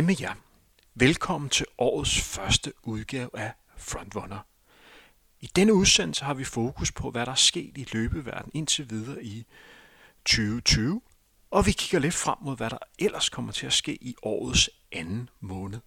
[0.00, 0.34] Hej med jer.
[0.94, 4.38] Velkommen til årets første udgave af Frontrunner.
[5.40, 9.24] I denne udsendelse har vi fokus på, hvad der er sket i løbeverdenen indtil videre
[9.24, 9.46] i
[10.24, 11.02] 2020,
[11.50, 14.70] og vi kigger lidt frem mod, hvad der ellers kommer til at ske i årets
[14.92, 15.78] anden måned.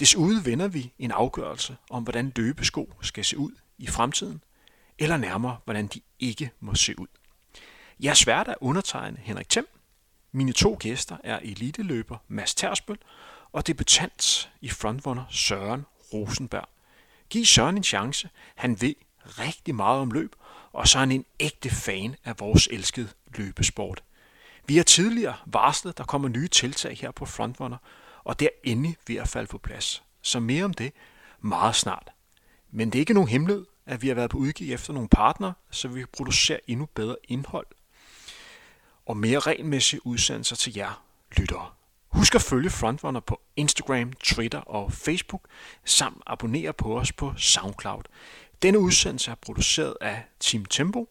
[0.00, 4.42] Desuden vender vi en afgørelse om, hvordan løbesko skal se ud i fremtiden,
[4.98, 7.08] eller nærmere, hvordan de ikke må se ud.
[8.00, 9.66] Jeg er svært at undertegne Henrik Thiem.
[10.32, 12.98] Mine to gæster er eliteløber Mads Tersbøl
[13.52, 16.68] og debutant i frontrunner Søren Rosenberg.
[17.30, 18.30] Giv Søren en chance.
[18.54, 20.34] Han ved rigtig meget om løb,
[20.72, 24.02] og så er han en ægte fan af vores elskede løbesport.
[24.66, 27.78] Vi har tidligere varslet, der kommer nye tiltag her på Frontrunner,
[28.24, 30.02] og det er endelig ved at falde på plads.
[30.22, 30.92] Så mere om det
[31.40, 32.10] meget snart.
[32.70, 35.52] Men det er ikke nogen hemmelighed, at vi har været på udkig efter nogle partnere,
[35.70, 37.66] så vi kan producere endnu bedre indhold
[39.06, 41.02] og mere regelmæssige udsendelser til jer
[41.36, 41.70] lyttere.
[42.08, 45.48] Husk at følge Frontrunner på Instagram, Twitter og Facebook,
[45.84, 48.02] samt abonnere på os på SoundCloud.
[48.62, 51.08] Denne udsendelse er produceret af Team Tempo.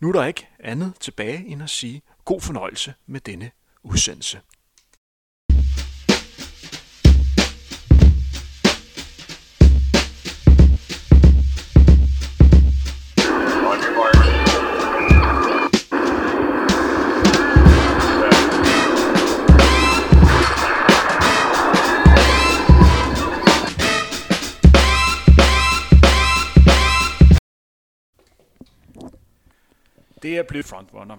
[0.00, 3.50] Nu er der ikke andet tilbage end at sige god fornøjelse med denne
[3.82, 4.40] udsendelse.
[30.22, 31.16] Det er blevet Frontrunner.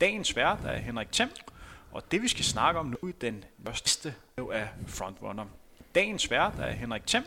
[0.00, 1.28] Dagens vært er Henrik Thiem,
[1.92, 5.46] og det vi skal snakke om nu i den første er Frontrunner.
[5.94, 7.24] Dagens vært er Henrik Thiem,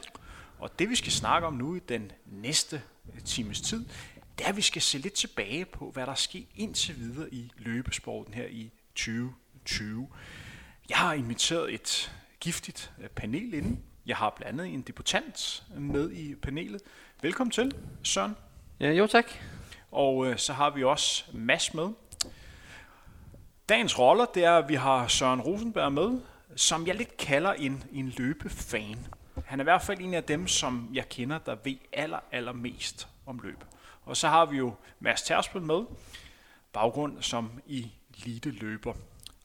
[0.59, 2.81] og det vi skal snakke om nu i den næste
[3.16, 3.85] øh, times tid,
[4.38, 7.34] det er, at vi skal se lidt tilbage på, hvad der er sket indtil videre
[7.34, 10.08] i løbesporten her i 2020.
[10.90, 13.84] Jeg har inviteret et giftigt øh, panel inden.
[14.06, 16.81] Jeg har blandt andet en debutant med i panelet.
[17.22, 18.35] Velkommen til, Søren.
[18.80, 19.25] Ja, jo tak.
[19.95, 21.89] Og øh, så har vi også Mads med.
[23.69, 26.19] Dagens roller, det er, at vi har Søren Rosenberg med,
[26.56, 28.97] som jeg lidt kalder en, en løbefan.
[29.45, 32.51] Han er i hvert fald en af dem, som jeg kender, der ved aller, aller
[32.51, 33.63] mest om løb.
[34.05, 35.81] Og så har vi jo Mads Tersbøl med,
[36.73, 38.94] baggrund som i elite løber.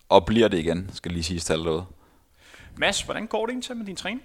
[0.08, 1.84] Og bliver det igen, skal lige sige til derude.
[2.76, 4.22] Mads, hvordan går det egentlig med din træning?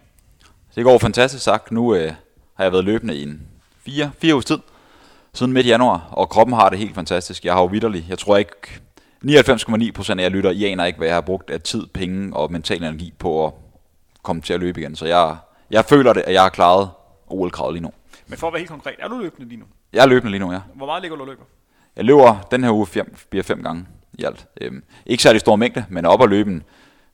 [0.75, 1.71] Det går fantastisk sagt.
[1.71, 2.13] Nu øh,
[2.53, 3.47] har jeg været løbende i en
[3.77, 4.59] fire, fire uges tid,
[5.35, 7.45] siden midt januar, og kroppen har det helt fantastisk.
[7.45, 8.51] Jeg har jo vidderlig, jeg tror ikke,
[9.25, 12.35] 99,9 procent af jer lytter, I aner ikke, hvad jeg har brugt af tid, penge
[12.35, 13.53] og mental energi på at
[14.23, 14.95] komme til at løbe igen.
[14.95, 15.37] Så jeg,
[15.71, 16.89] jeg føler det, at jeg har klaret
[17.27, 17.91] OL-kravet lige nu.
[18.27, 19.65] Men for at være helt konkret, er du løbende lige nu?
[19.93, 20.59] Jeg er løbende lige nu, ja.
[20.75, 21.43] Hvor meget ligger du og løber?
[21.95, 24.47] Jeg løber den her uge fem, bliver fem gange i alt.
[24.61, 26.63] Øhm, ikke særlig stor mængde, men op at løbe en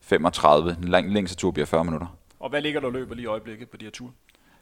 [0.02, 0.76] 35.
[0.82, 2.08] Den lang, længste tur bliver 40 minutter.
[2.40, 4.12] Og hvad ligger du og løber lige i øjeblikket på de her ture?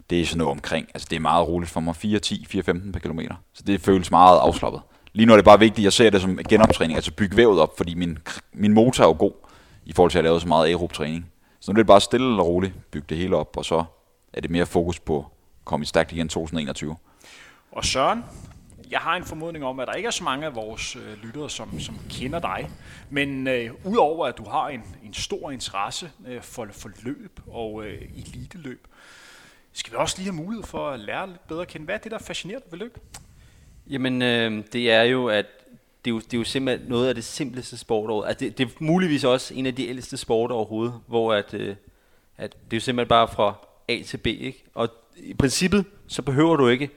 [0.09, 0.87] Det er sådan noget omkring.
[0.93, 1.95] Altså det er meget roligt for mig.
[1.95, 3.35] 4, 10, 4, 15 per kilometer.
[3.53, 4.81] Så det føles meget afslappet.
[5.13, 7.77] Lige nu er det bare vigtigt, jeg ser det som genoptræning, altså bygge vævet op,
[7.77, 8.17] fordi min,
[8.53, 9.31] min motor er jo god
[9.85, 11.31] i forhold til at lave så meget aerob træning.
[11.59, 13.83] Så nu er det bare stille og roligt bygge det hele op, og så
[14.33, 15.25] er det mere fokus på at
[15.65, 16.95] komme i stærkt igen 2021.
[17.71, 18.23] Og Søren,
[18.91, 21.49] jeg har en formodning om, at der ikke er så mange af vores øh, lyttere,
[21.49, 22.69] som, som kender dig.
[23.09, 27.85] Men øh, udover at du har en, en stor interesse øh, for, for løb og
[27.85, 28.87] øh, eliteløb,
[29.73, 31.85] skal vi også lige have mulighed for at lære lidt bedre at kende.
[31.85, 32.97] Hvad er det, der fascinerer dig ved løb?
[33.89, 35.45] Jamen, øh, det er jo, at
[36.05, 38.29] det er jo, det er jo simpelthen noget af det simpleste sport overhovedet.
[38.29, 41.75] Altså, det, det er muligvis også en af de ældste sporter overhovedet, hvor at, øh,
[42.37, 43.53] at det er jo simpelthen bare fra
[43.87, 44.63] A til B, ikke?
[44.73, 46.89] Og i princippet, så behøver du ikke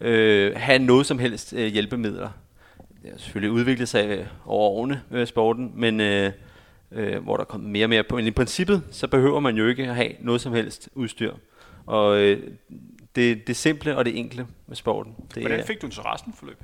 [0.00, 2.30] øh, have noget som helst øh, hjælpemidler.
[3.02, 6.32] Det har selvfølgelig udviklet sig øh, over årene, øh, sporten, men øh,
[6.92, 8.16] øh, hvor der kommer mere og mere på.
[8.16, 11.32] Men i princippet, så behøver man jo ikke at have noget som helst udstyr.
[11.86, 12.50] Og øh,
[13.16, 15.14] det, det simple og det enkle med sporten.
[15.34, 16.58] Det Hvordan fik du interessen for løb?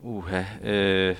[0.00, 1.16] Uha, øh,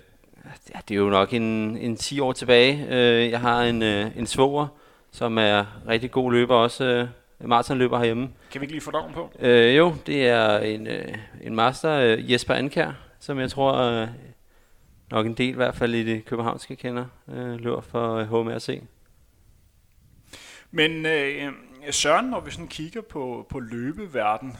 [0.89, 2.87] det er jo nok en, en 10 år tilbage.
[2.89, 4.67] Øh, jeg har en, øh, en svoger,
[5.11, 8.29] som er rigtig god løber, også øh, maratonløber herhjemme.
[8.53, 9.33] Kan vi ikke lige få navn på?
[9.39, 14.09] Øh, jo, det er en, øh, en master, øh, Jesper Ankær, som jeg tror øh,
[15.11, 18.83] nok en del, i hvert fald i det københavnske kender, øh, løber for øh, HMRC.
[20.71, 21.53] Men øh,
[21.87, 24.57] Øh, Søren, når vi sådan kigger på, på løbeverden,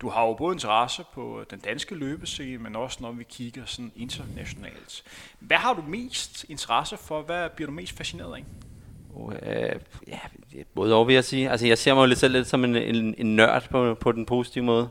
[0.00, 3.92] du har jo både interesse på den danske løbescene, men også når vi kigger sådan
[3.96, 5.02] internationalt.
[5.40, 7.22] Hvad har du mest interesse for?
[7.22, 8.44] Hvad bliver du mest fascineret af?
[9.14, 9.34] Uh,
[10.08, 10.18] ja,
[10.74, 11.50] både over vil jeg sige.
[11.50, 14.12] Altså, jeg ser mig jo lidt selv lidt som en, en, en nørd på, på
[14.12, 14.88] den positive måde.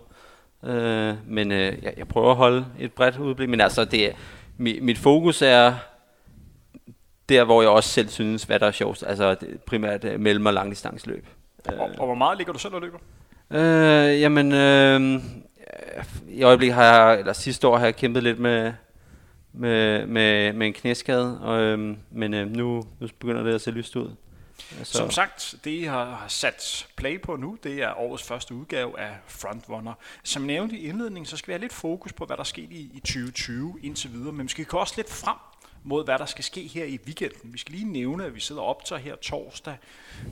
[0.61, 3.49] Uh, men uh, jeg, jeg prøver at holde et bredt udblik.
[3.49, 4.15] Men altså, det,
[4.57, 5.73] mit, mit fokus er
[7.29, 9.03] der, hvor jeg også selv synes, hvad der er sjovt.
[9.07, 10.53] Altså det, primært mellem- og
[11.69, 11.97] langdistanceløb.
[11.97, 12.97] Og, og hvor meget ligger du selv og løber?
[13.51, 15.21] Øh, jamen, øh,
[16.29, 18.73] i øjeblikket har jeg, eller sidste år har jeg kæmpet lidt med,
[19.53, 23.71] med, med, med en knæskade, og, øh, men øh, nu, nu begynder det at se
[23.71, 24.11] lyst ud.
[24.83, 24.97] Så.
[24.97, 29.17] Som sagt, det I har sat play på nu, det er årets første udgave af
[29.27, 29.93] Frontrunner.
[30.23, 32.71] Som nævnt i indledningen, så skal vi have lidt fokus på, hvad der er sket
[32.71, 35.37] i, i 2020 indtil videre, men vi skal også lidt frem
[35.87, 37.53] mod, hvad der skal ske her i weekenden.
[37.53, 39.77] Vi skal lige nævne, at vi sidder og optager her torsdag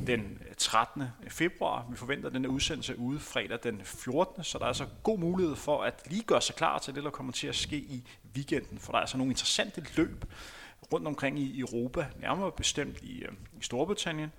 [0.08, 1.04] den øh, 13.
[1.28, 1.86] februar.
[1.90, 4.44] Vi forventer, at den er udsendelse ude fredag den 14.
[4.44, 7.10] Så der er altså god mulighed for at lige gøre sig klar til det, der
[7.10, 8.04] kommer til at ske i
[8.36, 8.80] weekenden.
[8.80, 10.26] For der er altså nogle interessante løb
[10.94, 14.32] rundt omkring i Europa, nærmere bestemt i, øh, i Storbritannien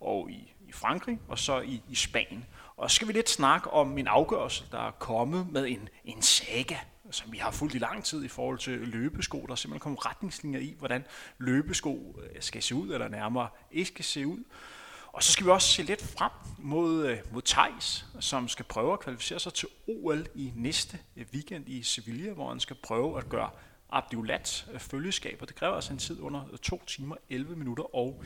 [0.00, 2.44] og i, i Frankrig, og så i, i Spanien.
[2.76, 6.22] Og så skal vi lidt snakke om en afgørelse, der er kommet med en, en
[6.22, 6.76] saga,
[7.10, 9.44] som vi har fulgt i lang tid i forhold til løbesko.
[9.46, 11.04] Der er simpelthen kommet retningslinjer i, hvordan
[11.38, 14.44] løbesko øh, skal se ud, eller nærmere ikke skal se ud.
[15.12, 18.92] Og så skal vi også se lidt frem mod, øh, mod Thijs, som skal prøve
[18.92, 23.18] at kvalificere sig til OL i næste øh, weekend i Sevilla, hvor han skal prøve
[23.18, 23.50] at gøre
[23.90, 28.22] Abdullat følgeskab, og det kræver altså en tid under 2 timer, 11 minutter og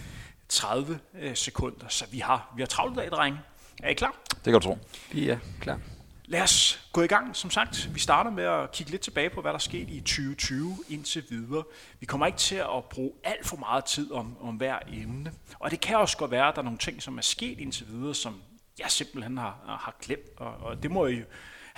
[0.49, 1.01] 30
[1.35, 1.89] sekunder.
[1.89, 3.41] Så vi har, vi har travlt i dag, drenge.
[3.83, 4.15] Er I klar?
[4.31, 4.79] Det kan du tro.
[5.13, 5.81] Vi er klar.
[6.31, 7.37] Lad os gå i gang.
[7.37, 10.77] Som sagt, vi starter med at kigge lidt tilbage på, hvad der skete i 2020
[10.89, 11.65] indtil videre.
[12.01, 15.33] Vi kommer ikke til at bruge alt for meget tid om, om hver emne.
[15.59, 17.87] Og det kan også godt være, at der er nogle ting, som er sket indtil
[17.89, 18.43] videre, som
[18.79, 20.31] jeg simpelthen har, har glemt.
[20.37, 21.23] Og, og det må I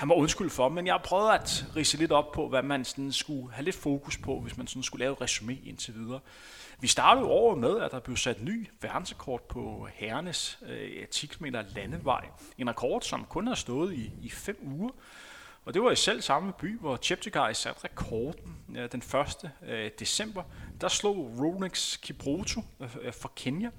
[0.00, 2.84] han må undskylde for, men jeg har prøvet at rise lidt op på, hvad man
[2.84, 6.20] sådan skulle have lidt fokus på, hvis man sådan skulle lave et resume indtil videre.
[6.80, 11.26] Vi startede jo året med, at der blev sat ny verdensrekord på herrenes øh, 10
[11.26, 11.44] km
[11.76, 12.28] landevej.
[12.58, 14.90] En rekord, som kun har stået i, i fem uger.
[15.64, 19.02] Og det var i selv samme by, hvor Cheptegei satte rekorden øh, den
[19.42, 19.50] 1.
[19.66, 20.42] Øh, december.
[20.80, 23.70] Der slog Ronix Kipruto øh, øh fra Kenya.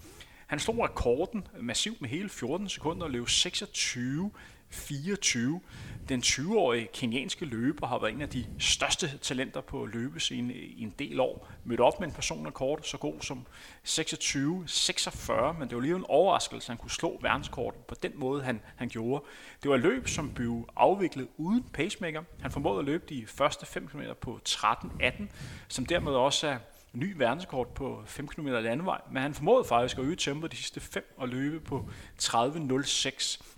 [0.47, 4.31] Han slog rekorden massivt med hele 14 sekunder og løb 26
[4.71, 5.61] 24.
[6.09, 10.93] Den 20-årige kenianske løber har været en af de største talenter på løbescenen i en
[10.99, 11.47] del år.
[11.65, 13.45] Mødt op med en personrekord så god som
[13.87, 18.43] 26-46, men det var lige en overraskelse, at han kunne slå verdenskortet på den måde,
[18.43, 19.23] han, han gjorde.
[19.63, 22.23] Det var et løb, som blev afviklet uden pacemaker.
[22.41, 25.23] Han formåede at løbe de første 5 km på 13-18,
[25.67, 26.57] som dermed også er
[26.93, 30.79] ny verdenskort på 5 km landevej, men han formåede faktisk at øge tempoet de sidste
[30.79, 31.89] 5 og løbe på
[32.21, 33.50] 30.06.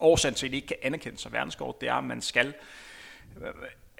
[0.00, 2.54] Årsagen til, at de ikke kan anerkende som verdenskort, det er, at man skal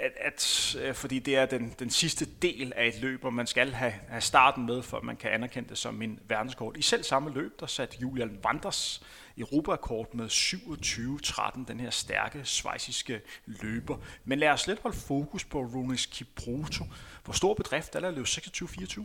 [0.00, 3.46] at, at, øh, fordi det er den, den sidste del af et løb, og man
[3.46, 6.76] skal have, have starten med, for at man kan anerkende det som en verdenskort.
[6.76, 9.02] I selv samme løb, der satte Julian Wanders
[9.38, 13.96] Europakort med 27-13, den her stærke svejsiske løber.
[14.24, 16.84] Men lad os lidt holde fokus på Ronis Kipruto.
[17.24, 19.02] Hvor stor bedrift er der at løbe 26-24?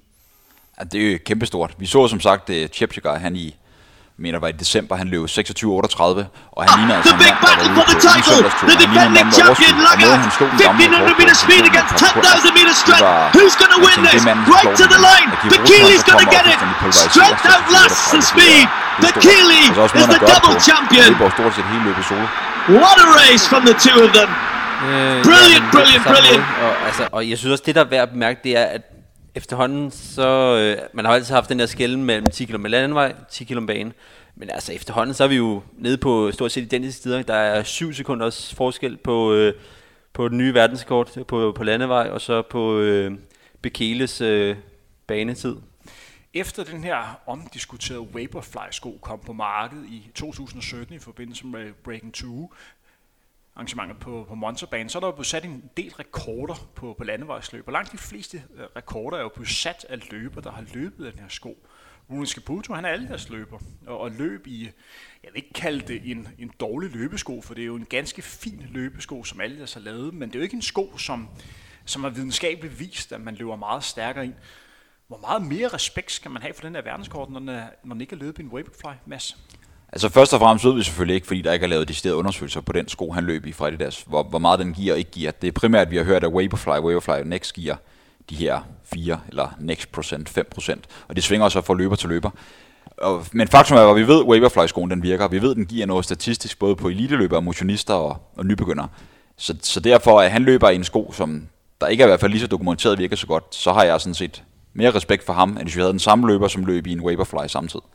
[0.79, 1.75] Ja, det er jo kæmpestort.
[1.79, 3.55] Vi så som sagt uh, Cheptegei, han i
[4.23, 6.23] mener var i december, han løb 26-38,
[6.55, 8.37] og han ligner altså The big battle for the title.
[8.69, 10.13] The defending champion Lager.
[10.15, 13.09] 1500 meter speed against 10,000 meter strength.
[13.37, 14.21] Who's going to win this?
[14.55, 15.29] Right to the line.
[15.53, 16.59] Bekele's going to get it.
[17.11, 18.65] Strength outlasts the speed.
[19.03, 19.59] Bekele
[19.99, 21.09] is the double champion.
[21.23, 22.25] Det stort set hele løbet solo.
[22.81, 24.29] What a race from the two of them.
[24.89, 26.43] Øh, Brilliant, brilliant, på brilliant.
[26.65, 28.81] Og, altså, og jeg synes også, det der er værd at bemærke, det er, at
[29.35, 30.57] efterhånden, så...
[30.57, 33.93] Øh, man har altid haft den der skælden mellem 10 km landevej, 10 km bane.
[34.35, 37.21] Men altså efterhånden, så er vi jo nede på stort set identiske tider.
[37.21, 39.53] Der er 7 sekunders forskel på, øh,
[40.13, 43.11] på den nye verdenskort på, på landevej, og så på øh,
[43.61, 44.55] Bekeles øh,
[45.07, 45.55] banetid.
[46.33, 52.53] Efter den her omdiskuterede Vaporfly-sko kom på markedet i 2017 i forbindelse med Breaking 2,
[53.55, 57.03] arrangementet på, på Monsterbanen, så er der jo blevet sat en del rekorder på, på
[57.03, 57.67] landevejsløb.
[57.67, 61.13] Og langt de fleste øh, rekorder er jo blevet sat af løber, der har løbet
[61.13, 61.67] den her sko.
[62.09, 64.63] Rune Caputo, han er alle deres løber, og, og løb i,
[65.23, 68.21] jeg vil ikke kalde det en, en dårlig løbesko, for det er jo en ganske
[68.21, 71.29] fin løbesko, som alle har lavet, men det er jo ikke en sko, som,
[71.85, 74.33] som er videnskabeligt vist, at man løber meget stærkere ind.
[75.07, 77.93] Hvor meget mere respekt skal man have for den her verdenskort, når den, er, når
[77.93, 79.37] den ikke er løbet i en Vaporfly, Mads?
[79.95, 82.61] Altså først og fremmest ved vi selvfølgelig ikke, fordi der ikke er lavet deciderede undersøgelser
[82.61, 85.11] på den sko, han løb i fra Adidas, hvor, hvor meget den giver og ikke
[85.11, 85.31] giver.
[85.31, 87.75] Det er primært, vi har hørt, at Vaporfly, Vaporfly Next giver
[88.29, 88.59] de her
[88.93, 92.29] 4 eller Next procent, 5 procent, og det svinger så fra løber til løber.
[92.97, 95.27] Og, men faktum er, at vi ved, at Vaporfly-skoen den virker.
[95.27, 98.87] Vi ved, at den giver noget statistisk, både på eliteløbere, motionister og, og nybegyndere.
[99.37, 101.47] Så, så derfor, at han løber i en sko, som
[101.81, 104.01] der ikke er i hvert fald lige så dokumenteret virker så godt, så har jeg
[104.01, 106.87] sådan set mere respekt for ham, end hvis vi havde den samme løber, som løb
[106.87, 107.85] i en Vaporfly samtidig.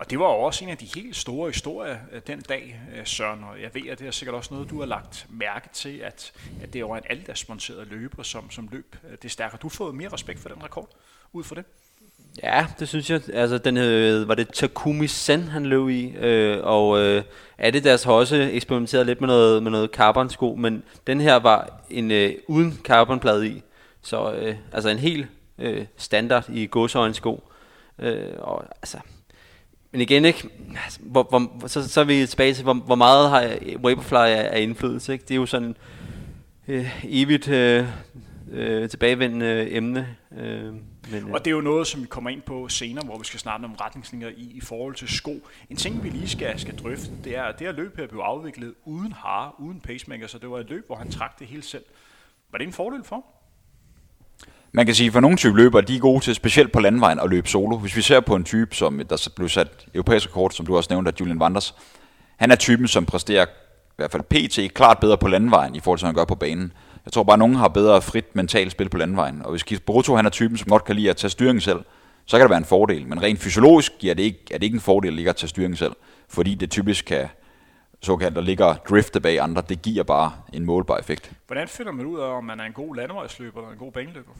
[0.00, 3.06] Og det var jo også en af de helt store historier øh, den dag, øh,
[3.06, 5.98] Søren, og jeg ved, at det er sikkert også noget, du har lagt mærke til,
[5.98, 9.58] at, at det var en Adidas-monteret løber, som, som løb øh, det stærkere.
[9.62, 10.88] Du har fået mere respekt for den rekord
[11.32, 11.64] ud fra det?
[12.42, 13.20] Ja, det synes jeg.
[13.32, 17.24] Altså, den øh, var det Takumi Sen, han løb i, øh, og øh,
[17.58, 22.10] Adidas har også eksperimenteret lidt med noget, med noget carbon-sko, men den her var en
[22.10, 23.62] øh, uden carbonplade i,
[24.02, 25.26] så øh, altså en helt
[25.58, 27.50] øh, standard i godsøjens sko.
[27.98, 28.98] Øh, og altså,
[29.92, 30.48] men igen ikke,
[30.84, 34.48] altså, hvor, hvor, så, så er vi tilbage til, hvor, hvor meget har Vaporfly af,
[34.56, 35.12] af indflydelse.
[35.12, 35.22] Ikke?
[35.22, 35.76] Det er jo sådan
[36.68, 37.86] øh, evigt øh,
[38.50, 40.16] øh, tilbagevendende emne.
[40.38, 40.82] Øh, men,
[41.12, 41.30] øh.
[41.30, 43.66] Og det er jo noget, som vi kommer ind på senere, hvor vi skal snakke
[43.66, 45.46] om retningslinjer i, i forhold til sko.
[45.70, 48.20] En ting, vi lige skal, skal drøfte, det er, at det her løb her blev
[48.20, 51.62] afviklet uden har, uden pacemaker, så det var et løb, hvor han trak det hele
[51.62, 51.84] selv.
[52.50, 53.24] Var det en fordel for
[54.72, 57.30] man kan sige, for nogle type løbere, de er gode til, specielt på landvejen, at
[57.30, 57.76] løbe solo.
[57.76, 60.88] Hvis vi ser på en type, som der blev sat europæisk rekord, som du også
[60.90, 61.74] nævnte, Julian Wanders,
[62.36, 65.98] han er typen, som præsterer i hvert fald PT klart bedre på landvejen, i forhold
[65.98, 66.72] til, hvad han gør på banen.
[67.04, 69.42] Jeg tror bare, at nogen har bedre frit mentalt spil på landvejen.
[69.44, 71.80] Og hvis Kisbrutto han er typen, som godt kan lide at tage styringen selv,
[72.26, 73.06] så kan det være en fordel.
[73.06, 75.48] Men rent fysiologisk giver det ikke, er det ikke en fordel at ligge at tage
[75.48, 75.92] styringen selv,
[76.28, 77.28] fordi det typisk kan
[78.02, 81.32] såkaldt og drifte bag andre, det giver bare en målbar effekt.
[81.46, 84.30] Hvordan finder man ud af, om man er en god landevejsløber eller en god baneløber?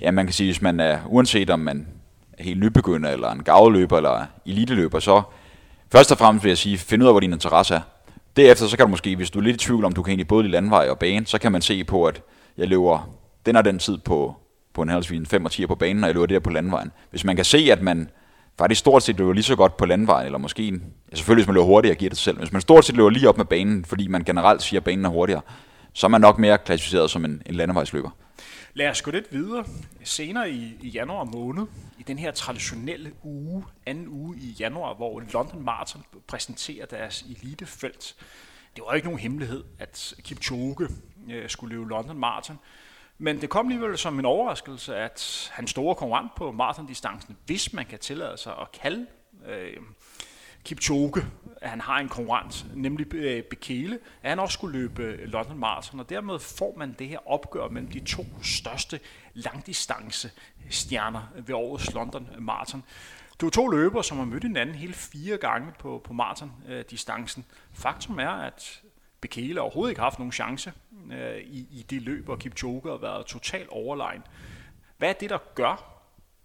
[0.00, 1.86] Ja, man kan sige, hvis man er, uanset om man
[2.38, 5.22] er helt nybegynder, eller en gavløber, eller eliteløber, så
[5.92, 7.80] først og fremmest vil jeg sige, find ud af, hvor din interesse er.
[8.36, 10.28] Derefter så kan du måske, hvis du er lidt i tvivl om, du kan egentlig
[10.28, 12.22] både i landvej og bane, så kan man se på, at
[12.56, 13.10] jeg løber
[13.46, 14.36] den og den tid på,
[14.74, 16.92] på en halvsvin 5 og 10 på banen, og jeg løber det på landvejen.
[17.10, 18.10] Hvis man kan se, at man
[18.58, 20.62] faktisk stort set løber lige så godt på landvejen, eller måske,
[21.10, 23.10] ja, selvfølgelig hvis man løber hurtigere, giver det sig selv, hvis man stort set løber
[23.10, 25.42] lige op med banen, fordi man generelt siger, at banen er hurtigere,
[25.92, 28.10] så er man nok mere klassificeret som en, en landevejsløber.
[28.74, 29.64] Lad os gå lidt videre.
[30.04, 31.66] Senere i, i januar måned,
[31.98, 38.14] i den her traditionelle uge, anden uge i januar, hvor London Marathon præsenterer deres elitefelt.
[38.76, 40.88] Det var ikke nogen hemmelighed, at Kipchoge
[41.30, 42.58] øh, skulle løbe London Marathon.
[43.18, 47.86] Men det kom alligevel som en overraskelse, at han store konkurrent på maratondistancen, hvis man
[47.86, 49.06] kan tillade sig at kalde
[49.46, 49.76] øh,
[50.64, 51.24] Kipchoge,
[51.60, 55.58] at han har en konkurrent, nemlig øh, Bekele, at han også skulle løbe øh, London
[55.58, 59.00] Marathon, og dermed får man det her opgør mellem de to største
[59.34, 60.30] langdistance
[60.70, 62.84] stjerner ved årets London Marathon.
[63.40, 67.44] Det er to løbere, som har mødt hinanden hele fire gange på, på maratondistancen.
[67.72, 68.82] Faktum er, at
[69.20, 70.72] Bekele overhovedet ikke haft nogen chance
[71.12, 74.22] øh, i, i det løb, og Kipchoge har været totalt overlegen.
[74.98, 76.02] Hvad er det, der gør,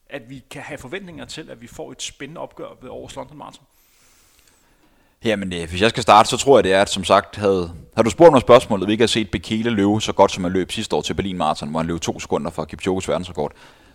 [0.09, 3.37] at vi kan have forventninger til, at vi får et spændende opgør ved årets London
[3.37, 3.65] Marathon?
[5.23, 7.73] Jamen, øh, hvis jeg skal starte, så tror jeg, det er, at som sagt, havde,
[7.95, 10.53] havde du spurgt mig spørgsmålet, vi ikke har set Bekele løbe så godt, som han
[10.53, 13.51] løb sidste år til Berlin Marathon, hvor han løb to sekunder fra Kipchoges verdensrekord,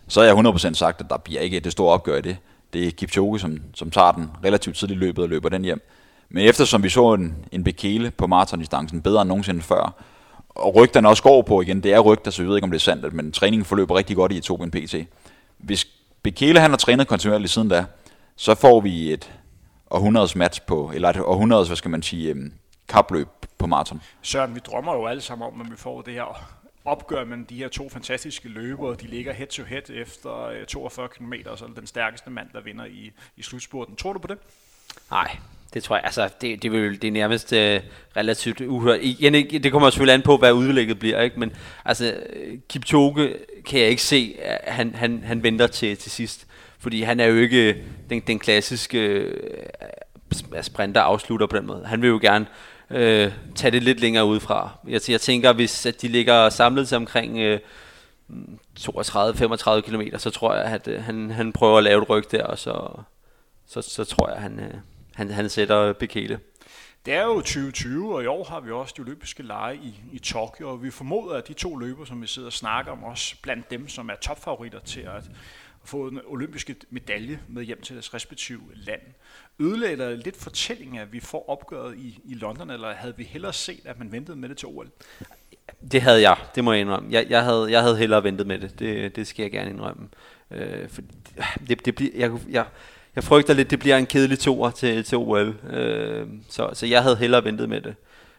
[0.08, 2.36] så har jeg 100% sagt, at der bliver ikke det store opgør i det.
[2.72, 5.82] Det er Kipchoge, som, som tager den relativt tidligt løbet og løber den hjem.
[6.28, 10.04] Men eftersom vi så en, en Bekele på maratondistancen bedre end nogensinde før,
[10.48, 12.78] og rygterne også går på igen, det er rygter, så vi ved ikke, om det
[12.78, 14.94] er sandt, men træningen forløber rigtig godt i Etiopien PT.
[15.58, 15.86] Hvis
[16.22, 17.84] Bekele han har trænet kontinuerligt siden da,
[18.36, 19.32] så får vi et
[19.90, 22.52] århundredes match på, eller et århundredes, hvad skal man sige, um,
[22.88, 24.02] kapløb på maraton.
[24.22, 26.48] Søren, vi drømmer jo alle sammen om, at vi får det her
[26.84, 28.96] opgør mellem de her to fantastiske løbere.
[29.00, 32.84] De ligger head to head efter 42 km, så er den stærkeste mand, der vinder
[32.84, 33.96] i, i slutspurten.
[33.96, 34.38] Tror du på det?
[35.10, 35.36] Nej,
[35.74, 37.80] det tror jeg, altså, det, det, vil, det er nærmest øh,
[38.16, 38.98] relativt uhørt.
[39.02, 41.40] Igen, det kommer selvfølgelig an på, hvad udlægget bliver, ikke?
[41.40, 41.52] men
[41.84, 42.14] altså,
[42.68, 43.34] Kipchoge
[43.66, 46.46] kan jeg ikke se, han, han, han venter til, til sidst.
[46.78, 47.76] Fordi han er jo ikke øh,
[48.10, 49.62] den, den klassiske øh,
[50.62, 51.86] sprinter afslutter på den måde.
[51.86, 52.46] Han vil jo gerne
[52.90, 54.70] øh, tage det lidt længere ud fra.
[54.88, 57.60] Jeg, jeg tænker, hvis at de ligger samlet til omkring øh,
[58.80, 62.44] 32-35 km, så tror jeg, at øh, han, han prøver at lave et ryg der,
[62.44, 62.90] og så,
[63.66, 64.60] så, så tror jeg, at han...
[64.60, 64.74] Øh,
[65.18, 66.40] han, han sætter Bekele.
[67.06, 70.18] Det er jo 2020, og i år har vi også de olympiske lege i, i
[70.18, 73.36] Tokyo, og vi formoder, at de to løber, som vi sidder og snakker om, også
[73.42, 75.24] blandt dem, som er topfavoritter til at
[75.84, 79.00] få en olympiske medalje med hjem til deres respektive land.
[79.58, 83.52] Ødelagde der lidt fortælling, at vi får opgøret i, i London, eller havde vi hellere
[83.52, 84.90] set, at man ventede med det til OL?
[85.92, 87.12] Det havde jeg, det må jeg indrømme.
[87.12, 90.08] Jeg, jeg, havde, jeg havde hellere ventet med det, det, det skal jeg gerne indrømme.
[90.50, 91.02] Øh, for
[91.68, 92.66] det, det bliver, jeg, jeg,
[93.18, 95.54] jeg frygter lidt, det bliver en kedelig toer til, til OL.
[95.70, 97.94] Øh, så, så jeg havde hellere ventet med det.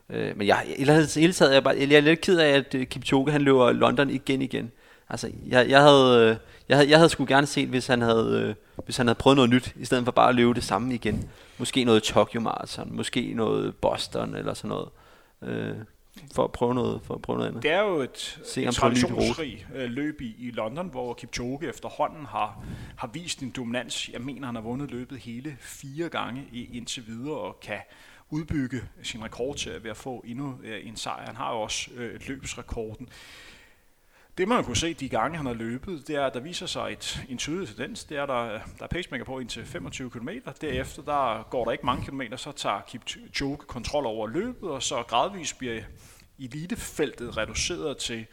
[0.09, 2.87] Øh, men jeg, jeg, hele taget, jeg, bare, jeg er lidt ked af, at øh,
[2.87, 4.71] Kipchoge han løber London igen igen.
[5.09, 6.35] Altså, jeg, jeg havde, øh,
[6.69, 9.35] jeg havde, jeg havde sgu gerne set, hvis han havde, øh, hvis han havde prøvet
[9.35, 11.29] noget nyt, i stedet for bare at løbe det samme igen.
[11.57, 14.89] Måske noget Tokyo Marathon, måske noget Boston eller sådan noget.
[15.41, 15.75] Øh,
[16.35, 17.63] for at prøve noget, for at prøve noget andet.
[17.63, 22.25] Det er jo et, Se et traditionsrig øh, løb i, i London, hvor Kipchoge efterhånden
[22.25, 22.63] har,
[22.97, 24.09] har vist en dominans.
[24.09, 27.79] Jeg mener, han har vundet løbet hele fire gange i, indtil videre og kan
[28.29, 31.25] udbygge sin rekord til ved at få endnu øh, en sejr.
[31.25, 33.09] Han har jo også øh, løbsrekorden
[34.39, 36.91] det man kunne se de gange, han har løbet, det er, at der viser sig
[36.91, 38.03] et, en tydelig tendens.
[38.03, 38.43] Det er, der,
[38.77, 40.29] der er pacemaker på indtil 25 km.
[40.61, 45.03] Derefter der går der ikke mange kilometer, så tager Kipchoge kontrol over løbet, og så
[45.03, 45.81] gradvist bliver
[46.39, 48.25] elitefeltet reduceret til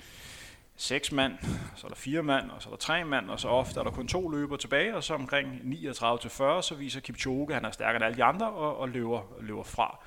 [0.76, 1.32] seks mand,
[1.76, 3.84] så er der fire mand, og så er der tre mand, og så ofte er
[3.84, 7.70] der kun to løber tilbage, og så omkring 39-40, så viser Kipchoge, at han er
[7.70, 9.98] stærkere end alle de andre, og, og løber, løber fra.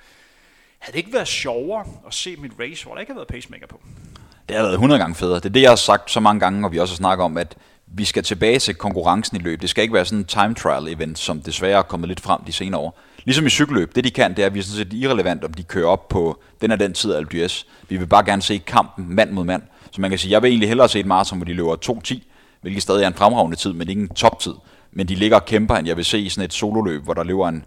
[0.80, 3.68] Havde det ikke været sjovere at se mit race, hvor der ikke havde været pacemaker
[3.68, 3.82] på?
[4.50, 5.36] Det har været 100 gange federe.
[5.36, 7.38] Det er det, jeg har sagt så mange gange, og vi også har snakket om,
[7.38, 7.56] at
[7.88, 9.62] vi skal tilbage til konkurrencen i løb.
[9.62, 12.42] Det skal ikke være sådan en time trial event, som desværre er kommet lidt frem
[12.48, 13.00] de senere år.
[13.26, 15.54] Ligesom i cykelløb, det de kan, det er, at vi er sådan set irrelevant, om
[15.54, 17.66] de kører op på den og den tid af LDS.
[17.90, 19.62] Vi vil bare gerne se kampen mand mod mand.
[19.92, 22.22] Så man kan sige, jeg vil egentlig hellere se et maraton, hvor de løber 2.10,
[22.62, 24.54] hvilket stadig er en fremragende tid, men ikke en toptid.
[24.92, 27.24] Men de ligger og kæmper, end jeg vil se i sådan et sololøb, hvor der
[27.24, 27.66] løber en,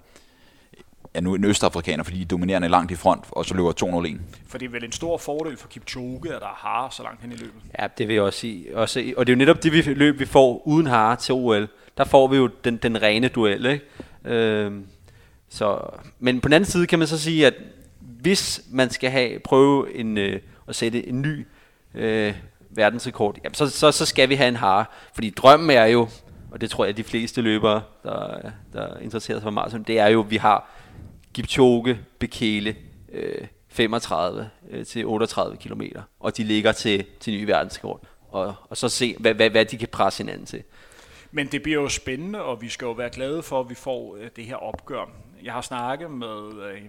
[1.15, 4.19] ja, nu en østafrikaner, fordi de er dominerende langt i front, og så løber 2-0-1.
[4.47, 7.33] For det er vel en stor fordel for Kipchoge, at der har så langt hen
[7.33, 7.63] i løbet.
[7.79, 8.77] Ja, det vil jeg også sige.
[8.77, 11.69] Også, og det er jo netop det vi løb, vi får uden har til OL.
[11.97, 13.85] Der får vi jo den, den rene duel, ikke?
[14.25, 14.87] Øhm,
[15.49, 15.79] så,
[16.19, 17.55] men på den anden side kan man så sige, at
[18.01, 21.47] hvis man skal have prøve en, øh, at sætte en ny
[21.95, 22.35] øh,
[22.71, 24.85] verdensrekord, jamen så, så, så skal vi have en hare.
[25.15, 26.09] Fordi drømmen er jo,
[26.51, 28.41] og det tror jeg de fleste løbere, der,
[28.73, 30.71] der interesserer sig for maraton, det er jo, at vi har
[31.35, 32.77] Gipchoge, Bekele,
[33.13, 35.83] øh, 35 øh, til 38 km,
[36.21, 38.01] og de ligger til, til ny verdenskort.
[38.29, 40.63] Og, og så se, hvad, hvad, hvad de kan presse hinanden til.
[41.31, 44.17] Men det bliver jo spændende, og vi skal jo være glade for, at vi får
[44.17, 45.11] øh, det her opgør.
[45.43, 46.83] Jeg har snakket med øh,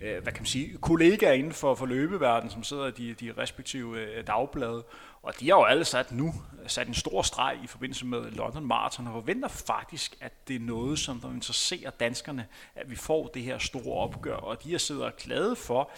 [0.00, 3.32] øh, hvad kan man sige, kollegaer inden for, for løbeverdenen, som sidder i de, de
[3.38, 4.84] respektive øh, dagblade,
[5.24, 6.34] og de har jo alle sat nu
[6.66, 10.60] sat en stor streg i forbindelse med London Marathon, og forventer faktisk, at det er
[10.60, 14.78] noget, som der interesserer danskerne, at vi får det her store opgør, og de er
[14.78, 15.90] sidder glade for,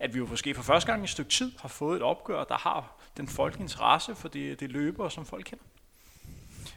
[0.00, 2.44] at vi jo måske for første gang i et stykke tid har fået et opgør,
[2.44, 5.64] der har den folkelige interesse for det, det løber, som folk kender.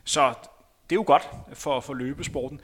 [0.03, 0.33] Så
[0.89, 2.61] det er jo godt for, for løbesporten.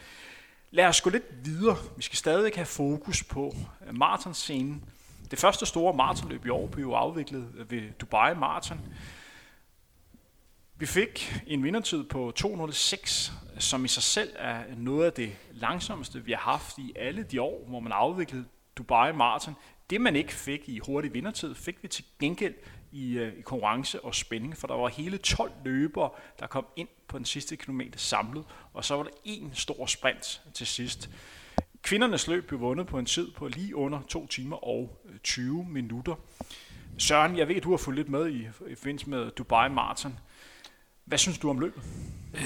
[0.72, 1.78] Lad os gå lidt videre.
[1.98, 3.56] Vi skal stadig have fokus på
[3.88, 4.84] øh, maratonscenen.
[5.32, 8.80] Det første store maratonløb i år blev jo afviklet ved Dubai Marathon.
[10.78, 16.26] Vi fik en vindertid på 206, som i sig selv er noget af det langsomste,
[16.26, 18.46] vi har haft i alle de år, hvor man afviklede
[18.78, 19.56] Dubai Marathon.
[19.90, 22.54] Det man ikke fik i hurtig vindertid, fik vi til gengæld
[22.92, 26.10] i, øh, i konkurrence og spænding, for der var hele 12 løbere,
[26.40, 30.42] der kom ind på den sidste kilometer samlet, og så var der en stor sprint
[30.54, 31.10] til sidst.
[31.82, 35.66] Kvindernes løb blev vundet på en tid på lige under 2 timer og øh, 20
[35.70, 36.16] minutter.
[36.98, 40.20] Søren, jeg ved, at du har fulgt lidt med i, i forbindelse med Dubai Marathon.
[41.06, 41.84] Hvad synes du om løbet?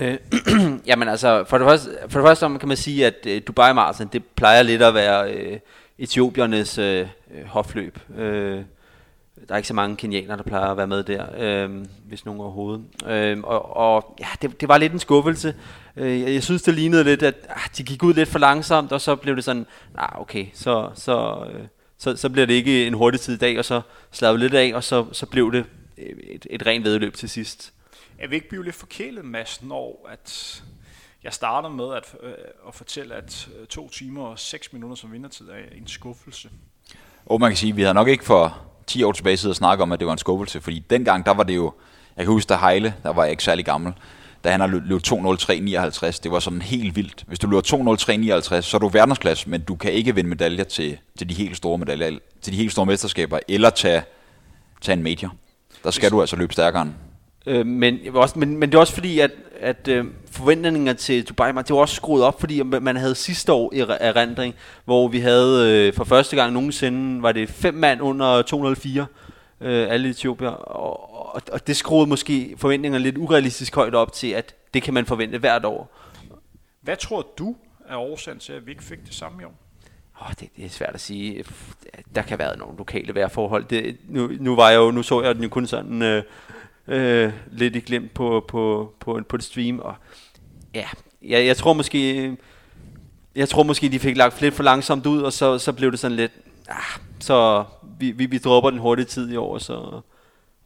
[0.02, 0.17] Øh,
[0.88, 4.10] jamen altså, for det, første, for det første kan man sige, at øh, Dubai Marathon,
[4.13, 5.60] det plejer lidt at være øh,
[5.98, 7.08] etiopiernes øh,
[7.45, 8.00] hofløb.
[8.17, 8.62] Øh,
[9.48, 12.41] der er ikke så mange kenianer, der plejer at være med der, øh, hvis nogen
[12.41, 12.84] overhovedet.
[13.08, 15.56] Øh, og, og ja, det, det var lidt en skuffelse.
[15.95, 18.91] Øh, jeg, jeg synes, det lignede lidt, at ah, de gik ud lidt for langsomt,
[18.91, 21.63] og så blev det sådan, nah, okay, så, så, øh,
[21.98, 24.72] så, så bliver det ikke en hurtig tid i dag, og så slappede lidt af,
[24.76, 25.65] og så, så blev det
[25.98, 27.74] øh, et, et rent vedløb til sidst.
[28.21, 30.63] Jeg vil ikke blive lidt forkælet, Mads, når at
[31.23, 32.34] jeg starter med at, øh,
[32.67, 36.49] at fortælle, at øh, to timer og seks minutter som vindertid er en skuffelse.
[37.25, 39.55] Og man kan sige, at vi havde nok ikke for 10 år tilbage siddet og
[39.55, 41.73] snakket om, at det var en skuffelse, fordi dengang, der var det jo,
[42.17, 43.93] jeg kan huske, da Heile, der var jeg ikke særlig gammel,
[44.43, 47.23] da han har løbet 2.03.59, det var sådan helt vildt.
[47.27, 50.97] Hvis du løber 2.03.59, så er du verdensklasse, men du kan ikke vinde medaljer til,
[51.17, 54.03] til de helt store medaljer, til de helt store mesterskaber, eller tage,
[54.82, 55.36] tage en major.
[55.84, 56.93] Der skal du altså løbe stærkere end
[57.45, 61.52] Øh, men, også, men, men det er også fordi, at, at øh, forventninger til Dubai,
[61.52, 65.71] det var også skruet op, fordi man havde sidste år i erindring, hvor vi havde
[65.71, 69.06] øh, for første gang nogensinde, var det fem mand under 204,
[69.62, 74.28] øh, alle Etiopier, og, og, og det skruede måske forventningerne lidt urealistisk højt op til,
[74.28, 75.95] at det kan man forvente hvert år.
[76.82, 77.56] Hvad tror du
[77.89, 79.54] er årsagen til, at vi ikke fik det samme i år?
[80.21, 81.43] Oh, det, det er svært at sige.
[82.15, 83.65] Der kan være nogle lokale vejrforhold.
[83.65, 86.23] Det, nu, nu var jeg jo, nu så jeg den jo kun sådan øh,
[86.89, 89.80] øh, lidt i glemt på, på, på, på et stream.
[89.80, 89.95] Og
[90.73, 90.88] ja,
[91.21, 92.38] jeg, jeg tror måske,
[93.36, 95.99] jeg tror måske, de fik lagt lidt for langsomt ud, og så, så blev det
[95.99, 96.32] sådan lidt,
[96.67, 97.65] ah, så
[97.99, 100.02] vi, vi, vi dropper den hurtige tid i år, så,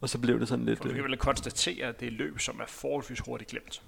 [0.01, 0.77] og så blev det sådan lidt...
[0.77, 3.81] For vi kan vel konstatere, at det er løb, som er forholdsvis hurtigt glemt.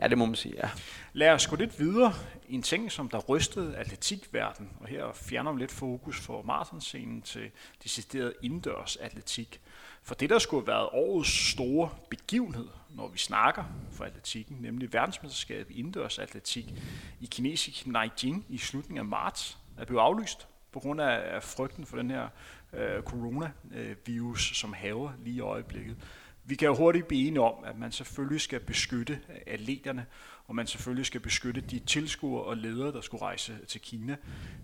[0.00, 0.68] Ja, det må man sige, ja.
[1.12, 2.12] Lad os gå lidt videre
[2.48, 7.22] i en ting, som der rystede atletikverden, og her fjerner vi lidt fokus for maratonscenen
[7.22, 7.50] til
[7.84, 9.60] decideret indendørs atletik.
[10.06, 14.92] For det, der skulle have været årets store begivenhed, når vi snakker for atletikken, nemlig
[14.92, 16.74] verdensmesterskabet i indendørs atletik
[17.20, 21.96] i kinesisk Nanjing i slutningen af marts, er blevet aflyst på grund af frygten for
[21.96, 22.28] den her
[22.72, 25.96] øh, coronavirus, som haver lige i øjeblikket.
[26.44, 30.06] Vi kan jo hurtigt blive enige om, at man selvfølgelig skal beskytte atleterne,
[30.48, 34.16] og man selvfølgelig skal beskytte de tilskuere og ledere, der skulle rejse til Kina.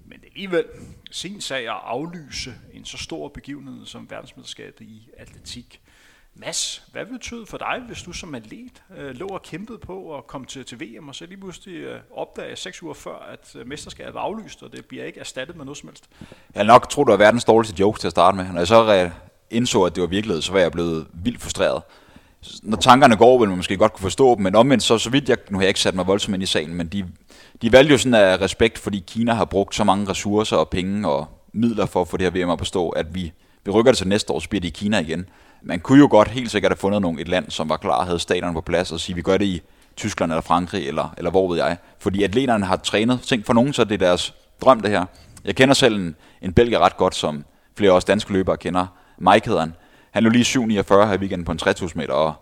[0.06, 0.64] Men det er alligevel
[1.10, 5.80] sin sag at aflyse en så stor begivenhed som verdensmesterskabet i atletik.
[6.34, 10.26] Mads, hvad betyder for dig, hvis du som atlet øh, lå og kæmpede på at
[10.26, 13.66] komme til, til VM, og så lige pludselig øh, opdage seks uger før, at øh,
[13.66, 16.08] mesterskabet var aflyst, og det bliver ikke erstattet med noget som helst?
[16.54, 18.44] Jeg nok tror, det var verdens dårligste joke til at starte med.
[18.44, 19.10] Når jeg så
[19.50, 21.82] indså, at det var virkelighed, så var jeg blevet vildt frustreret.
[22.62, 25.28] Når tankerne går, vil man måske godt kunne forstå dem, men omvendt, så, så vidt
[25.28, 27.04] jeg, nu har jeg ikke sat mig voldsomt ind i sagen, men de,
[27.62, 31.08] de valgte jo sådan af respekt, fordi Kina har brugt så mange ressourcer og penge
[31.08, 33.32] og midler for at få det her VM at bestå, at vi,
[33.64, 35.26] vi rykker det til næste år, så bliver det i Kina igen
[35.62, 38.06] man kunne jo godt helt sikkert have fundet nogen, et land, som var klar og
[38.06, 39.62] havde staterne på plads, og sige, vi gør det i
[39.96, 41.76] Tyskland eller Frankrig, eller, eller hvor ved jeg.
[41.98, 43.20] Fordi atleterne har trænet.
[43.20, 45.04] Tænk for nogen, så det er deres drøm, det her.
[45.44, 47.44] Jeg kender selv en, en belgier ret godt, som
[47.76, 48.86] flere også danske løbere kender.
[49.18, 49.74] Mike hedder han.
[50.12, 52.34] Han lå lige 7,49 her i weekenden på en 3000 meter, og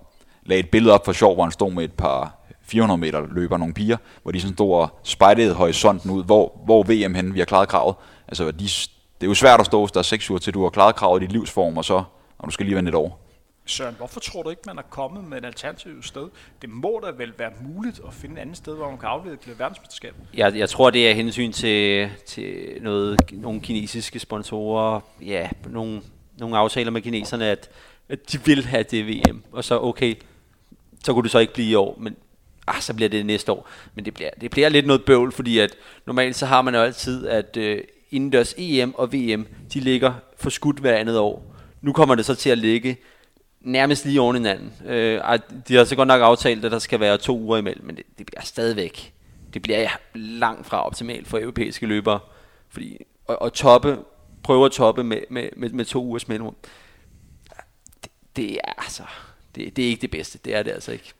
[0.42, 3.56] lagde et billede op for sjov, hvor han stod med et par 400 meter løber
[3.56, 7.38] nogle piger, hvor de sådan stod og spejlede horisonten ud, hvor, hvor VM hen, vi
[7.38, 7.94] har klaret kravet.
[8.28, 8.64] Altså, de,
[9.20, 10.96] det er jo svært at stå, hvis der er 6 uger til, du har klaret
[10.96, 12.02] kravet i dit livsform, og så
[12.40, 13.26] og du skal lige vende et år.
[13.66, 16.28] Søren, hvorfor tror du ikke, man er kommet med et alternativt sted?
[16.62, 19.58] Det må da vel være muligt at finde et andet sted, hvor man kan afvikle
[19.58, 20.20] verdensmesterskabet?
[20.34, 26.02] Jeg, jeg tror, det er hensyn til, til noget, nogle kinesiske sponsorer, ja, nogle,
[26.40, 27.70] nogle aftaler med kineserne, at,
[28.08, 29.42] at de vil have det VM.
[29.52, 30.14] Og så, okay,
[31.04, 32.16] så kunne du så ikke blive i år, men
[32.66, 33.68] ah, så bliver det næste år.
[33.94, 35.76] Men det bliver, det bliver lidt noget bøvl, fordi at
[36.06, 40.50] normalt så har man jo altid, at øh, indendørs EM og VM, de ligger for
[40.50, 41.54] skudt hver andet år.
[41.80, 42.96] Nu kommer det så til at ligge
[43.60, 44.72] nærmest lige oven hinanden.
[44.86, 45.20] Øh,
[45.68, 48.04] de har så godt nok aftalt, at der skal være to uger imellem, men det,
[48.18, 49.12] det bliver stadigvæk,
[49.54, 52.20] det bliver langt fra optimalt for europæiske løbere.
[52.68, 53.98] Fordi, og, og toppe,
[54.42, 56.56] prøve at toppe med, med, med, med to ugers mellemrum,
[58.04, 59.02] det, det er altså,
[59.54, 61.12] det, det er ikke det bedste, det er det altså ikke.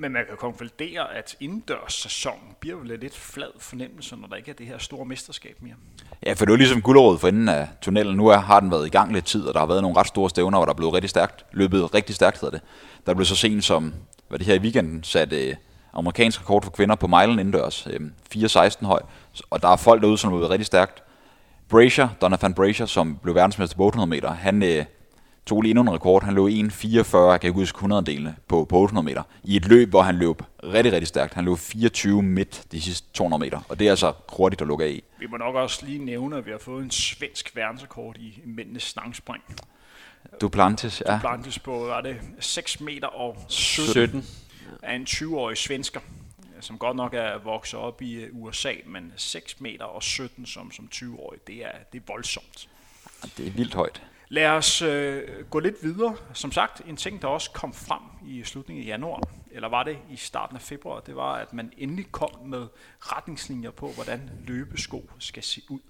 [0.00, 4.50] Men man kan konkludere, at indendørs sæson bliver jo lidt flad fornemmelse, når der ikke
[4.50, 5.74] er det her store mesterskab mere.
[6.26, 8.16] Ja, for det er ligesom guldåret for enden af tunnelen.
[8.16, 10.06] Nu er, har den været i gang lidt tid, og der har været nogle ret
[10.06, 12.66] store stævner, hvor der er blevet rigtig stærkt, løbet rigtig stærkt, hedder det.
[13.06, 13.94] Der blev så sent som,
[14.28, 15.54] hvad det her i weekenden, sat øh,
[15.92, 17.86] amerikansk rekord for kvinder på mejlen indendørs.
[17.90, 18.00] Øh,
[18.34, 19.02] 4.16 høj,
[19.50, 21.02] og der er folk derude, som er blevet rigtig stærkt.
[21.68, 24.84] Brazier, Donovan Brazier, som blev verdensmester på 800 meter, han, øh,
[25.48, 26.24] tog lige endnu en rekord.
[26.24, 29.22] Han løb 1.44, jeg kan ikke huske 100 dele på, på 800 meter.
[29.44, 31.34] I et løb, hvor han løb rigtig, rigtig stærkt.
[31.34, 34.84] Han løb 24 midt de sidste 200 meter, og det er altså hurtigt at lukke
[34.84, 35.04] af i.
[35.18, 38.82] Vi må nok også lige nævne, at vi har fået en svensk verdensrekord i mændenes
[38.82, 39.42] stangspring.
[40.40, 41.14] Duplantis, ja.
[41.14, 44.24] Duplantis på, var det 6 meter og 17, 17.
[44.82, 46.00] af en 20-årig svensker
[46.60, 50.72] som godt nok er vokset op i øh, USA, men 6 meter og 17 som,
[50.72, 52.68] som 20-årig, det er, det er voldsomt.
[53.36, 54.02] Det er vildt højt.
[54.30, 56.16] Lad os øh, gå lidt videre.
[56.34, 59.98] Som sagt, en ting, der også kom frem i slutningen af januar, eller var det
[60.10, 62.66] i starten af februar, det var, at man endelig kom med
[62.98, 65.80] retningslinjer på, hvordan løbesko skal se ud.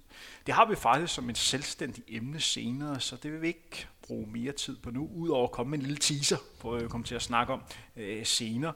[0.45, 4.27] Det har vi faktisk som en selvstændig emne senere, så det vil vi ikke bruge
[4.31, 7.07] mere tid på nu, udover at komme med en lille teaser, på at vi kommer
[7.07, 7.61] til at snakke om
[7.97, 8.73] øh, senere.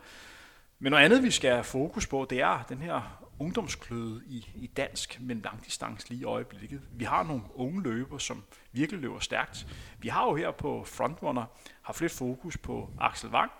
[0.83, 4.67] Men noget andet, vi skal have fokus på, det er den her ungdomskløde i, i
[4.67, 6.81] dansk, men langdistance lige i øjeblikket.
[6.91, 9.67] Vi har nogle unge løber, som virkelig løber stærkt.
[9.99, 11.45] Vi har jo her på Frontrunner
[11.81, 13.51] haft lidt fokus på Axel Wang,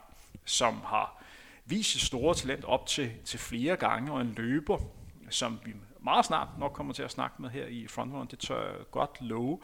[0.46, 1.24] som har
[1.66, 4.78] vist sit store talent op til, til flere gange, og en løber,
[5.30, 8.68] som vi meget snart nok kommer til at snakke med her i Frontrunner, det tør
[8.68, 9.60] jeg godt love.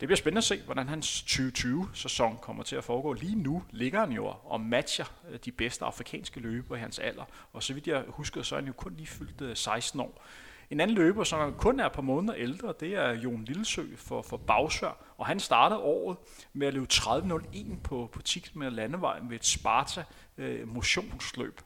[0.00, 3.12] Det bliver spændende at se, hvordan hans 2020-sæson kommer til at foregå.
[3.12, 7.24] Lige nu ligger han jo og matcher øh, de bedste afrikanske løbere i hans alder.
[7.52, 10.24] Og så vidt jeg husker, så er han jo kun lige fyldt øh, 16 år.
[10.70, 14.22] En anden løber, som kun er et par måneder ældre, det er Jon Lillesø for,
[14.22, 14.96] for Bagsvær.
[15.18, 16.16] Og han startede året
[16.52, 20.04] med at løbe 30.01 på, på 10 km landevej med et Sparta
[20.38, 21.60] øh, motionsløb.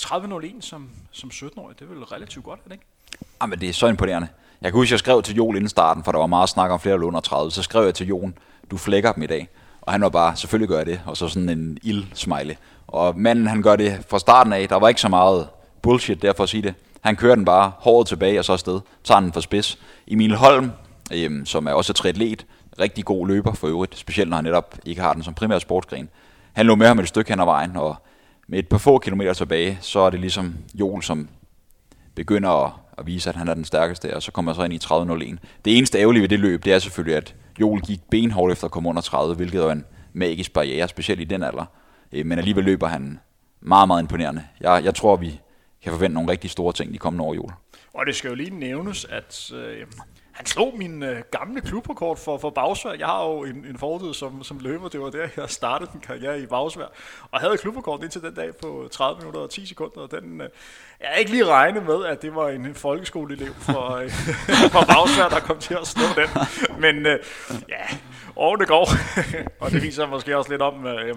[0.00, 2.84] 30.01 som, som 17-årig, det er vel relativt godt, er det ikke?
[3.42, 4.28] Jamen, det er så imponerende.
[4.62, 6.80] Jeg kan huske, jeg skrev til Joel inden starten, for der var meget snak om
[6.80, 7.50] flere løb under 30.
[7.50, 8.34] Så skrev jeg til Jon,
[8.70, 9.48] du flækker dem i dag.
[9.80, 11.00] Og han var bare, selvfølgelig gør jeg det.
[11.06, 12.54] Og så sådan en ild-smiley.
[12.86, 14.68] Og manden, han gør det fra starten af.
[14.68, 15.48] Der var ikke så meget
[15.82, 16.74] bullshit derfor at sige det.
[17.00, 18.80] Han kører den bare hårdt tilbage og så afsted.
[19.04, 19.78] Tager den for spids.
[20.08, 20.70] Emil Holm,
[21.12, 22.46] øhm, som er også triatlet,
[22.80, 26.08] rigtig god løber for øvrigt, specielt når han netop ikke har den som primær sportsgren.
[26.52, 27.96] Han lå med ham et stykke hen ad vejen, og
[28.48, 31.28] med et par få kilometer tilbage, så er det ligesom Joel, som
[32.14, 34.72] begynder at, og vise, at han er den stærkeste, og så kommer jeg så ind
[34.72, 34.78] i
[35.34, 35.36] 30.01.
[35.64, 38.70] Det eneste ærgerlige ved det løb, det er selvfølgelig, at Joel gik benhårdt efter at
[38.70, 41.64] komme under 30, hvilket er en magisk barriere, specielt i den alder.
[42.12, 43.20] Øh, men alligevel løber han
[43.60, 44.44] meget, meget imponerende.
[44.60, 45.40] Jeg, jeg tror, vi
[45.82, 47.52] kan forvente nogle rigtig store ting de kommende år, Joel.
[47.94, 49.86] Og det skal jo lige nævnes, at øh,
[50.38, 52.92] han slog min øh, gamle klubrekord for, for bagsvær.
[52.92, 54.88] Jeg har jo en, en fortid som, som løber.
[54.88, 56.86] Det var der, jeg startede min karriere i bagsvær.
[57.30, 60.00] Og havde klubrekorden indtil den dag på 30 minutter og 10 sekunder.
[60.00, 60.48] Og den, øh,
[61.00, 64.10] jeg har ikke lige regnet med, at det var en folkeskoleelev for, øh,
[64.74, 66.28] for bagsvær, der kom til at slå den.
[66.80, 67.18] Men øh,
[67.68, 67.84] ja,
[68.36, 68.88] årene går.
[69.64, 71.16] og det viser måske også lidt om, øh,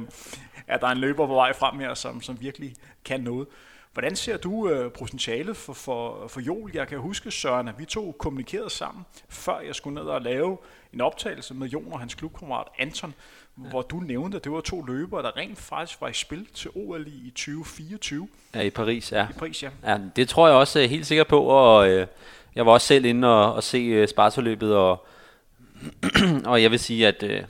[0.67, 2.73] at der er en løber på vej frem her, som, som virkelig
[3.05, 3.47] kan noget.
[3.93, 6.71] Hvordan ser du øh, potentialet for, for, for Joel?
[6.73, 10.57] Jeg kan huske, Søren, at vi to kommunikerede sammen, før jeg skulle ned og lave
[10.93, 13.13] en optagelse med Jon og hans klubkammerat Anton,
[13.57, 13.69] ja.
[13.69, 16.71] hvor du nævnte, at det var to løbere, der rent faktisk var i spil til
[16.75, 18.27] OL i 2024.
[18.55, 19.27] Ja, i Paris, ja.
[19.29, 19.69] I Paris, ja.
[19.85, 22.07] ja det tror jeg også helt sikkert på, og øh,
[22.55, 25.05] jeg var også selv inde og, og se øh, Spartaløbet, og,
[26.51, 27.43] og jeg vil sige, at øh,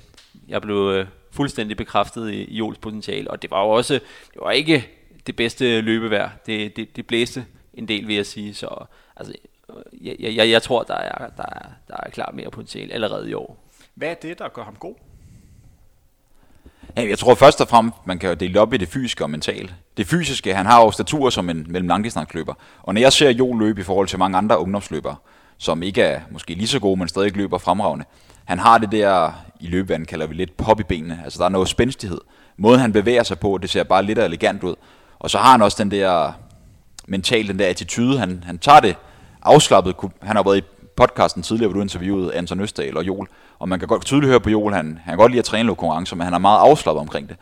[0.48, 3.94] jeg blev øh, fuldstændig bekræftet i, i Jols potentiale, og det var jo også,
[4.34, 6.30] det var ikke det bedste løbevejr.
[6.46, 8.54] Det, det, det blæste en del, vil jeg sige.
[8.54, 9.34] Så altså,
[10.02, 13.34] jeg, jeg, jeg tror, der er, der, er, der er klart mere potentiale allerede i
[13.34, 13.58] år.
[13.96, 14.96] Hvad er det, der gør ham god?
[16.98, 19.70] Ja, jeg tror først og fremmest, man kan dele op i det fysiske og mentale.
[19.98, 22.54] Det fysiske, han har jo statur som en mellem langdistansløber.
[22.84, 25.16] Og når jeg ser Jo løbe i forhold til mange andre ungdomsløbere,
[25.58, 28.06] som ikke er måske lige så gode, men stadig løber fremragende,
[28.46, 31.22] han har det der, i løbevandet kalder vi lidt pop i benene.
[31.24, 32.22] Altså der er noget spændstighed.
[32.58, 34.76] Måden han bevæger sig på, det ser bare lidt elegant ud.
[35.22, 36.32] Og så har han også den der
[37.08, 38.20] mental, den der attitude.
[38.20, 38.96] Han, han tager det
[39.42, 39.96] afslappet.
[40.22, 40.62] Han har været i
[40.96, 43.28] podcasten tidligere, hvor du interviewede Anton Østdal og Joel.
[43.60, 45.68] Og man kan godt tydeligt høre på Joel, han, han kan godt lide at træne
[45.68, 47.38] konkurrencer, men han er meget afslappet omkring det.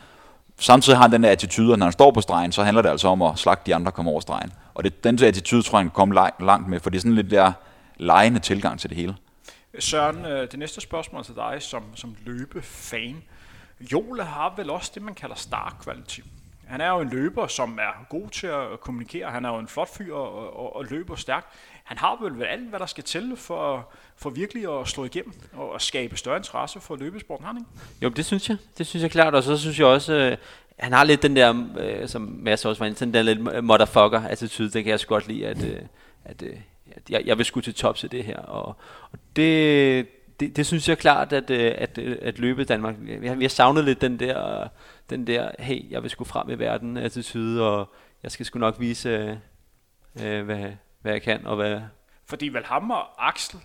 [0.59, 2.89] Samtidig har han den der attitude, at når han står på stregen, så handler det
[2.89, 4.53] altså om at slagte de andre kommer over stregen.
[4.73, 7.01] Og det, den der attitude tror jeg, han kan komme langt med, for det er
[7.01, 7.51] sådan lidt der
[7.97, 9.15] lejende tilgang til det hele.
[9.79, 13.23] Søren, øh, det næste spørgsmål til dig som, som løbefan.
[13.91, 16.19] Joel har vel også det, man kalder star quality.
[16.69, 19.31] Han er jo en løber, som er god til at kommunikere.
[19.31, 21.47] Han er jo en flot fyr og, og, og løber stærkt.
[21.83, 25.81] Han har vel alt, hvad der skal til for, for virkelig at slå igennem og
[25.81, 27.71] skabe større interesse for løbesporten, har han ikke?
[28.01, 28.57] Jo, det synes jeg.
[28.77, 30.37] Det synes jeg klart, og så synes jeg også, øh,
[30.79, 34.69] han har lidt den der, øh, som Mads også var inde, den der lidt motherfucker-attitude,
[34.69, 35.81] det kan jeg så godt lide, at, øh,
[36.25, 36.55] at, øh,
[37.09, 38.75] jeg, jeg vil sgu til tops i det her, og,
[39.11, 40.07] og det,
[40.39, 43.43] det, det synes jeg klart, at, øh, at, øh, at løbe Danmark, vi har, vi
[43.43, 44.67] har savnet lidt den der,
[45.09, 48.79] den der, hey, jeg vil sgu frem i verden attitude, og jeg skal sgu nok
[48.79, 49.39] vise,
[50.21, 50.71] øh, hvad,
[51.01, 51.81] hvad jeg kan, og hvad...
[52.25, 53.59] Fordi Valhammer og Axel,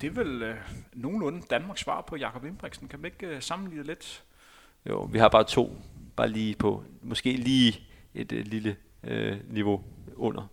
[0.00, 0.56] det er vel øh,
[0.92, 2.88] nogenlunde Danmarks svar på Jakob Ingebrigtsen.
[2.88, 4.22] Kan man ikke øh, sammenligne lidt?
[4.88, 5.76] Jo, vi har bare to,
[6.16, 7.80] bare lige på, måske lige
[8.14, 9.84] et øh, lille øh, niveau
[10.16, 10.46] under.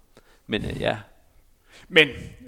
[0.48, 0.98] Men øh, ja,
[1.88, 2.08] men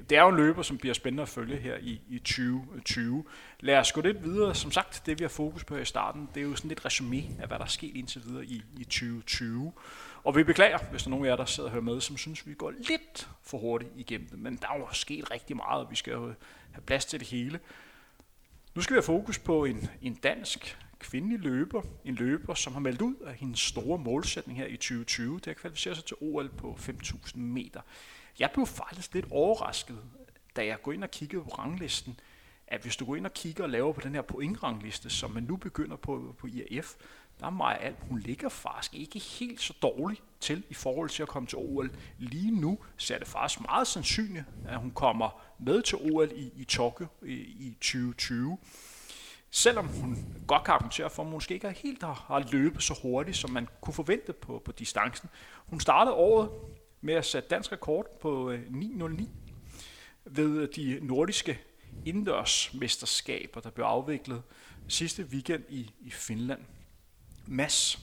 [0.09, 3.25] det er jo en løber, som bliver spændende at følge her i, i 2020.
[3.59, 4.55] Lad os gå lidt videre.
[4.55, 6.85] Som sagt, det vi har fokus på her i starten, det er jo sådan lidt
[6.85, 9.73] resume af, hvad der er sket indtil videre i, i 2020.
[10.23, 12.17] Og vi beklager, hvis der er nogen af jer, der sidder og hører med, som
[12.17, 14.39] synes, vi går lidt for hurtigt igennem det.
[14.39, 16.33] Men der er jo sket rigtig meget, og vi skal jo
[16.71, 17.59] have plads til det hele.
[18.75, 21.81] Nu skal vi have fokus på en, en dansk kvindelig løber.
[22.05, 25.35] En løber, som har meldt ud af hendes store målsætning her i 2020.
[25.35, 27.81] Det er at kvalificere sig til OL på 5.000 meter.
[28.41, 29.97] Jeg blev faktisk lidt overrasket,
[30.55, 32.19] da jeg går ind og kiggede på ranglisten,
[32.67, 35.43] at hvis du går ind og kigger og laver på den her pointrangliste, som man
[35.43, 36.95] nu begynder på på IAF,
[37.39, 41.23] der er Maja Alp, hun ligger faktisk ikke helt så dårligt til i forhold til
[41.23, 41.91] at komme til OL.
[42.17, 46.63] Lige nu ser det faktisk meget sandsynligt, at hun kommer med til OL i, i
[46.63, 48.57] Tokyo i, i 2020.
[49.51, 52.99] Selvom hun godt kan argumentere for, at hun måske ikke helt har, har løbet så
[53.01, 55.29] hurtigt, som man kunne forvente på, på distancen.
[55.65, 56.49] Hun startede året
[57.01, 59.23] med at sætte dansk rekord på øh, 9.09
[60.25, 61.59] ved øh, de nordiske
[62.05, 64.41] indendørsmesterskaber, der blev afviklet
[64.87, 66.59] sidste weekend i, i Finland.
[67.47, 67.99] Mads,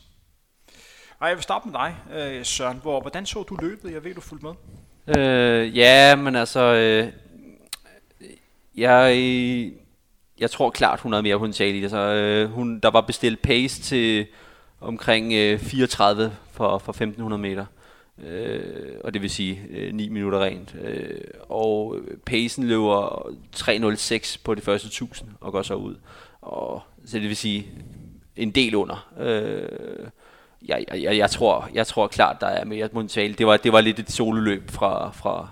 [1.20, 2.78] ej, jeg vil starte med dig, øh, Søren.
[2.82, 3.92] Hvor, hvordan så du løbet?
[3.92, 4.54] Jeg ved, du fulgte med.
[5.16, 7.12] Øh, ja, men altså, øh,
[8.76, 9.16] jeg,
[10.38, 11.90] jeg tror klart, hun havde mere potentiale i det.
[11.90, 14.26] Så, øh, hun, der var bestilt pace til
[14.80, 17.66] omkring øh, 34 for, for 1500 meter
[18.26, 20.76] øh, og det vil sige øh, 9 minutter rent.
[20.84, 25.94] Øh, og pacen løber 3.06 på de første 1000 og går så ud.
[26.40, 27.66] Og, så det vil sige
[28.36, 29.08] en del under.
[29.20, 30.08] Øh,
[30.66, 33.34] jeg, jeg, jeg, tror, jeg tror klart, der er mere potentiale.
[33.34, 35.48] Det var, det var lidt et sololøb fra, fra,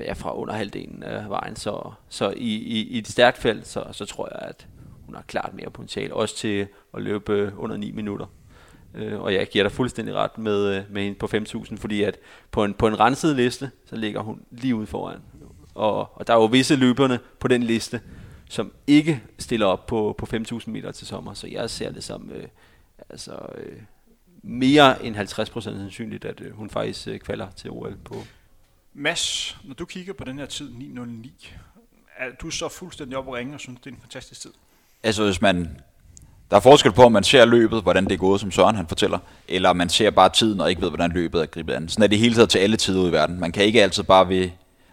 [0.00, 1.56] ja, fra under halvdelen af vejen.
[1.56, 4.66] Så, så i, i, i et stærkt felt, så, så tror jeg, at
[5.06, 6.14] hun har klart mere potentiale.
[6.14, 8.26] Også til at løbe under 9 minutter.
[8.94, 12.18] Øh, og jeg giver dig fuldstændig ret med, øh, med hende på 5.000, fordi at
[12.50, 15.18] på en, på en renset liste, så ligger hun lige ude foran.
[15.74, 18.00] Og, og der er jo visse løberne på den liste,
[18.48, 22.30] som ikke stiller op på, på 5.000 meter til sommer, så jeg ser det som
[22.30, 22.48] øh,
[23.08, 23.76] altså, øh,
[24.42, 28.16] mere end 50% sandsynligt, at øh, hun faktisk øh, kvalder til OL på.
[28.94, 31.54] Mads, når du kigger på den her tid 9.09,
[32.16, 34.52] er du så fuldstændig op og ringe og synes, det er en fantastisk tid?
[35.02, 35.80] Altså hvis man...
[36.50, 38.86] Der er forskel på, om man ser løbet, hvordan det er gået, som Søren han
[38.86, 41.88] fortæller, eller man ser bare tiden og ikke ved, hvordan løbet er gribet an.
[41.88, 43.40] Sådan er det hele taget til alle tider ud i verden.
[43.40, 44.50] Man kan ikke altid bare ved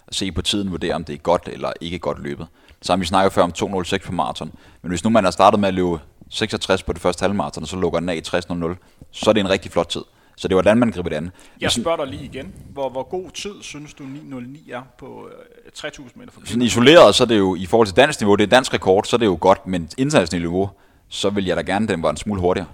[0.08, 2.48] at se på tiden vurdere, om det er godt eller ikke godt løbet.
[2.82, 4.52] Så har vi snakket før om 2.06 på maraton.
[4.82, 7.68] Men hvis nu man har startet med at løbe 66 på det første halvmaraton, og
[7.68, 10.02] så lukker den af i 60.00, så er det en rigtig flot tid.
[10.36, 11.32] Så det var hvordan man griber det an.
[11.62, 12.54] Jeg spørger dig lige igen.
[12.74, 17.16] Hvor, hvor god tid synes du 9.09 er på øh, 3.000 meter for Sådan isoleret,
[17.16, 19.18] så er det jo i forhold til dansk niveau, det er dansk rekord, så er
[19.18, 20.70] det jo godt, men internationalt niveau,
[21.10, 22.68] så vil jeg da gerne, at den var en smule hurtigere.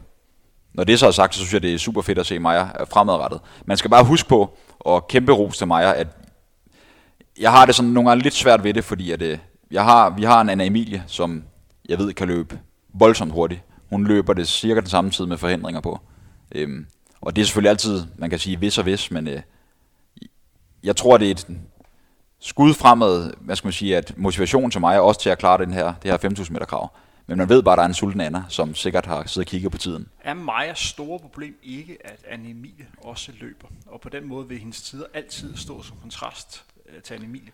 [0.74, 2.84] Når det så er sagt, så synes jeg, det er super fedt at se Maja
[2.84, 3.42] fremadrettet.
[3.66, 6.08] Man skal bare huske på, og kæmpe ros til Maja, at
[7.40, 9.38] jeg har det sådan nogle gange lidt svært ved det, fordi at, øh,
[9.72, 11.44] jeg har, vi har en Anna Emilie, som
[11.90, 12.60] jeg ved kan løbe
[12.94, 13.62] voldsomt hurtigt.
[13.90, 16.00] Hun løber det cirka den samme tid med forhindringer på.
[16.56, 16.86] Øhm,
[17.22, 19.42] og det er selvfølgelig altid, man kan sige vis og vis, men øh,
[20.84, 21.48] jeg tror, det er et
[22.40, 25.66] skud fremad, hvad skal man sige, at motivation til mig er også til at klare
[25.66, 26.96] den her, det her 5.000 meter krav.
[27.28, 29.52] Men man ved bare, at der er en sulten Anna, som sikkert har siddet og
[29.52, 30.08] kigget på tiden.
[30.24, 33.68] Er Majas store problem ikke, at Anne Emilie også løber?
[33.88, 37.52] Og på den måde vil hendes tider altid stå som kontrast øh, til Anne Emilie.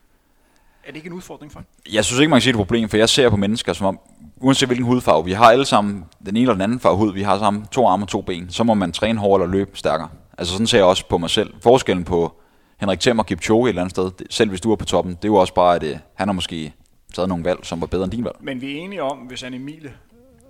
[0.83, 1.95] Er det ikke en udfordring for hende?
[1.95, 3.73] Jeg synes ikke, man kan sige det er et problem, for jeg ser på mennesker
[3.73, 3.99] som om,
[4.37, 7.21] uanset hvilken hudfarve, vi har alle sammen den ene eller den anden farve hud, vi
[7.21, 10.09] har sammen to arme og to ben, så må man træne hårdere eller løbe stærkere.
[10.37, 11.53] Altså sådan ser jeg også på mig selv.
[11.61, 12.33] Forskellen på
[12.79, 15.23] Henrik Thiem og Kipchoge et eller andet sted, selv hvis du er på toppen, det
[15.23, 16.73] er jo også bare, at øh, han har måske
[17.13, 18.35] taget nogle valg, som var bedre end din valg.
[18.39, 19.93] Men vi er enige om, hvis Anne Emilie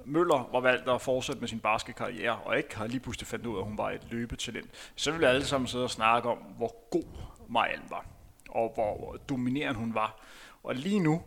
[0.06, 3.56] Møller var valgt at fortsætte med sin basketkarriere, og ikke har lige pludselig fandt ud
[3.56, 6.76] af, at hun var et løbetalent, så ville alle sammen sidde og snakke om, hvor
[6.92, 7.04] god
[7.50, 8.06] Marianne var,
[8.50, 10.20] og hvor dominerende hun var.
[10.64, 11.22] Og lige nu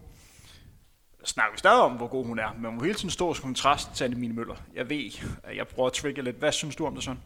[1.24, 3.42] snakker vi stadig om, hvor god hun er, men hun må hele tiden stå som
[3.44, 4.54] kontrast til Annemine Møller.
[4.74, 5.10] Jeg ved,
[5.44, 6.36] at jeg prøver at trigge lidt.
[6.36, 7.20] Hvad synes du om det sådan?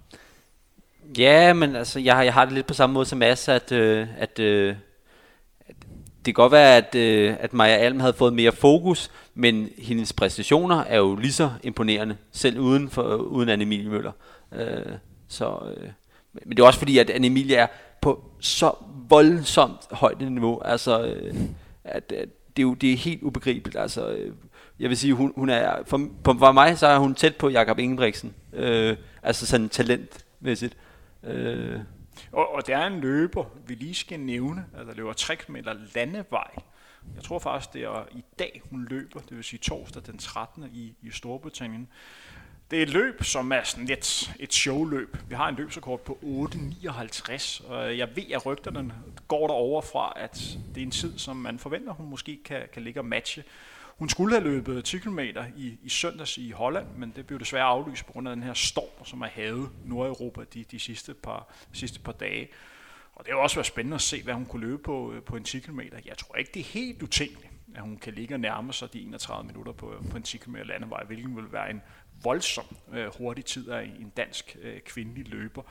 [1.19, 3.73] Ja, men altså, jeg, har- jeg har det lidt på samme måde som Mads, at,
[3.73, 4.77] øh, at, øh, at
[6.27, 10.12] det kan godt være, at, øh, at Maja Alm havde fået mere fokus, men hendes
[10.12, 14.12] præstationer er jo lige så imponerende, selv uden, for, uden Anne-Emilie Møller.
[14.53, 14.93] Øh,
[15.29, 15.89] så, øh,
[16.33, 17.67] men det er også fordi, at Anne-Emilie er
[18.01, 18.73] på så
[19.09, 21.35] voldsomt højt niveau, altså, øh,
[21.85, 23.77] at, at det, er jo, det er helt ubegribeligt.
[23.77, 24.33] Altså, øh,
[24.81, 27.79] jeg vil sige, hun, hun er, for, for mig så er hun tæt på Jakob
[27.79, 30.77] Ingebrigtsen, øh, altså sådan talentmæssigt.
[31.25, 31.79] Øh,
[32.33, 35.57] og, og der er en løber, vi lige skal nævne, at der løber 3 km
[35.94, 36.50] landevej.
[37.14, 40.70] Jeg tror faktisk, det er i dag, hun løber, det vil sige torsdag den 13.
[40.72, 41.88] i, i Storbritannien.
[42.70, 45.16] Det er et løb, som er sådan lidt et showløb.
[45.29, 46.18] Vi har en løbsrekord på
[46.52, 48.94] 8.59, og jeg ved, at rygterne
[49.29, 52.83] går derover fra, at det er en tid, som man forventer, hun måske kan, kan
[52.83, 53.44] ligge og matche.
[53.99, 55.19] Hun skulle have løbet 10 km
[55.57, 58.55] i, i søndags i Holland, men det blev desværre aflyst på grund af den her
[58.55, 62.49] storm, som har havet Nordeuropa de, de sidste, par, sidste par dage.
[63.15, 65.37] Og det har også været spændende at se, hvad hun kunne løbe på, øh, på
[65.37, 65.81] en 10 km.
[65.81, 69.01] Jeg tror ikke, det er helt utænkeligt, at hun kan ligge og nærme sig de
[69.01, 71.83] 31 minutter på, øh, på en 10 km landevej, hvilken vil være en
[72.23, 75.63] voldsom øh, hurtig tid af en dansk øh, kvindelig løber.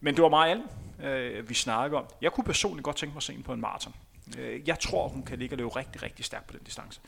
[0.00, 0.68] Men det var meget andet,
[1.02, 2.06] øh, vi snakkede om.
[2.22, 3.94] Jeg kunne personligt godt tænke mig at se hende på en maraton.
[4.38, 7.00] Øh, jeg tror, hun kan ligge og løbe rigtig, rigtig stærkt på den distance.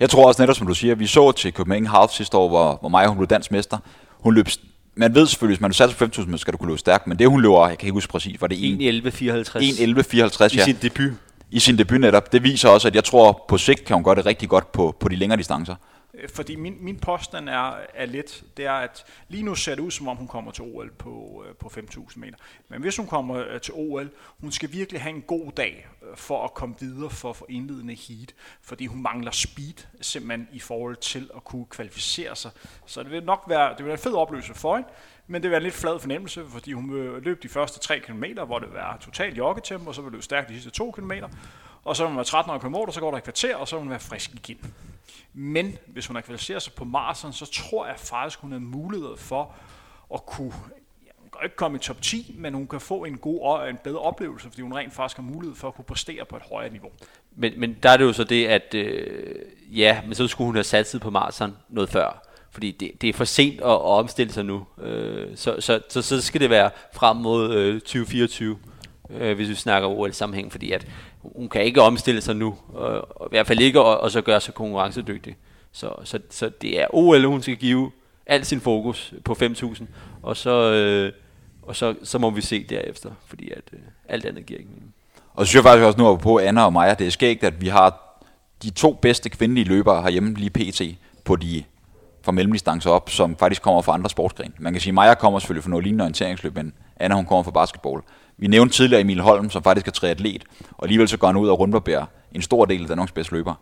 [0.00, 2.76] Jeg tror også netop, som du siger, vi så til Copenhagen Half sidste år, hvor,
[2.80, 3.78] hvor Maja hun blev dansk mester.
[4.20, 4.46] Hun løb,
[4.94, 7.28] man ved selvfølgelig, hvis man på 5.000, så skal du kunne løbe stærkt, men det
[7.28, 10.64] hun løber, jeg kan ikke huske præcis, var det 1.11.54 1.11.54 i ja.
[10.64, 11.12] sin debut.
[11.50, 12.32] i sin debut netop.
[12.32, 14.96] Det viser også, at jeg tror, på sigt kan hun gøre det rigtig godt på,
[15.00, 15.74] på de længere distancer.
[16.16, 19.82] Øh, fordi min, min påstand er, er lidt, det er, at lige nu ser det
[19.82, 22.36] ud, som om hun kommer til OL på, øh, på 5.000 meter.
[22.68, 26.44] Men hvis hun kommer øh, til OL, hun skal virkelig have en god dag for
[26.44, 31.30] at komme videre for, for indledende heat, fordi hun mangler speed simpelthen i forhold til
[31.36, 32.50] at kunne kvalificere sig.
[32.86, 34.88] Så det vil nok være, det vil være en fed oplevelse for hende,
[35.26, 38.00] men det vil være en lidt flad fornemmelse, fordi hun vil løbe de første 3
[38.00, 40.90] km, hvor det vil være totalt joggetempo, og så vil løbe stærkt de sidste 2
[40.90, 41.12] km,
[41.84, 43.76] og så vil hun være 13 km, og så går der et kvarter, og så
[43.76, 44.74] vil hun være frisk igen.
[45.38, 49.16] Men hvis hun har kvalificeret sig på maraton, så tror jeg faktisk, hun har mulighed
[49.16, 49.54] for
[50.14, 50.52] at kunne
[51.38, 53.98] kan ikke komme i top 10, men hun kan få en god og en bedre
[53.98, 56.90] oplevelse, fordi hun rent faktisk har mulighed for at kunne præstere på et højere niveau.
[57.36, 59.34] Men, men der er det jo så det, at øh,
[59.70, 62.22] ja, men så skulle hun have satset på maraton noget før.
[62.50, 64.66] Fordi det, det er for sent at, at omstille sig nu.
[64.82, 68.58] Øh, så, så, så, så skal det være frem mod øh, 2024,
[69.10, 70.52] øh, hvis vi snakker OL-sammenhæng.
[70.52, 70.86] Fordi at
[71.22, 72.54] hun kan ikke omstille sig nu.
[72.74, 75.36] Og, og i hvert fald ikke og, og så gøre sig konkurrencedygtig.
[75.72, 77.90] Så, så, så det er OL, hun skal give
[78.26, 79.84] al sin fokus på 5.000.
[80.22, 80.72] Og så...
[80.72, 81.12] Øh,
[81.66, 83.78] og så, så må vi se derefter, fordi at øh,
[84.08, 84.94] alt andet giver ikke mening.
[85.34, 87.60] Og så synes jeg faktisk også nu på Anna og Maja, det er skægt, at
[87.60, 88.18] vi har
[88.62, 90.82] de to bedste kvindelige løbere herhjemme lige pt.
[91.24, 91.64] på de
[92.22, 94.52] fra mellemdistancer op, som faktisk kommer fra andre sportsgrene.
[94.58, 97.42] Man kan sige, at Maja kommer selvfølgelig fra noget lignende orienteringsløb, men Anna hun kommer
[97.42, 98.00] fra basketball.
[98.38, 101.48] Vi nævnte tidligere Emil Holm, som faktisk er triatlet, og alligevel så går han ud
[101.48, 103.54] og rundbarberer en stor del af Danmarks bedste løber.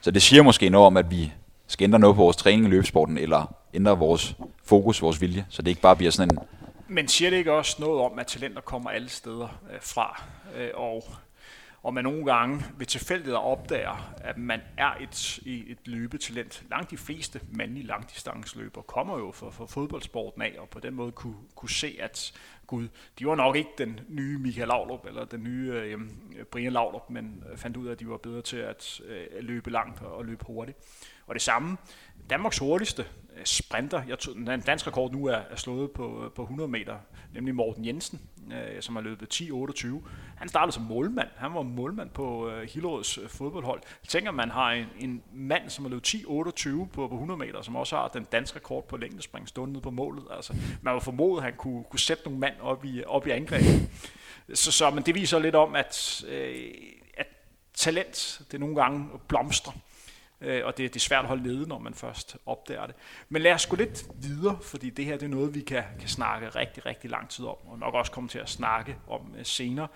[0.00, 1.32] Så det siger måske noget om, at vi
[1.66, 5.62] skal ændre noget på vores træning i løbesporten, eller ændre vores fokus, vores vilje, så
[5.62, 6.38] det ikke bare bliver sådan en...
[6.88, 10.22] Men siger det ikke også noget om, at talenter kommer alle steder øh, fra,
[10.56, 11.04] øh, og
[11.82, 16.62] og man nogle gange ved tilfældighed opdager, at man er et, et løbetalent.
[16.70, 21.12] Langt de fleste mandlige langdistanceløbere kommer jo fra, fra fodboldsporten af, og på den måde
[21.12, 22.32] kunne, kunne se, at
[22.68, 22.88] gud,
[23.18, 27.10] de var nok ikke den nye Michael Laudrup, eller den nye øh, øh Brian Laudrup,
[27.10, 30.24] men øh, fandt ud af, at de var bedre til at øh, løbe langt og
[30.24, 30.78] løbe hurtigt.
[31.26, 31.76] Og det samme,
[32.30, 33.06] Danmarks hurtigste
[33.36, 36.96] øh, sprinter, jeg tog, den danske rekord nu er, er slået på, på 100 meter,
[37.34, 38.20] nemlig Morten Jensen,
[38.52, 39.86] øh, som har løbet 10-28.
[40.36, 41.28] Han startede som målmand.
[41.36, 43.80] Han var målmand på øh, Hillerøds øh, fodboldhold.
[44.02, 47.62] Jeg tænker, man har en, en mand, som har løbet 10-28 på, på 100 meter,
[47.62, 50.24] som også har den danske rekord på længdespring stående nede på målet.
[50.30, 53.30] Altså, man var formodet, at han kunne, kunne sætte nogle mand op i, op i
[53.30, 53.62] angreb.
[54.54, 56.70] Så, så, men det viser lidt om, at, øh,
[57.16, 57.26] at
[57.74, 59.72] talent, det nogle gange blomstrer
[60.40, 62.94] øh, og det, det er svært at holde nede, når man først opdager det.
[63.28, 66.08] Men lad os gå lidt videre, fordi det her det er noget, vi kan, kan
[66.08, 69.44] snakke rigtig, rigtig lang tid om, og nok også komme til at snakke om øh,
[69.44, 69.88] senere.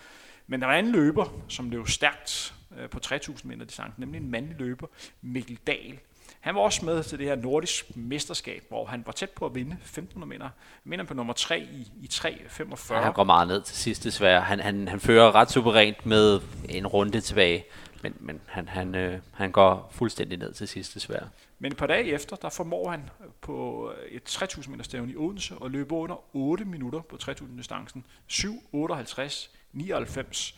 [0.46, 4.30] Men der var en løber, som løb stærkt øh, på 3000 meter distancen, nemlig en
[4.30, 4.86] mandlig løber,
[5.22, 5.98] Mikkel Dahl.
[6.40, 9.54] Han var også med til det her nordisk mesterskab, hvor han var tæt på at
[9.54, 10.44] vinde 1500 meter.
[10.44, 10.50] Jeg
[10.84, 12.94] mener på nummer 3 i, i 3.45.
[12.94, 14.40] Ja, han går meget ned til sidst desværre.
[14.40, 17.64] Han, han, han fører ret suverænt med en runde tilbage.
[18.02, 21.28] Men, men han, han, øh, han går fuldstændig ned til sidst desværre.
[21.58, 25.54] Men et par dage efter, der formår han på et 3000 meter stævne i Odense
[25.54, 28.04] og løbe under 8 minutter på 3000 distancen.
[28.26, 30.54] 7, 58, 99.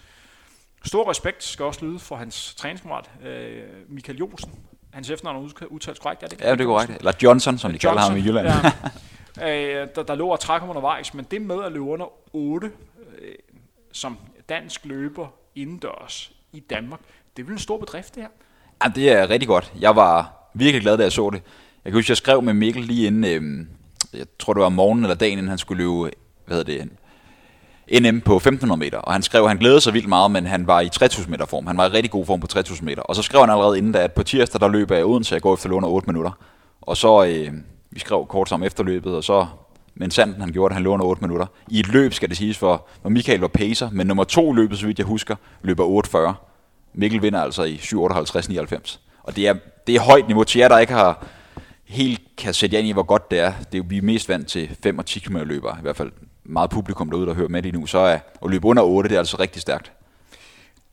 [0.84, 4.52] Stor respekt skal også lyde for hans træningskammerat, øh, Michael Jonsen.
[4.90, 6.44] Hans efternavn er udtalt korrekt, er det ikke?
[6.44, 6.92] Ja, det er korrekt.
[6.98, 8.48] Eller Johnson, som de Johnson, kalder ham i Jylland.
[9.36, 9.82] ja.
[9.82, 12.72] øh, der, der lå og træk ham undervejs, men det med at løbe under 8
[13.18, 13.34] øh,
[13.92, 14.18] som
[14.48, 17.00] dansk løber indendørs i Danmark,
[17.36, 18.30] det er vel en stor bedrift, det her?
[18.84, 19.72] Ja, det er rigtig godt.
[19.80, 21.42] Jeg var virkelig glad, da jeg så det.
[21.84, 23.66] Jeg kan huske, jeg skrev med Mikkel lige inden, øh,
[24.18, 26.10] jeg tror det var morgenen eller dagen, inden han skulle løbe,
[26.46, 26.88] hvad hedder det,
[28.02, 30.66] NM på 1500 meter, og han skrev, at han glædede sig vildt meget, men han
[30.66, 31.66] var i 3000 meter form.
[31.66, 33.02] Han var i rigtig god form på 3000 meter.
[33.02, 35.34] Og så skrev han allerede inden da, at på tirsdag, der løber jeg uden, så
[35.34, 36.30] jeg går efter under 8 minutter.
[36.80, 37.52] Og så, øh,
[37.90, 39.46] vi skrev kort sammen efterløbet, og så,
[39.94, 41.46] men Sanden han gjorde det, han lå under 8 minutter.
[41.68, 44.78] I et løb, skal det siges, for, hvor Michael var pacer, men nummer to løbet,
[44.78, 46.43] så vidt jeg husker, løber 8.40.
[46.94, 48.98] Mikkel vinder altså i 758-59.
[49.22, 49.54] Og det er,
[49.86, 51.26] det er højt niveau til jer, der ikke har
[51.84, 53.52] helt kan sætte jer ind i, hvor godt det er.
[53.58, 55.78] Det er jo, vi er mest vant til 5 og 10 km løber.
[55.78, 56.12] I hvert fald
[56.44, 57.86] meget publikum derude, der hører med lige nu.
[57.86, 59.92] Så er at løbe under 8, det er altså rigtig stærkt.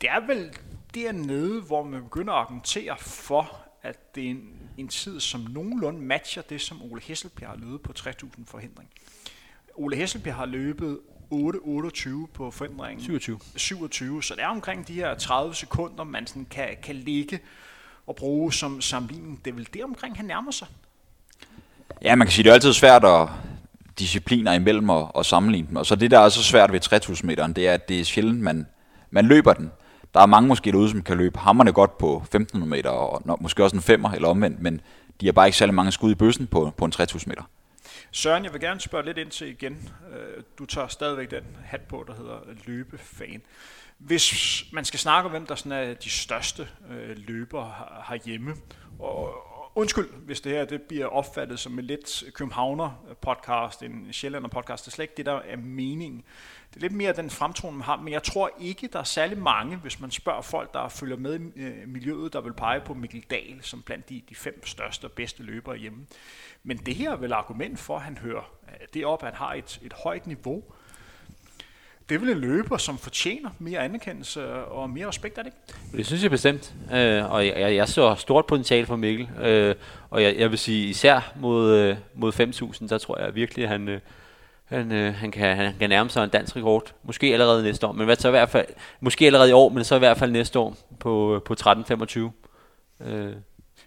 [0.02, 0.50] Det er vel
[0.96, 6.02] dernede, hvor man begynder at argumentere for, at det er en, en tid, som nogenlunde
[6.02, 8.90] matcher det, som Ole Hesselbjerg har løbet på 3000 forhindring.
[9.76, 11.00] Ole Hesselbjerg har løbet
[11.32, 13.04] 8-28 på forhindringen.
[13.06, 13.40] 27.
[13.56, 17.40] 27, så det er omkring de her 30 sekunder, man sådan kan, kan ligge
[18.08, 19.46] og bruge som sammenligning.
[19.46, 20.68] Det er vel det omkring, han nærmer sig?
[22.02, 23.28] Ja, man kan sige, det er altid svært at
[24.00, 25.76] discipliner imellem og, og sammenligne dem.
[25.76, 28.04] Og så det, der er så svært ved 3000 meteren, det er, at det er
[28.04, 28.68] sjældent, man,
[29.12, 29.72] man løber den.
[30.14, 33.64] Der er mange måske derude, som kan løbe hammerne godt på 1500 meter, og måske
[33.64, 34.82] også en femmer eller omvendt, men
[35.22, 37.44] de har bare ikke særlig mange skud i bøssen på, på en 3000 meter.
[38.12, 39.90] Søren, jeg vil gerne spørge lidt ind til igen.
[40.12, 43.42] Øh, du tager stadigvæk den hat på, der hedder løbefan.
[43.98, 47.74] Hvis man skal snakke om, hvem der sådan er de største øh, løbere
[48.08, 48.56] herhjemme,
[49.00, 54.88] og undskyld, hvis det her det bliver opfattet som en lidt Københavner-podcast, en Sjællander-podcast, det
[54.88, 56.24] er slet ikke det, der er meningen.
[56.70, 59.38] Det er lidt mere den fremtoning, man har, men jeg tror ikke, der er særlig
[59.38, 62.94] mange, hvis man spørger folk, der følger med i øh, miljøet, der vil pege på
[62.94, 66.06] Mikkel Dahl som blandt de, de fem største og bedste løbere hjemme.
[66.64, 69.38] Men det her er vel argument for, at han hører øh, det op, at han
[69.38, 70.64] har et, et højt niveau.
[72.10, 75.98] Det er vel en løber, som fortjener mere anerkendelse og mere respekt, er det ikke?
[75.98, 79.76] Det synes jeg bestemt, øh, og jeg, jeg så stort potentiale for Mikkel, øh,
[80.10, 83.70] og jeg, jeg vil sige især mod, øh, mod 5.000, der tror jeg virkelig, at
[83.70, 84.00] han, øh,
[84.66, 86.94] han, øh, han, kan, han kan nærme sig en dansk rekord.
[87.04, 88.68] Måske allerede næste år, men hvad så i hvert fald,
[89.00, 92.20] måske allerede i år, men så i hvert fald næste år på, på 13.25.
[93.08, 93.34] Øh.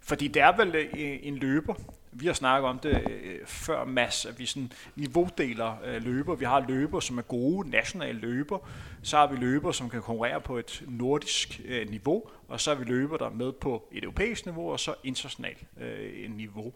[0.02, 1.74] Fordi det er vel øh, en løber,
[2.16, 6.34] vi har snakket om det øh, før, Mads, at vi sådan niveaudeler øh, løber.
[6.34, 8.58] Vi har løber, som er gode nationale løber.
[9.02, 12.22] Så har vi løber, som kan konkurrere på et nordisk øh, niveau.
[12.48, 15.58] Og så har vi løber, der er med på et europæisk niveau, og så internationalt
[15.80, 16.72] øh, niveau.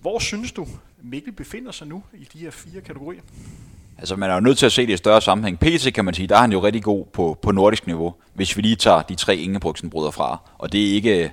[0.00, 0.66] Hvor synes du,
[1.02, 3.22] Mikkel befinder sig nu i de her fire kategorier?
[3.98, 5.58] Altså man er jo nødt til at se det i større sammenhæng.
[5.58, 8.56] PC kan man sige, der er han jo rigtig god på, på nordisk niveau, hvis
[8.56, 10.38] vi lige tager de tre Ingebrugsen-brødre fra.
[10.58, 11.32] Og det er ikke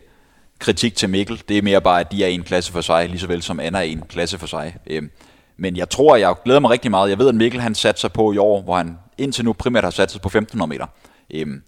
[0.59, 1.43] kritik til Mikkel.
[1.49, 3.59] Det er mere bare, at de er en klasse for sig, lige så vel som
[3.59, 4.75] Anna er en klasse for sig.
[4.87, 5.11] Øhm,
[5.57, 7.09] men jeg tror, jeg glæder mig rigtig meget.
[7.09, 9.83] Jeg ved, at Mikkel han satte sig på i år, hvor han indtil nu primært
[9.83, 10.85] har sat sig på 1500 meter.
[11.33, 11.61] Øhm,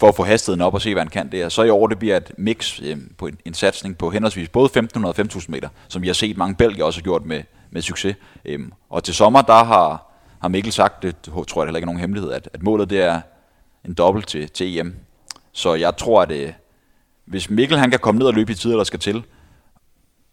[0.00, 1.48] for at få hastigheden op og se, hvad han kan der.
[1.48, 4.64] Så i år, det bliver et mix øh, på en, en satsning på henholdsvis både
[4.64, 7.82] 1500 og 5000 meter, som vi har set mange belgier også har gjort med, med
[7.82, 8.16] succes.
[8.44, 11.86] Øhm, og til sommer, der har, har Mikkel sagt, det tror jeg heller ikke er
[11.86, 13.20] nogen hemmelighed, at, at målet det er
[13.84, 14.94] en dobbelt til, til EM.
[15.52, 16.52] Så jeg tror, at øh,
[17.24, 19.24] hvis Mikkel han kan komme ned og løbe i tider, der skal til,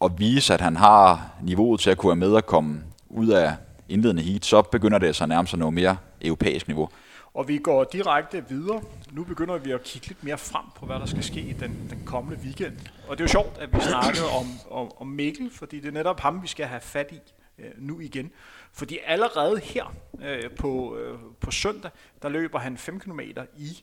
[0.00, 3.56] og vise, at han har niveauet til at kunne være med og komme ud af
[3.88, 6.88] indledende heat, så begynder det så nærmest at nå mere europæisk niveau.
[7.34, 8.82] Og vi går direkte videre.
[9.12, 11.86] Nu begynder vi at kigge lidt mere frem på, hvad der skal ske i den,
[11.90, 12.76] den kommende weekend.
[13.08, 15.92] Og det er jo sjovt, at vi snakkede om, om, om Mikkel, fordi det er
[15.92, 17.20] netop ham, vi skal have fat i
[17.58, 18.30] øh, nu igen.
[18.72, 21.90] Fordi allerede her øh, på, øh, på søndag,
[22.22, 23.20] der løber han 5 km
[23.56, 23.82] i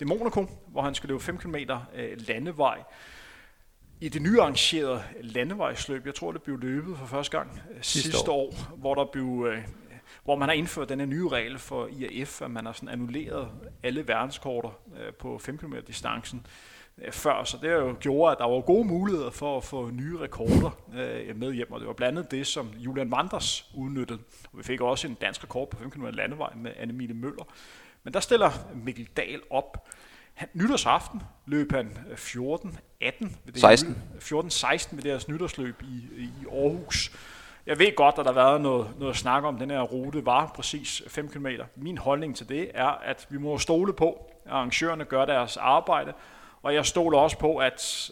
[0.00, 1.54] det Monaco, hvor han skal løbe 5 km
[1.94, 2.82] øh, landevej.
[4.00, 8.10] I det nye arrangerede landevejsløb, jeg tror det blev løbet for første gang øh, sidste,
[8.10, 8.46] sidste år.
[8.46, 9.58] år, hvor der blev øh,
[10.24, 13.48] hvor man har indført denne nye regel for IAF, at man har sådan annulleret
[13.82, 14.70] alle verdenskorter
[15.18, 16.46] på 5 km distancen
[17.10, 20.70] før, så det jo gjorde, at der var gode muligheder for at få nye rekorder
[20.94, 24.18] øh, med hjem, og det var blandt andet det, som Julian Vanders udnyttede.
[24.52, 27.44] Og vi fik også en dansk rekord på 5 km landevej med Annemile Møller.
[28.04, 29.88] Men der stiller Mikkel Dahl op.
[30.34, 34.02] Han, nytårsaften løb han 14 18 ved det 16.
[34.20, 37.12] 14 16 ved deres nytårsløb i, i Aarhus.
[37.66, 40.52] Jeg ved godt, at der har været noget, noget snak om, den her rute var
[40.54, 41.46] præcis 5 km.
[41.76, 46.12] Min holdning til det er, at vi må stole på, at arrangørerne gør deres arbejde,
[46.62, 48.10] og jeg stoler også på, at,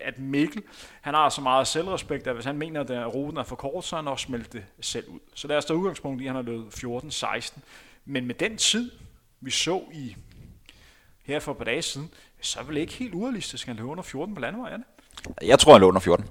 [0.00, 0.62] at Mikkel
[1.00, 3.96] han har så meget selvrespekt, at hvis han mener, at ruten er for kort, så
[3.96, 5.18] han også smeltet det selv ud.
[5.34, 7.58] Så lad os tage udgangspunkt i, at han har løbet 14-16.
[8.04, 8.90] Men med den tid,
[9.40, 10.16] vi så i
[11.24, 12.10] her for et par dage siden,
[12.40, 14.84] så er det ikke helt urealistisk, at han løber under 14 på landevejen.
[15.42, 16.26] Jeg tror, han løber under 14.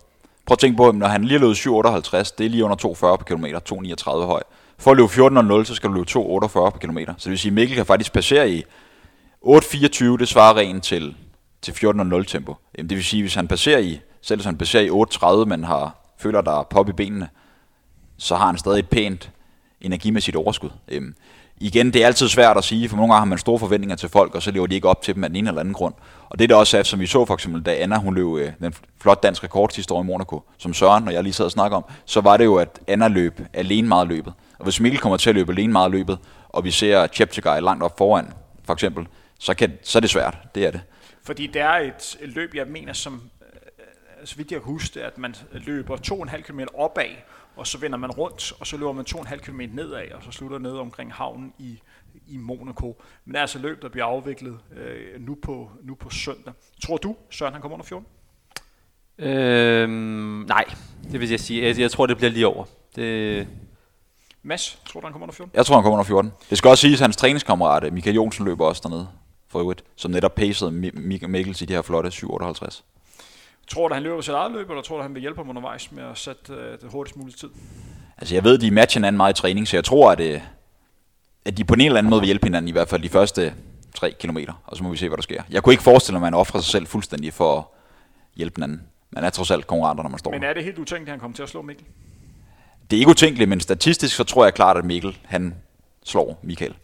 [0.46, 3.26] Prøv at tænke på, når han lige løb 7,58, det er lige under 2,40 på
[3.28, 3.60] kilometer,
[4.20, 4.44] 2,39 høj.
[4.78, 5.10] For at løbe
[5.62, 7.14] 14,0, så skal du løbe 2,48 på kilometer.
[7.18, 8.64] Så det vil sige, at Mikkel kan faktisk passere i
[9.46, 11.16] 8,24, det svarer rent til,
[11.62, 12.56] til 14,0 tempo.
[12.78, 14.90] Jamen, det vil sige, hvis han passerer i, selv hvis han passerer i
[15.40, 17.30] 8,30, men har, føler, der er pop i benene,
[18.18, 19.32] så har han stadig et pænt
[19.82, 20.70] energimæssigt overskud.
[20.88, 21.16] Øhm,
[21.60, 24.10] igen, det er altid svært at sige, for nogle gange har man store forventninger til
[24.10, 25.94] folk, og så lever de ikke op til dem af den ene eller anden grund.
[26.30, 28.52] Og det er det også, som vi så for eksempel, da Anna hun løb øh,
[28.60, 31.52] den flot dansk rekord sidste år i Monaco, som Søren og jeg lige sad og
[31.52, 34.34] snakkede om, så var det jo, at Anna løb alene meget løbet.
[34.60, 36.18] Og hvis Mikkel kommer til at løbe alene meget løbet,
[36.50, 38.34] og vi ser Cheptegei langt op foran,
[38.64, 39.08] for eksempel,
[39.40, 40.38] så, kan, så er det svært.
[40.56, 40.82] Det er det.
[41.24, 43.48] Fordi det er et løb, jeg mener, som øh,
[44.22, 47.06] øh, så vidt jeg husker, at man løber 2,5 km opad,
[47.60, 50.58] og så vender man rundt, og så løber man 2,5 km nedad, og så slutter
[50.58, 51.80] ned omkring havnen i,
[52.28, 53.02] i Monaco.
[53.26, 56.54] Men det er altså løb, der bliver afviklet øh, nu, på, nu på søndag.
[56.84, 58.08] Tror du, Søren, han kommer under 14?
[59.18, 59.92] Øhm,
[60.48, 60.66] nej,
[61.12, 61.68] det vil jeg sige.
[61.68, 62.66] Jeg, jeg tror, det bliver lige over.
[62.96, 63.48] Det...
[64.44, 65.52] Mads, tror du, han kommer under 14?
[65.56, 66.32] Jeg tror, han kommer under 14.
[66.50, 69.08] Det skal også siges, at hans træningskammerat, Michael Jonsen, løber også dernede
[69.48, 72.84] for øvrigt, som netop pacede Mikkel i de her flotte 758.
[73.70, 75.92] Tror du, han løber sit eget løb, eller tror du, han vil hjælpe ham undervejs
[75.92, 77.50] med at sætte øh, det hurtigst mulige tid?
[78.18, 80.42] Altså, jeg ved, de matcher hinanden meget i træning, så jeg tror, at, øh,
[81.46, 83.54] at de på en eller anden måde vil hjælpe hinanden, i hvert fald de første
[83.96, 85.44] 3 kilometer, og så må vi se, hvad der sker.
[85.50, 87.64] Jeg kunne ikke forestille mig, at man offrer sig selv fuldstændig for at
[88.36, 88.82] hjælpe hinanden.
[89.12, 91.20] Man er trods alt konkurrenter, når man står Men er det helt utænkeligt, at han
[91.20, 91.86] kommer til at slå Mikkel?
[92.92, 95.56] Det er ikke utænkeligt, men statistisk så tror jeg klart, at Mikkel han
[96.04, 96.76] slår Michael.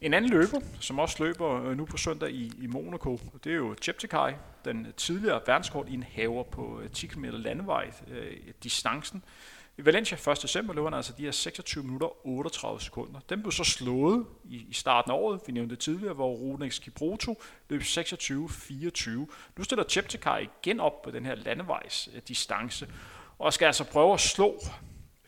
[0.00, 3.56] En anden løber, som også løber øh, nu på søndag i, i Monaco, det er
[3.56, 4.34] jo Cheptegei,
[4.64, 9.24] den tidligere verdenskort i en haver på øh, 10 km landevej, øh, distancen.
[9.78, 10.42] I Valencia 1.
[10.42, 13.20] december løber han altså de her 26 minutter 38 sekunder.
[13.28, 16.80] Den blev så slået i, i starten af året, vi nævnte det tidligere, hvor Ronex
[16.80, 19.10] Kibroto løb 26-24.
[19.56, 22.88] Nu stiller Cheptegei igen op på den her landevejs øh, distance,
[23.38, 24.60] og skal altså prøve at slå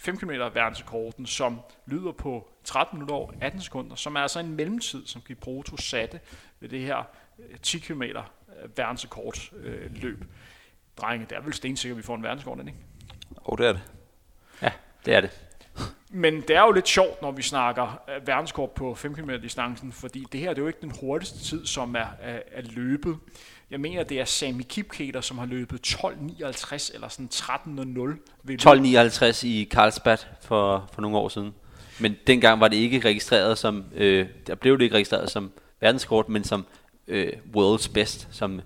[0.02, 4.56] 5 km verdensrekorden, som lyder på 13 minutter og 18 sekunder, som er altså en
[4.56, 6.20] mellemtid, som Kibroto satte
[6.60, 7.02] ved det her
[7.62, 8.22] 10 øh, km øh,
[8.76, 10.24] verdensrekord øh, løb.
[10.96, 12.74] Drenge, det er vel stensikkert, at vi får en verdensrekord, ikke?
[13.30, 13.82] Åh, oh, det er det.
[14.62, 14.72] Ja,
[15.06, 15.30] det er det.
[16.14, 19.92] Men det er jo lidt sjovt, når vi snakker øh, verdenskort på 5 km distancen,
[19.92, 23.16] fordi det her det er jo ikke den hurtigste tid, som er, er, er løbet.
[23.70, 28.50] Jeg mener, det er Sami Kipketer, som har løbet 12.59 eller sådan 13.00.
[28.50, 31.54] 12.59 i Carlsbad for, for nogle år siden.
[32.00, 36.28] Men dengang var det ikke registreret som, øh, der blev det ikke registreret som verdenskort,
[36.28, 36.66] men som
[37.08, 38.60] øh, world's best, som,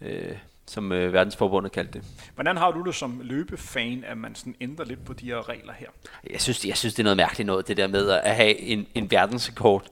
[0.00, 0.32] øh,
[0.68, 2.04] som øh, verdensforbundet kaldte det.
[2.34, 5.72] Hvordan har du det som løbefan, at man sådan ændrer lidt på de her regler
[5.72, 5.86] her?
[6.30, 8.86] Jeg synes, jeg synes det er noget mærkeligt noget, det der med at have en,
[8.94, 9.86] en verdensrekord,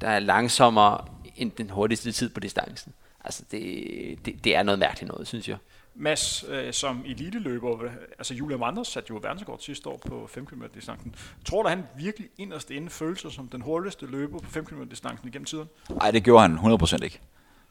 [0.00, 1.04] der er langsommere
[1.36, 2.92] end den hurtigste tid på distancen.
[3.24, 5.56] Altså, det, det, det er noget mærkeligt noget, synes jeg.
[5.94, 7.78] Mads, øh, som eliteløber,
[8.18, 11.14] altså Julian Vanders satte jo verdenskort sidste år på 5 km distancen.
[11.44, 14.82] Tror du, han virkelig inderst inde følte sig som den hurtigste løber på 5 km
[14.90, 15.68] distancen igennem tiden?
[15.90, 17.20] Nej, det gjorde han 100% ikke.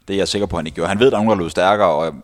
[0.07, 0.89] Det er jeg sikker på, at han ikke gjorde.
[0.89, 2.15] Han ved, at der er nogen, der løb stærkere, og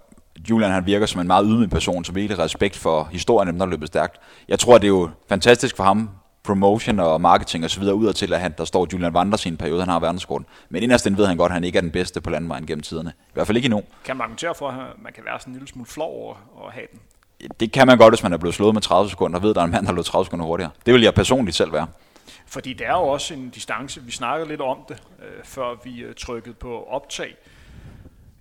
[0.49, 3.65] Julian han virker som en meget ydmyg person, som virkelig respekt for historien, dem der
[3.65, 4.19] løbet stærkt.
[4.47, 6.09] Jeg tror, det er jo fantastisk for ham,
[6.43, 9.49] promotion og marketing og så videre udad til, at han, der står Julian Wanders i
[9.49, 10.45] en periode, han har verdensrekorden.
[10.69, 13.13] Men inderst ved han godt, at han ikke er den bedste på landvejen gennem tiderne.
[13.19, 13.81] I hvert fald ikke endnu.
[14.05, 16.35] Kan man argumentere for, at man kan være sådan en lille smule flov over
[16.67, 16.99] at have den?
[17.59, 19.55] Det kan man godt, hvis man er blevet slået med 30 sekunder, og ved, at
[19.55, 20.71] der er en mand, der har løbet 30 sekunder hurtigere.
[20.85, 21.87] Det vil jeg personligt selv være.
[22.47, 25.99] Fordi det er jo også en distance, vi snakkede lidt om det, øh, før vi
[25.99, 27.35] øh, trykkede på optag.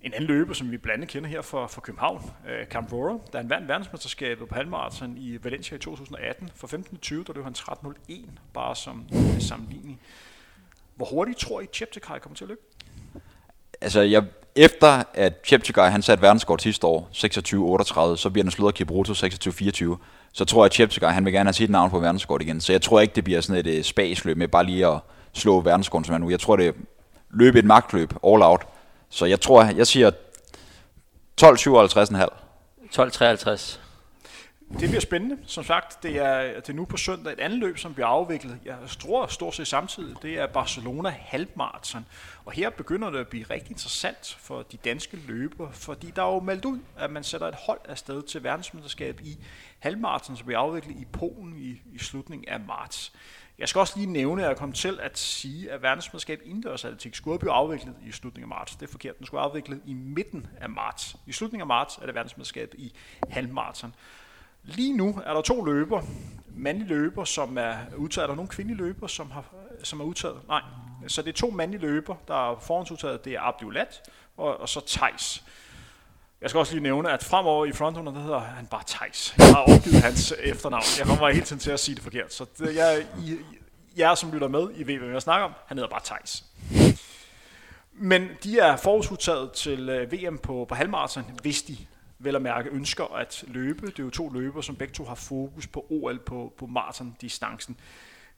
[0.03, 3.17] En anden løber, som vi blandt andet kender her fra, fra København, øh, Camp Rohrer,
[3.31, 6.49] der han vandt verdensmesterskabet på halvmarathon i Valencia i 2018.
[6.55, 8.13] For 15-20, der løb han 13.01,
[8.53, 9.99] bare som øh, sammenligning.
[10.95, 12.61] Hvor hurtigt tror I, Cheptegei kommer til at løbe?
[13.81, 14.23] Altså, jeg,
[14.55, 17.09] efter at Cheptegei han satte verdenskort sidste år,
[18.13, 19.95] 26-38, så bliver den slået af Kibruto 26-24,
[20.33, 22.61] så tror jeg, at Cheptegei han vil gerne have sit navn på verdenskort igen.
[22.61, 24.99] Så jeg tror ikke, det bliver sådan et uh, spasløb med bare lige at
[25.33, 26.29] slå verdenskorten som er nu.
[26.29, 26.75] Jeg tror, det
[27.29, 28.67] løbe et magtløb, all out.
[29.13, 30.11] Så jeg tror, jeg siger
[31.41, 31.47] 12.57,5.
[32.95, 33.79] 12.53.
[34.79, 35.37] Det bliver spændende.
[35.45, 38.59] Som sagt, det er, det er nu på søndag et andet løb, som bliver afviklet.
[38.65, 42.05] Jeg tror stort set samtidig, det er Barcelona halvmarathon.
[42.45, 46.33] Og her begynder det at blive rigtig interessant for de danske løbere, fordi der er
[46.33, 49.37] jo meldt ud, at man sætter et hold afsted til verdensmesterskab i
[49.79, 53.13] halvmarathon, som bliver afviklet i Polen i, i slutningen af marts.
[53.59, 57.15] Jeg skal også lige nævne, at jeg kom til at sige, at verdensmesterskab indendørs atletik
[57.15, 58.75] skulle blive afviklet i slutningen af marts.
[58.75, 59.17] Det er forkert.
[59.17, 61.15] Den skulle afviklet i midten af marts.
[61.27, 62.93] I slutningen af marts er det verdensmesterskab i
[63.29, 63.95] halvmarathon.
[64.63, 66.01] Lige nu er der to løber,
[66.55, 68.23] mandlige løber, som er udtaget.
[68.23, 69.45] Er der nogle kvindelige løber, som, har,
[69.83, 70.47] som er udtaget?
[70.47, 70.61] Nej.
[71.07, 73.25] Så det er to mandlige løber, der er forhåndsudtaget.
[73.25, 75.43] Det er Abdiolat og, og så Tejs.
[76.43, 79.35] Jeg skal også lige nævne, at fremover i frontrunner, der hedder han bare Tejs.
[79.37, 80.83] Jeg har opgivet hans øh, efternavn.
[80.97, 82.33] Jeg kommer hele tiden til at sige det forkert.
[82.33, 83.37] Så det, jeg, I,
[83.97, 85.53] jer, som lytter med, I ved, hvem jeg snakker om.
[85.65, 86.43] Han hedder bare Tejs.
[87.93, 91.77] Men de er forudtaget til øh, VM på, på halvmarathon, hvis de
[92.19, 93.87] vel at mærke ønsker at løbe.
[93.87, 97.77] Det er jo to løber, som begge to har fokus på OL på, på maratondistancen.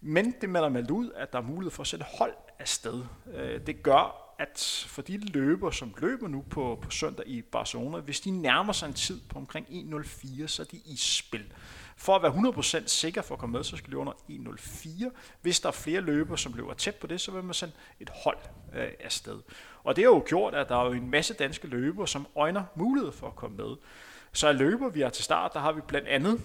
[0.01, 3.03] Men det melder meldt ud, at der er mulighed for at sætte hold afsted.
[3.25, 3.39] sted.
[3.41, 7.97] Øh, det gør, at for de løber, som løber nu på, på søndag i Barcelona,
[7.97, 11.53] hvis de nærmer sig en tid på omkring 1.04, så er de i spil.
[11.97, 15.09] For at være 100% sikker for at komme med, så skal de under 1.04.
[15.41, 18.09] Hvis der er flere løber, som løber tæt på det, så vil man sende et
[18.23, 18.37] hold
[18.75, 19.39] øh, afsted.
[19.83, 22.63] Og det har jo gjort, at der er jo en masse danske løber, som øjner
[22.75, 23.75] mulighed for at komme med.
[24.33, 26.41] Så af løber, vi har til start, der har vi blandt andet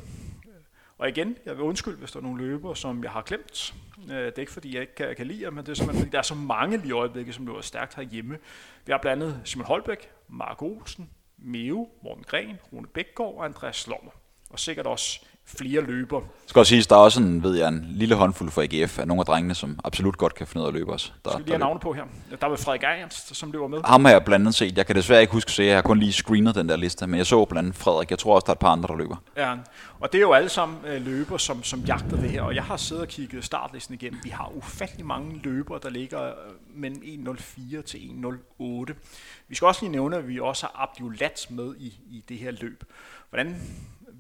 [1.01, 3.75] og igen, jeg vil undskylde, hvis der er nogle løber, som jeg har glemt.
[4.03, 6.03] Øh, det er ikke, fordi jeg ikke kan, kan lide ham, men det er simpelthen,
[6.03, 8.39] fordi der er så mange lige i øjeblikket, som løber stærkt herhjemme.
[8.87, 13.77] Vi har blandt andet Simon Holbæk, Mark Olsen, Meo, Morten Gren, Rune Bækgaard og Andreas
[13.77, 14.11] Slommer.
[14.51, 15.25] Og sikkert også
[15.59, 16.21] flere løber.
[16.47, 19.07] Skal også sige, der er også en, ved jeg, en lille håndfuld for AGF af
[19.07, 21.15] nogle af drengene, som absolut godt kan finde ud af at løbe os.
[21.25, 22.03] Der, skal lige have navne på her.
[22.41, 23.81] Der var Frederik Ernst, som løber med.
[23.85, 24.77] Ham har jeg blandt andet set.
[24.77, 27.07] Jeg kan desværre ikke huske at se, jeg har kun lige screenet den der liste,
[27.07, 28.11] men jeg så blandt andet Frederik.
[28.11, 29.17] Jeg tror også, der er et par andre, der løber.
[29.37, 29.55] Ja,
[30.01, 32.43] og det er jo alle sammen øh, løber, som, som jagter det her.
[32.43, 34.21] Og jeg har siddet og kigget startlisten igennem.
[34.25, 36.33] Vi har ufattelig mange løber, der ligger øh,
[36.75, 38.95] mellem 1.04 til 1.08.
[39.49, 42.51] Vi skal også lige nævne, at vi også har Abdiolat med i, i det her
[42.51, 42.85] løb.
[43.31, 43.57] Hvordan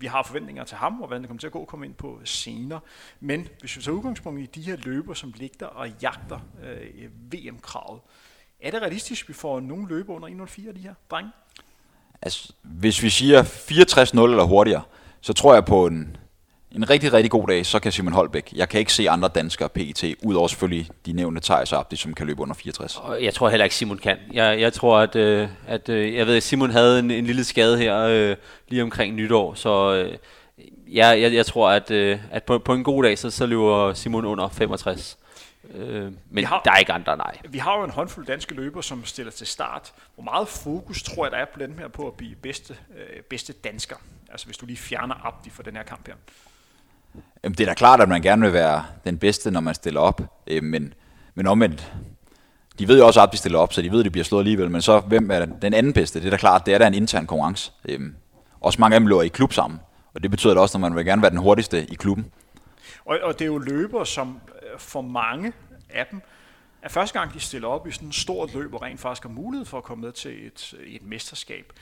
[0.00, 2.20] vi har forventninger til ham, og hvordan det kommer til at gå, komme ind på
[2.24, 2.80] senere.
[3.20, 8.00] Men hvis vi tager udgangspunkt i de her løber, som ligger og jagter øh, VM-kravet,
[8.60, 11.30] er det realistisk, at vi får nogle løber under 1.04 af de her drenge?
[12.22, 14.82] Altså, hvis vi siger 64-0 eller hurtigere,
[15.20, 16.16] så tror jeg på en
[16.72, 18.52] en rigtig, rigtig god dag, så kan Simon Holbæk.
[18.52, 22.26] Jeg kan ikke se andre danskere PT, udover selvfølgelig de nævnte Thijs Abdi, som kan
[22.26, 23.00] løbe under 64.
[23.20, 24.16] Jeg tror heller ikke, Simon kan.
[24.32, 27.44] Jeg, jeg tror, at, øh, at øh, jeg ved, at Simon havde en, en lille
[27.44, 28.36] skade her øh,
[28.68, 30.18] lige omkring nytår, så øh,
[30.88, 33.94] jeg, jeg, jeg tror, at, øh, at på, på en god dag, så, så løber
[33.94, 35.18] Simon under 65.
[35.74, 37.38] Øh, men har, der er ikke andre, nej.
[37.48, 39.92] Vi har jo en håndfuld danske løber, som stiller til start.
[40.14, 43.22] Hvor meget fokus tror jeg, der er på den her på at blive bedste, øh,
[43.22, 43.96] bedste dansker?
[44.30, 46.14] Altså hvis du lige fjerner Abdi for den her kamp her.
[47.44, 50.00] Jamen, det er da klart, at man gerne vil være den bedste, når man stiller
[50.00, 50.94] op, øh, men,
[51.34, 51.92] men omvendt,
[52.78, 54.40] de ved jo også, at de stiller op, så de ved, at de bliver slået
[54.40, 56.20] alligevel, men så hvem er den anden bedste?
[56.20, 57.72] Det er da klart, det er da en intern konkurrence.
[57.84, 58.00] Øh,
[58.60, 59.80] også mange af dem løber i klub sammen,
[60.14, 62.32] og det betyder da også, at man vil gerne være den hurtigste i klubben.
[63.04, 65.52] Og, og det er jo løber, som øh, for mange
[65.90, 66.20] af dem,
[66.82, 69.30] er første gang, de stiller op i sådan et stort løb, og rent faktisk har
[69.30, 71.72] mulighed for at komme med til et, et mesterskab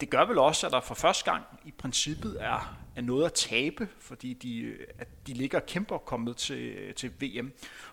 [0.00, 3.32] det gør vel også, at der for første gang i princippet er, er noget at
[3.32, 7.52] tabe, fordi de, at de ligger og kæmper kommet til, til VM.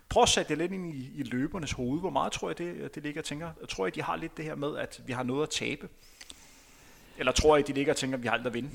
[0.10, 2.00] Prøv at sætte det lidt ind i, i løbernes hoved.
[2.00, 3.50] Hvor meget tror jeg, det, det ligger og tænker?
[3.62, 5.88] Jeg tror jeg, de har lidt det her med, at vi har noget at tabe?
[7.18, 8.70] Eller tror jeg, de ligger og tænker, at vi har alt at vinde?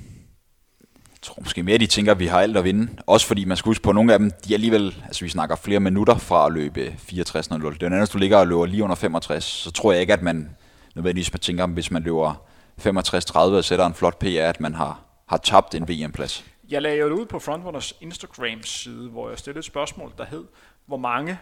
[1.10, 2.92] Jeg tror måske mere, de tænker, at vi har alt at vinde.
[3.06, 5.28] Også fordi man skal huske på, at nogle af dem, de er alligevel, altså vi
[5.28, 8.84] snakker flere minutter fra at løbe 64 Det er hvis du ligger og løber lige
[8.84, 10.56] under 65, så tror jeg ikke, at man
[10.94, 12.34] nødvendigvis man tænker, hvis man løber
[12.80, 16.44] 65-30 og sætter en flot PR, at man har, har tabt en VM-plads.
[16.68, 20.44] Jeg lagde jo det ud på Frontrunners Instagram-side, hvor jeg stillede et spørgsmål, der hed,
[20.86, 21.38] hvor mange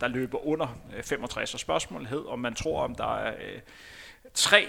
[0.00, 3.60] der løber under øh, 65, og spørgsmålet hed, om man tror, om der er øh,
[4.34, 4.68] tre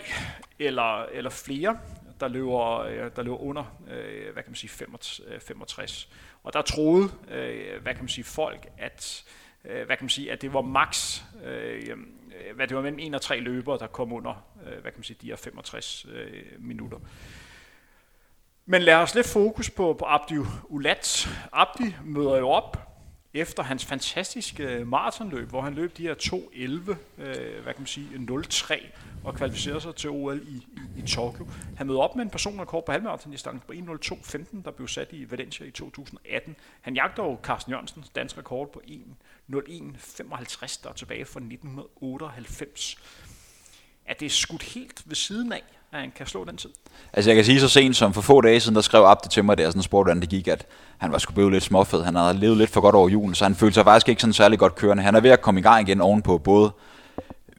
[0.60, 1.80] eller, eller flere,
[2.20, 6.10] der løber, øh, der løber under øh, hvad kan man sige, 65.
[6.12, 9.24] Øh, og der troede øh, hvad kan man sige, folk, at
[9.66, 13.00] øh, hvad kan man sige, at det var max, øh, øh, hvad det var mellem
[13.00, 16.06] en og tre løbere, der kom under øh, hvad kan man sige, de her 65
[16.12, 16.98] øh, minutter.
[18.72, 21.30] Men lad os lidt fokus på, på Abdi Ulat.
[21.52, 22.78] Abdi møder jo op
[23.34, 28.08] efter hans fantastiske maratonløb, hvor han løb de her 2.11, øh, hvad kan man sige,
[28.30, 28.86] 0.3
[29.24, 31.48] og kvalificerede sig til OL i, i, i Tokyo.
[31.78, 35.66] Han mødte op med en personrekord på halvmarathondistancen på 1.02.15, der blev sat i Valencia
[35.66, 36.56] i 2018.
[36.82, 42.98] Han jagter jo Carsten Jørgensens dansk rekord på 1.01.55, der er tilbage fra 1998.
[44.06, 46.70] Er det skudt helt ved siden af, at han kan slå den tid?
[47.14, 49.46] Altså jeg kan sige så sent som for få dage siden, der skrev Abdi til
[49.46, 50.66] mig, der sådan spurgte, hvordan det gik, at
[50.98, 52.04] han var sgu blevet lidt småfed.
[52.04, 54.34] Han havde levet lidt for godt over julen, så han følte sig faktisk ikke sådan
[54.34, 55.04] særlig godt kørende.
[55.04, 56.72] Han er ved at komme i gang igen ovenpå både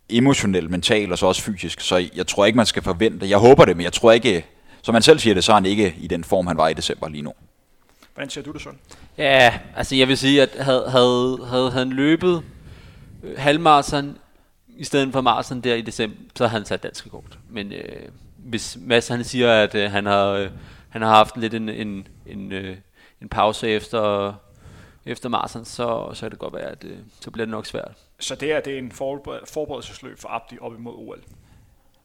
[0.09, 1.81] emotionelt, mentalt og så også fysisk.
[1.81, 3.29] Så jeg tror ikke, man skal forvente.
[3.29, 4.47] Jeg håber det, men jeg tror ikke,
[4.83, 6.75] som man selv siger det, så er han ikke i den form, han var i
[6.75, 7.33] december lige nu.
[8.15, 8.79] Hvordan ser du det sådan?
[9.19, 12.43] Ja, altså jeg vil sige, at havde, havde, havde han løbet
[13.37, 14.17] halvmarathon
[14.81, 17.39] i stedet for marathon der i december, så havde han sat dansk rekord.
[17.49, 20.51] Men øh, hvis Mads han siger, at øh, han har øh,
[20.89, 22.77] han har haft lidt en, en, en, øh,
[23.23, 24.35] en pause efter
[25.07, 27.93] efter marathon, så, så kan det godt være, at øh, så bliver det nok svært.
[28.21, 31.23] Så det er, det er en forberedelsesløb for Abdi op imod OL?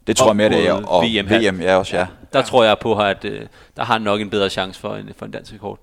[0.07, 0.73] Det tror jeg mere, det er.
[0.73, 2.07] Og VM, VM ja, også, ja.
[2.34, 2.45] Der ja.
[2.45, 3.47] tror jeg på, at øh,
[3.78, 5.80] der har nok en bedre chance for en, for en dansk rekord.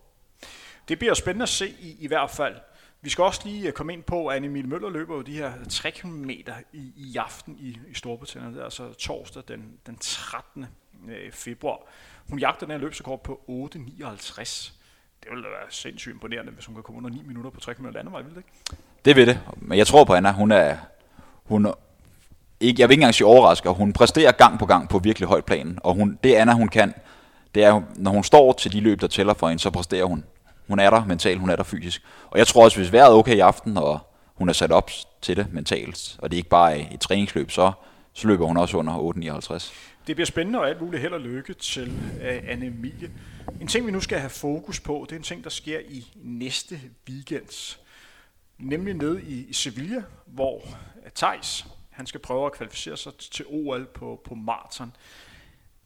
[0.88, 2.54] Det bliver spændende at se i, i hvert fald.
[3.02, 5.52] Vi skal også lige øh, komme ind på, at Emil Møller løber jo de her
[5.70, 6.30] 3 km
[6.72, 8.52] i, i aften i, i Storbritannien.
[8.52, 10.66] Det er altså torsdag den, den 13.
[11.08, 11.78] Øh, februar.
[12.30, 14.72] Hun jagter den her løbsrekord på 8.59
[15.22, 17.86] det ville være sindssygt imponerende, hvis hun kan komme under 9 minutter på 3 km
[17.86, 18.82] landevej, vil det ikke?
[19.04, 20.32] Det vil det, men jeg tror på Anna.
[20.32, 20.76] Hun er,
[21.44, 21.72] hun er
[22.60, 25.44] ikke, jeg vil ikke engang sige overrasker, hun præsterer gang på gang på virkelig højt
[25.44, 26.94] plan, og hun, det Anna hun kan,
[27.54, 30.24] det er, når hun står til de løb, der tæller for hende, så præsterer hun.
[30.72, 32.02] Hun er der mentalt, hun er der fysisk.
[32.30, 33.98] Og jeg tror også, hvis vejret er okay i aften, og
[34.34, 34.90] hun er sat op
[35.22, 37.72] til det mentalt, og det er ikke bare et træningsløb, så,
[38.12, 38.98] så løber hun også under
[39.52, 39.72] 8,59.
[40.06, 41.92] Det bliver spændende og alt muligt held og lykke til
[42.22, 43.10] øh, uh, Anne Emilie.
[43.60, 46.06] En ting, vi nu skal have fokus på, det er en ting, der sker i
[46.16, 47.76] næste weekend.
[48.58, 50.62] Nemlig nede i, i Sevilla, hvor
[51.04, 54.92] øh, Thijs han skal prøve at kvalificere sig til OL på, på maraton.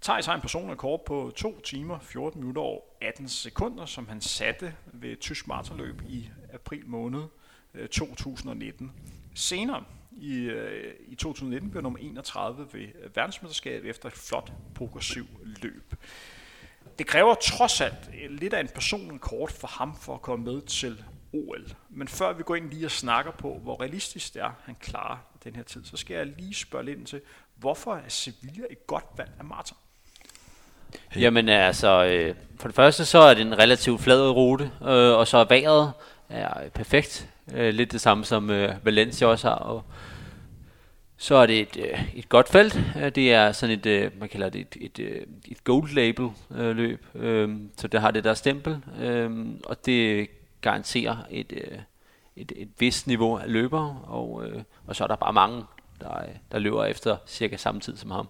[0.03, 4.75] Thijs har en personrekord på 2 timer, 14 minutter og 18 sekunder, som han satte
[4.87, 7.23] ved et tysk maratonløb i april måned
[7.75, 8.93] øh, 2019.
[9.35, 15.27] Senere i, øh, i 2019 blev nummer 31 ved verdensmesterskabet efter et flot progressiv
[15.63, 15.95] løb.
[16.99, 20.45] Det kræver trods alt øh, lidt af en personlig kort for ham for at komme
[20.45, 21.77] med til OL.
[21.91, 25.19] Men før vi går ind lige og snakker på, hvor realistisk det er, han klarer
[25.45, 27.21] den her tid, så skal jeg lige spørge lidt ind til,
[27.57, 29.79] hvorfor er Sevilla et godt valg af maraton?
[31.09, 31.21] Hey.
[31.21, 35.27] Jamen altså, øh, for det første så er det en relativt flad rute, øh, og
[35.29, 35.93] så er vejret
[36.29, 37.29] er perfekt.
[37.55, 39.55] Øh, lidt det samme som øh, Valencia også har.
[39.55, 39.85] Og
[41.17, 42.81] så er det et, øh, et godt felt.
[42.97, 46.31] Øh, det er sådan et, øh, man kalder det et, et, øh, et gold label
[46.55, 47.07] øh, løb.
[47.15, 48.79] Øh, så det har det der stempel.
[49.01, 50.29] Øh, og det
[50.61, 51.79] garanterer et, øh,
[52.37, 54.01] et, et vist niveau af løbere.
[54.07, 55.65] Og, øh, og så er der bare mange,
[56.01, 58.29] der, øh, der løber efter cirka samme tid som ham.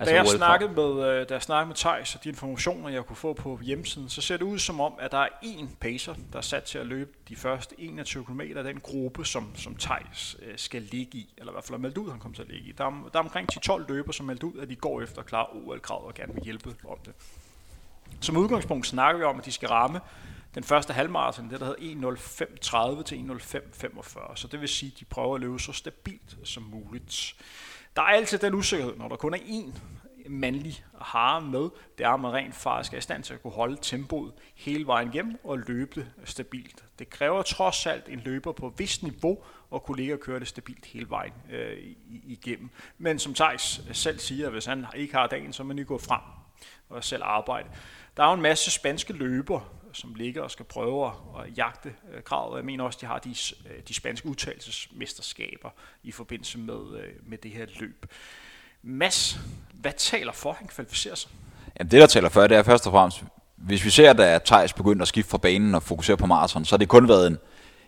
[0.00, 3.04] Altså da, jeg snakkede med, øh, da jeg snakkede med Thijs og de informationer, jeg
[3.04, 6.14] kunne få på hjemmesiden, så ser det ud som om, at der er én pacer,
[6.32, 9.74] der er sat til at løbe de første 21 km af den gruppe, som, som
[9.76, 12.42] Thijs øh, skal ligge i, eller i hvert fald er meldt ud, han kommer til
[12.42, 12.72] at ligge i.
[12.72, 15.20] Der er, der er omkring 10-12 løber, som er meldt ud, at de går efter
[15.20, 17.12] at klare OL-kravet og gerne vil hjælpe om det.
[18.20, 20.00] Som udgangspunkt snakker vi om, at de skal ramme
[20.54, 22.16] den første halvmarathon, det der hedder
[22.96, 24.36] 1.05.30 til 1.05.45.
[24.36, 27.34] Så det vil sige, at de prøver at løbe så stabilt som muligt.
[27.98, 29.78] Der er altid den usikkerhed, når der kun er én
[30.28, 31.68] mandlig hare med,
[31.98, 34.86] det er, at man rent faktisk er i stand til at kunne holde tempoet hele
[34.86, 36.84] vejen igennem og løbe det stabilt.
[36.98, 39.38] Det kræver trods alt en løber på et vist niveau
[39.74, 41.76] at kunne ligge og køre det stabilt hele vejen øh,
[42.08, 42.70] igennem.
[42.98, 45.98] Men som Thijs selv siger, hvis han ikke har dagen, så må man lige gå
[45.98, 46.20] frem
[46.88, 47.68] og selv arbejde.
[48.16, 49.60] Der er jo en masse spanske løber,
[49.92, 51.12] som ligger og skal prøve at
[51.56, 52.56] jagte øh, kravet.
[52.56, 53.34] Jeg mener også, at de har de,
[53.70, 55.70] øh, de spanske udtalelsesmesterskaber
[56.02, 58.06] i forbindelse med, øh, med det her løb.
[58.82, 59.40] Mads,
[59.72, 61.30] hvad taler for, at han kvalificerer sig?
[61.78, 63.24] Jamen det, der taler for, det er først og fremmest,
[63.56, 66.72] hvis vi ser, at Thijs begynder at skifte fra banen og fokusere på maraton, så
[66.72, 67.38] har det kun været en,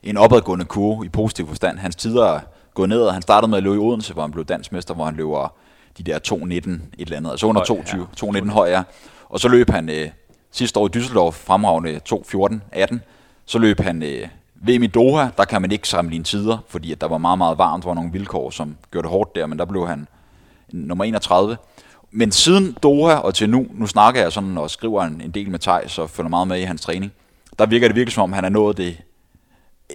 [0.03, 1.78] en opadgående kurve i positiv forstand.
[1.78, 2.40] Hans tider
[2.74, 5.05] gået ned, og han startede med at løbe i Odense, hvor han blev dansmester, hvor
[5.05, 5.55] han løber
[5.98, 8.82] de der 2.19 et eller andet, altså under Høj, 22, 2.19 høj, ja.
[9.28, 10.11] Og så løb han øh,
[10.51, 12.98] sidste år i Düsseldorf fremragende 2.14.18.
[13.46, 17.01] Så løb han øh, VM i Doha, der kan man ikke sammenligne tider, fordi at
[17.01, 19.59] der var meget, meget varmt, der var nogle vilkår, som gjorde det hårdt der, men
[19.59, 20.09] der blev han
[20.72, 21.57] nummer 31.
[22.11, 25.51] Men siden Doha og til nu, nu snakker jeg sådan og skriver en, en del
[25.51, 27.12] med Thijs og følger meget med i hans træning,
[27.59, 29.03] der virker det virkelig som om, han er nået det,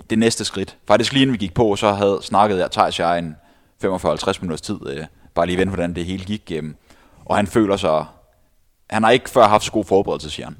[0.09, 0.77] det næste skridt.
[0.87, 3.35] Faktisk lige inden vi gik på, så havde snakket jeg, Thijs jeg en
[3.85, 6.51] 45-50 minutters tid, øh, bare lige vente, hvordan det hele gik.
[6.51, 6.63] Øh,
[7.25, 8.05] og han føler sig,
[8.89, 10.57] han har ikke før haft så god forberedelse, siger han.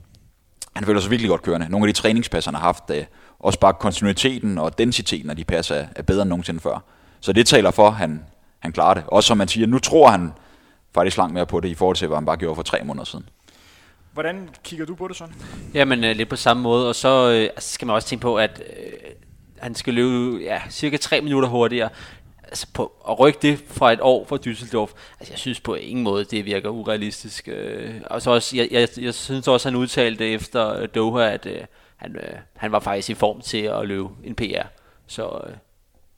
[0.76, 1.70] Han føler sig virkelig godt kørende.
[1.70, 3.06] Nogle af de træningspas, han har haft, øh,
[3.40, 6.84] også bare kontinuiteten og densiteten af de pas er, er bedre end nogensinde før.
[7.20, 8.24] Så det taler for, at han,
[8.60, 9.04] han klarer det.
[9.08, 10.34] Også som man siger, nu tror han
[10.94, 13.06] faktisk langt mere på det, i forhold til, hvad han bare gjorde for tre måneder
[13.06, 13.30] siden.
[14.14, 15.36] Hvordan kigger du på det sådan?
[15.74, 16.90] Jamen, øh, lidt på samme måde.
[16.90, 18.92] Og så øh, altså, skal man også tænke på, at øh,
[19.60, 21.90] han skal løbe ja, cirka 3 minutter hurtigere.
[22.56, 26.03] Altså, på, at rykke det fra et år fra Düsseldorf, altså, jeg synes på ingen
[26.03, 27.47] måde, det virker urealistisk.
[27.47, 31.45] Øh, og så også, jeg, jeg, jeg synes også, han udtalte efter øh, Doha, at
[31.45, 31.62] øh,
[31.95, 34.68] han, øh, han var faktisk i form til at løbe en PR.
[35.08, 35.53] Så, øh,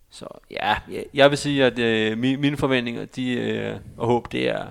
[0.10, 4.32] så ja, jeg, jeg vil sige, at øh, mine, mine forventninger de, øh, og håb,
[4.32, 4.66] det er,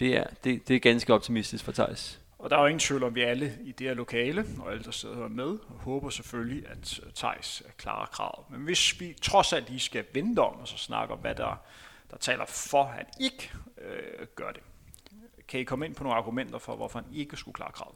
[0.00, 2.20] det er, det, det er ganske optimistisk for Thijs.
[2.38, 4.84] Og der er jo ingen tvivl om, vi alle i det her lokale, og alle,
[4.84, 8.50] der sidder med, håber selvfølgelig, at øh, Thijs klarer kravet.
[8.50, 11.60] Men hvis vi trods alt lige skal vente om, og så snakke om, hvad der,
[12.10, 14.62] der taler for, at han ikke øh, gør det.
[15.48, 17.94] Kan I komme ind på nogle argumenter for, hvorfor han ikke skulle klare kravet?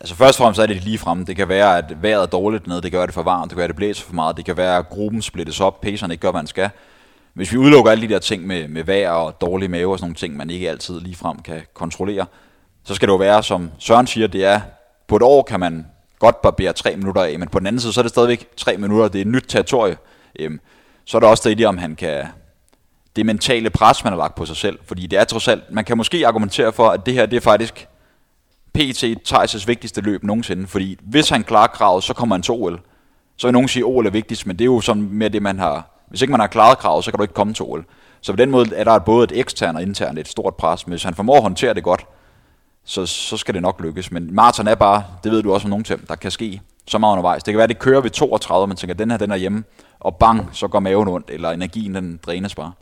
[0.00, 1.26] Altså først og fremmest er det lige frem.
[1.26, 3.56] Det kan være, at vejret er dårligt nede, det gør det for varmt, det kan
[3.56, 6.22] være, at det blæser for meget, det kan være, at gruppen splittes op, pacerne ikke
[6.22, 6.70] gør, hvad han skal.
[7.32, 10.04] Hvis vi udelukker alle de der ting med, med vejr og dårlig mave og sådan
[10.04, 12.26] nogle ting, man ikke altid lige frem kan kontrollere,
[12.84, 14.60] så skal det jo være, som Søren siger, det er,
[15.08, 15.86] på et år kan man
[16.18, 18.76] godt barbere tre minutter af, men på den anden side, så er det stadigvæk tre
[18.76, 19.96] minutter, det er et nyt territorie.
[20.38, 20.60] Øhm,
[21.04, 22.26] så er der også det i om han kan,
[23.16, 25.84] det mentale pres, man har lagt på sig selv, fordi det er trods alt, man
[25.84, 27.88] kan måske argumentere for, at det her, det er faktisk
[28.74, 32.80] PT Thijs' vigtigste løb nogensinde, fordi hvis han klarer kravet, så kommer han til OL.
[33.36, 35.42] Så vil nogen sige, at OL er vigtigst, men det er jo sådan mere det,
[35.42, 35.86] man har...
[36.08, 37.84] Hvis ikke man har klaret kravet, så kan du ikke komme til OL.
[38.20, 40.92] Så på den måde er der både et eksternt og internt et stort pres, men
[40.92, 42.06] hvis han formår at håndtere det godt,
[42.84, 44.12] så, så skal det nok lykkes.
[44.12, 46.98] Men maraton er bare, det ved du også om nogen til, der kan ske så
[46.98, 47.42] meget undervejs.
[47.42, 49.36] Det kan være, at det kører ved 32, man tænker, at den her den er
[49.36, 49.64] hjemme,
[50.00, 52.72] og bang, så går maven ondt, eller energien den drænes bare.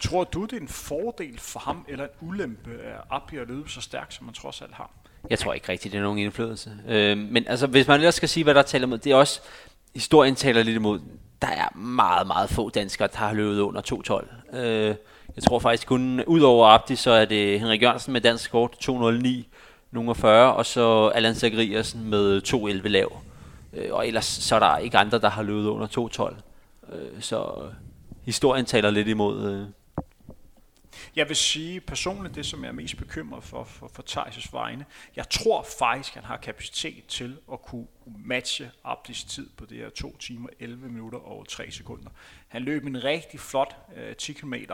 [0.00, 3.70] Tror du, det er en fordel for ham, eller en ulempe af Appy at løbe
[3.70, 4.90] så stærkt, som man trods alt har?
[5.30, 6.72] Jeg tror ikke rigtigt, det er nogen indflydelse.
[6.88, 9.40] Øh, men altså, hvis man ellers skal sige, hvad der taler imod, det er også,
[9.94, 11.00] historien taler lidt imod,
[11.42, 13.80] der er meget, meget få danskere, der har løbet under
[14.52, 14.56] 2.12.
[14.56, 14.94] Øh,
[15.38, 18.76] jeg tror faktisk kun, ud over Abdi, så er det Henrik Jørgensen med dansk kort,
[18.88, 19.28] 2.09,
[19.90, 22.42] nogle 40, og så Allan Zachariasen med
[22.82, 23.22] 2.11 lav.
[23.72, 26.94] Øh, og ellers så er der ikke andre, der har løbet under 2.12.
[26.94, 27.72] Øh, så øh,
[28.24, 29.66] historien taler lidt imod,
[31.16, 34.84] jeg vil sige personligt det, som jeg er mest bekymret for, for, for Thijs' vegne.
[35.16, 39.90] Jeg tror faktisk, han har kapacitet til at kunne matche Abdis tid på det her
[39.90, 42.10] 2 timer, 11 minutter og 3 sekunder.
[42.48, 44.68] Han løb en rigtig flot øh, 10 km øh,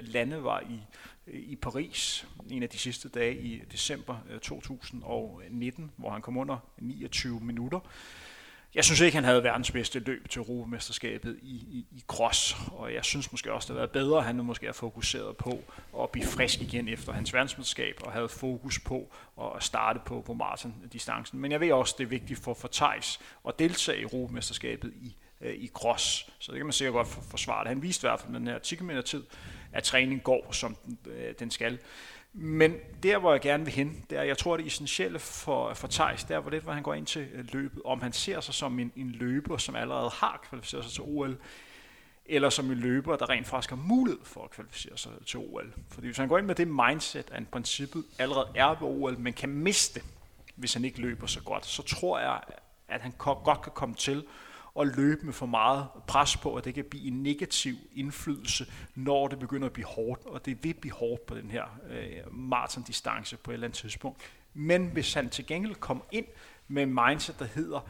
[0.00, 0.80] landevej i,
[1.26, 6.36] øh, i Paris en af de sidste dage i december øh, 2019, hvor han kom
[6.36, 7.80] under 29 minutter.
[8.74, 12.94] Jeg synes ikke, han havde verdens bedste løb til Europamesterskabet i, i, i cross, og
[12.94, 15.64] jeg synes måske også, det havde været bedre, at han nu måske er fokuseret på
[16.02, 19.12] at blive frisk igen efter hans verdensmesterskab, og havde fokus på
[19.56, 21.38] at starte på, på maratondistancen.
[21.38, 25.16] Men jeg ved også, det er vigtigt for, for Thijs at deltage i Europamesterskabet i,
[25.42, 27.68] øh, i cross, så det kan man sikkert godt forsvare det.
[27.68, 29.22] Han viste i hvert fald den her 10 km tid,
[29.72, 31.78] at træningen går, som den, øh, den skal.
[32.34, 35.88] Men der, hvor jeg gerne vil hen, det er, jeg tror, det essentielle for, for
[35.88, 38.54] Thijs, der hvor det, hvor han går ind til øh, løbet, om han ser sig
[38.54, 41.38] som en, en løber, som allerede har kvalificeret sig til OL,
[42.26, 45.72] eller som en løber, der rent faktisk har mulighed for at kvalificere sig til OL.
[45.88, 49.18] Fordi hvis han går ind med det mindset, at han princippet allerede er ved OL,
[49.18, 50.02] men kan miste,
[50.54, 52.40] hvis han ikke løber så godt, så tror jeg,
[52.88, 54.24] at han godt kan komme til
[54.74, 59.28] og løbe med for meget pres på, at det kan blive en negativ indflydelse, når
[59.28, 63.36] det begynder at blive hårdt, og det vil blive hårdt på den her øh, maratondistance
[63.36, 64.22] på et eller andet tidspunkt.
[64.54, 66.26] Men hvis han til gengæld kommer ind
[66.68, 67.80] med en mindset, der hedder,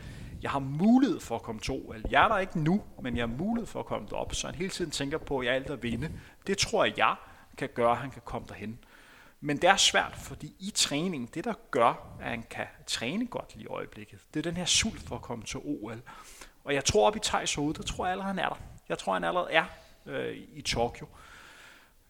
[0.43, 2.05] jeg har mulighed for at komme til OL.
[2.11, 4.57] Jeg er der ikke nu, men jeg har mulighed for at komme derop, så han
[4.57, 6.13] hele tiden tænker på, at jeg er alt at vinde.
[6.47, 7.15] Det tror jeg, jeg
[7.57, 8.79] kan gøre, at han kan komme derhen.
[9.41, 13.55] Men det er svært, fordi i træning, det der gør, at han kan træne godt
[13.55, 16.03] lige i øjeblikket, det er den her sult for at komme til OL.
[16.65, 18.59] Og jeg tror op i Thijs hoved, der tror jeg allerede, han er der.
[18.89, 19.65] Jeg tror, han allerede er
[20.07, 21.07] øh, i Tokyo.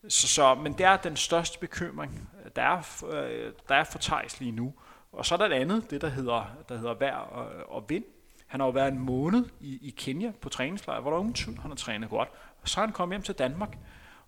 [0.08, 3.98] Så, så, men det er den største bekymring, øh, der er, øh, der er for
[3.98, 4.74] Thijs lige nu.
[5.12, 8.04] Og så er der et andet, det der hedder, der hedder vejr og, og vind.
[8.46, 11.34] Han har jo været en måned i, i Kenya på træningslejr, hvor der er ingen
[11.34, 12.28] tvivl, han har trænet godt.
[12.62, 13.78] Og så er han kommet hjem til Danmark,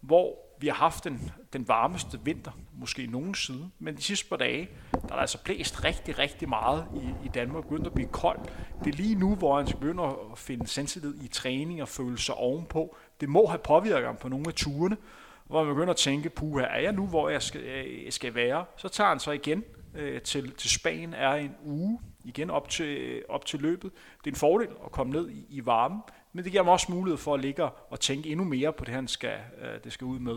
[0.01, 3.71] hvor vi har haft den, den varmeste vinter, måske nogen side.
[3.79, 7.65] Men de sidste par dage, der er altså blæst rigtig, rigtig meget i, i Danmark,
[7.65, 8.53] begyndt at blive koldt.
[8.85, 12.35] Det er lige nu, hvor han begynder at finde selvtillid i træning og føle sig
[12.35, 12.97] ovenpå.
[13.21, 14.97] Det må have påvirket ham på nogle af turene,
[15.45, 17.63] hvor man begynder at tænke, puha, er jeg nu, hvor jeg skal,
[18.05, 18.65] jeg skal være?
[18.77, 22.87] Så tager han så igen øh, til, til Spanien, er en uge igen op til,
[22.87, 23.93] øh, op til løbet.
[24.19, 26.01] Det er en fordel at komme ned i, i varmen,
[26.35, 28.95] men det giver ham også mulighed for at ligge og tænke endnu mere på det,
[28.95, 30.37] han skal, øh, det skal ud med.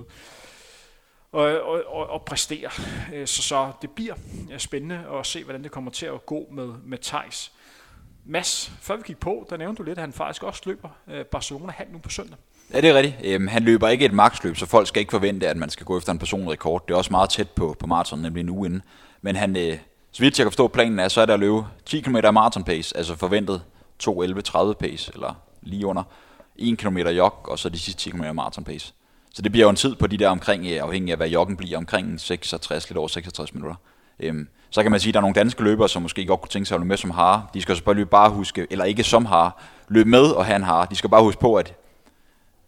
[1.31, 2.69] Og, og, og, og præstere.
[3.13, 4.13] Øh, så, så det bliver
[4.51, 7.51] øh, spændende at se, hvordan det kommer til at gå med, med Thijs.
[8.25, 11.25] Mads, før vi gik på, der nævnte du lidt, at han faktisk også løber øh,
[11.25, 12.37] Barcelona halv nu på søndag.
[12.73, 13.15] Ja, det er rigtigt.
[13.23, 15.97] Øhm, han løber ikke et maksløb, så folk skal ikke forvente, at man skal gå
[15.97, 16.87] efter en personrekord.
[16.87, 18.81] Det er også meget tæt på, på maraton, nemlig en uge inden.
[19.21, 19.77] Men han, øh,
[20.11, 22.63] så vidt jeg kan forstå planen er, så er der at løbe 10 km maraton
[22.63, 23.61] pace, altså forventet
[24.03, 26.03] 2.11.30 pace, eller lige under
[26.55, 28.93] 1 km jog, og så de sidste 10 km maraton pace.
[29.33, 31.77] Så det bliver jo en tid på de der omkring, afhængig af hvad joggen bliver,
[31.77, 33.75] omkring 66, lidt over 66 minutter.
[34.19, 36.49] Øhm, så kan man sige, at der er nogle danske løbere, som måske godt kunne
[36.49, 37.49] tænke sig at løbe med som har.
[37.53, 40.85] De skal selvfølgelig bare huske, eller ikke som har, løbe med og have en har.
[40.85, 41.73] De skal bare huske på, at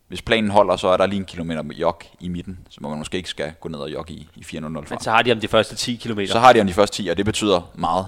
[0.08, 2.98] hvis planen holder, så er der lige en kilometer med jog i midten, så man
[2.98, 4.96] måske ikke skal gå ned og jogge i, i 400 fra.
[4.96, 6.20] Men så har de om de første 10 km.
[6.26, 8.06] Så har de om de første 10, og det betyder meget.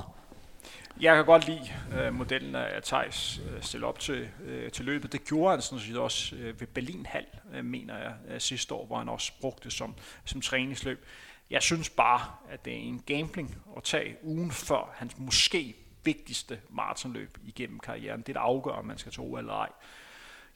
[1.01, 5.11] Jeg kan godt lide øh, modellen af Thijs øh, stille op til, øh, til løbet.
[5.11, 8.73] Det gjorde han sådan set også øh, ved Berlin Hall, øh, mener jeg, øh, sidste
[8.73, 9.95] år, hvor han også brugte det som,
[10.25, 11.05] som træningsløb.
[11.49, 16.59] Jeg synes bare, at det er en gambling at tage ugen før hans måske vigtigste
[16.69, 18.21] maratonløb igennem karrieren.
[18.21, 19.69] Det er det afgør, om man skal tro eller ej.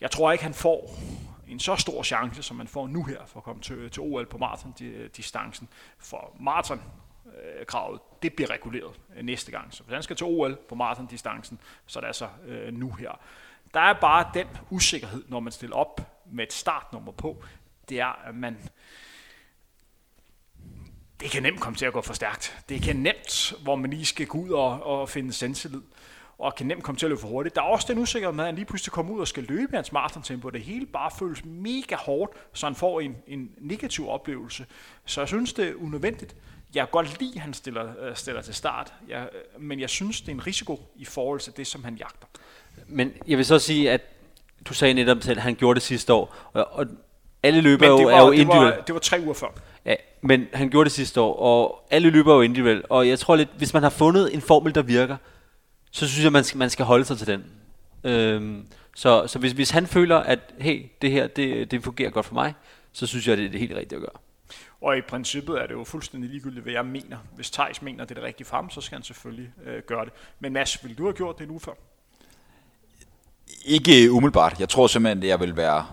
[0.02, 1.00] Jeg tror ikke, han får
[1.48, 4.26] en så stor chance, som man får nu her for at komme til, til OL
[4.26, 5.70] på maratondistancen.
[6.00, 6.82] For maraton
[7.68, 9.74] kravet, det bliver reguleret øh, næste gang.
[9.74, 13.20] Så hvis han skal til OL på maratondistancen, så er det altså øh, nu her.
[13.74, 16.02] Der er bare den usikkerhed, når man stiller op
[16.32, 17.44] med et startnummer på,
[17.90, 18.58] det er, at man
[21.20, 22.64] det kan nemt komme til at gå for stærkt.
[22.70, 25.82] Det kan nemt, hvor man lige skal gå ud og, og finde selvtillid
[26.38, 27.56] og kan nemt komme til at løbe for hurtigt.
[27.56, 29.74] Der er også den usikkerhed med, at han lige pludselig kommer ud og skal løbe
[29.74, 30.50] i hans maratontempo.
[30.50, 34.66] Det hele bare føles mega hårdt, så han får en, en negativ oplevelse.
[35.06, 36.36] Så jeg synes, det er unødvendigt.
[36.76, 39.90] Jeg kan godt lide, at han stiller, øh, stiller til start, jeg, øh, men jeg
[39.90, 42.28] synes, det er en risiko i forhold til det, som han jagter.
[42.88, 44.02] Men jeg vil så sige, at
[44.66, 46.86] du sagde netop selv, at han gjorde det sidste år, og, og
[47.44, 48.72] alle løber jo, er jo individuelle.
[48.72, 49.48] Det var, det var tre uger før.
[49.86, 53.20] Ja, men han gjorde det sidste år, og alle løber er jo individuelle, og jeg
[53.20, 55.18] tror lidt, hvis man har fundet en formel, der virker,
[55.92, 57.44] så synes jeg, man skal, man skal holde sig til den.
[58.04, 62.26] Øhm, så så hvis, hvis han føler, at hey, det her det, det fungerer godt
[62.26, 62.54] for mig,
[62.94, 64.25] så synes jeg, det er det helt rigtige at gøre.
[64.82, 67.18] Og i princippet er det jo fuldstændig ligegyldigt, hvad jeg mener.
[67.36, 70.06] Hvis Thijs mener, det er det rigtige for ham, så skal han selvfølgelig øh, gøre
[70.06, 70.14] det.
[70.40, 71.72] Men Mads, vil du have gjort det nu før?
[73.66, 74.60] Ikke umiddelbart.
[74.60, 75.86] Jeg tror simpelthen, at jeg vil være...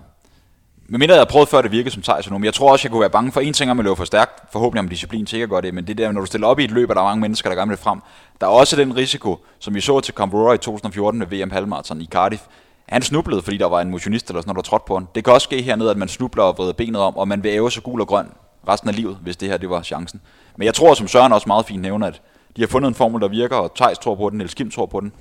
[0.86, 2.84] Men mindre jeg har prøvet før, det virkede som Thijs nu, men jeg tror også,
[2.84, 4.52] jeg kunne være bange for en ting, om at løbe for stærkt.
[4.52, 6.70] Forhåbentlig om disciplin sikkert godt det, men det der, når du stiller op i et
[6.70, 8.00] løb, og der er mange mennesker, der gerne vil frem.
[8.40, 12.00] Der er også den risiko, som vi så til Cambrora i 2014 ved VM halvmarathon
[12.00, 12.42] i Cardiff.
[12.88, 15.08] Han snublede, fordi der var en motionist eller sådan noget, der trådte på ham.
[15.14, 17.48] Det kan også ske hernede, at man snubler og vrider benet om, og man vil
[17.48, 18.26] æve så gul og grøn
[18.68, 20.20] resten af livet, hvis det her det var chancen.
[20.56, 22.22] Men jeg tror, som Søren også meget fint nævner, at
[22.56, 24.86] de har fundet en formel, der virker, og Tejs tror på den, eller Kim tror
[24.86, 25.12] på den,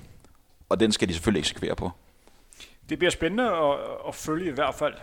[0.70, 1.92] og den skal de selvfølgelig eksekvere på.
[2.90, 3.78] Det bliver spændende at,
[4.08, 4.94] at følge i hvert fald.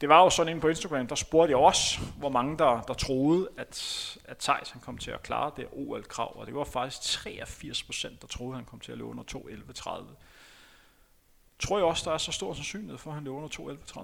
[0.00, 2.94] Det var jo sådan inde på Instagram, der spurgte jeg også, hvor mange der, der
[2.94, 7.02] troede, at, at Thijs han kom til at klare det OL-krav, og det var faktisk
[7.02, 10.04] 83 procent, der troede, han kom til at løbe under 2.11.30.
[11.58, 14.00] Tror jeg også, der er så stor sandsynlighed for, at han løber under 2.11.30?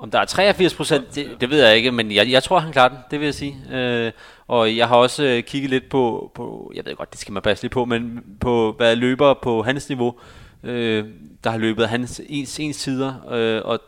[0.00, 2.72] Om der er 83 procent, det, det ved jeg ikke, men jeg, jeg tror, han
[2.72, 3.56] klarer den, det vil jeg sige.
[3.72, 4.12] Øh,
[4.46, 7.42] og jeg har også øh, kigget lidt på, på, jeg ved godt, det skal man
[7.42, 10.14] passe lidt på, men på hvad løber på hans niveau,
[10.62, 11.04] øh,
[11.44, 13.14] der har løbet hans ens, ens sider.
[13.30, 13.80] Øh, og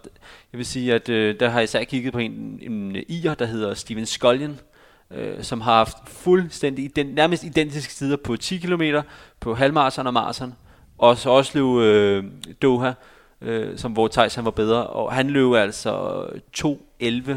[0.53, 3.47] jeg vil sige, at øh, der har jeg især kigget på en, en ier, der
[3.47, 4.61] hedder Steven Skoljen,
[5.11, 8.83] øh, som har haft fuldstændig den, nærmest identiske tider på 10 km,
[9.41, 10.55] på halvmarathon og marathon,
[10.99, 12.25] og så også løb øh,
[12.63, 12.93] Doha
[13.43, 14.87] øh, som hvor Thijs han var bedre.
[14.87, 16.23] Og han løb altså
[16.59, 17.33] 2.11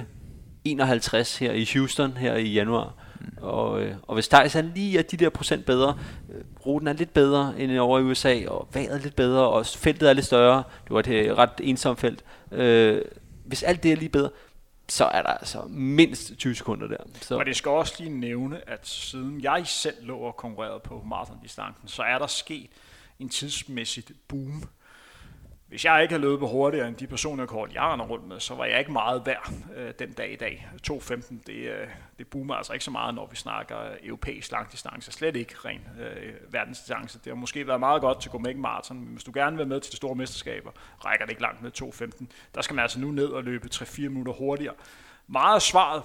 [0.66, 2.94] 51 her i Houston her i januar.
[3.20, 3.38] Mm.
[3.42, 6.00] Og, øh, og hvis Thijs han lige er de der procent bedre,
[6.34, 9.66] øh, ruten er lidt bedre end over i USA, og vejret er lidt bedre, og
[9.66, 10.64] feltet er lidt større.
[10.84, 12.24] Det var et øh, ret ensomt felt.
[12.52, 13.02] Øh,
[13.46, 14.30] hvis alt det er lige bedre,
[14.90, 16.98] så er der altså mindst 20 sekunder der.
[17.22, 17.38] Så.
[17.38, 21.88] Og det skal også lige nævne, at siden jeg selv lå og konkurrerede på maratondistancen,
[21.88, 22.70] så er der sket
[23.20, 24.64] en tidsmæssigt boom
[25.76, 28.66] hvis jeg ikke havde løbet hurtigere end de personer, jeg render rundt med, så var
[28.66, 30.68] jeg ikke meget værd øh, den dag i dag.
[30.92, 35.12] 2.15, det, øh, det boomer altså ikke så meget, når vi snakker europæisk langdistance.
[35.12, 37.20] Slet ikke ren øh, verdensdistance.
[37.20, 39.80] Det har måske været meget godt til Copenhagen Marathon, men hvis du gerne vil med
[39.82, 40.72] til de store mesterskaber,
[41.06, 42.26] rækker det ikke langt med 2.15.
[42.56, 44.76] Der skal man altså nu ned og løbe 3-4 minutter hurtigere.
[45.28, 46.04] Meget svaret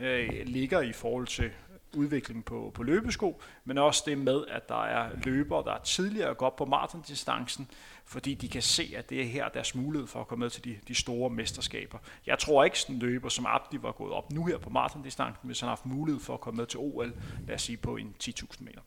[0.00, 1.50] øh, ligger i forhold til
[1.96, 6.34] udvikling på, på løbesko, men også det med, at der er løbere, der er tidligere
[6.34, 7.70] går op på maratondistancen,
[8.04, 10.64] fordi de kan se, at det er her deres mulighed for at komme med til
[10.64, 11.98] de, de store mesterskaber.
[12.26, 15.46] Jeg tror ikke, sådan en løber som Abdi var gået op nu her på maratondistancen,
[15.46, 17.12] hvis han har haft mulighed for at komme med til OL,
[17.46, 18.80] lad os sige på en 10.000 meter.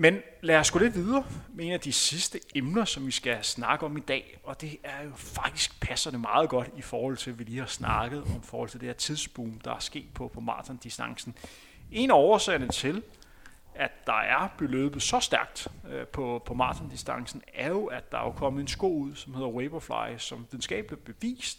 [0.00, 1.24] Men lad os gå lidt videre
[1.54, 4.78] med en af de sidste emner, som vi skal snakke om i dag, og det
[4.84, 8.22] er jo faktisk passer det meget godt i forhold til, at vi lige har snakket
[8.22, 11.34] om forhold til det her tidsboom, der er sket på, på maratondistancen.
[11.92, 13.02] En af årsagerne til,
[13.74, 18.24] at der er beløbet så stærkt øh, på, på maratondistancen, er jo, at der er
[18.24, 21.58] jo kommet en sko ud, som hedder Vaporfly, som videnskabeligt bevist,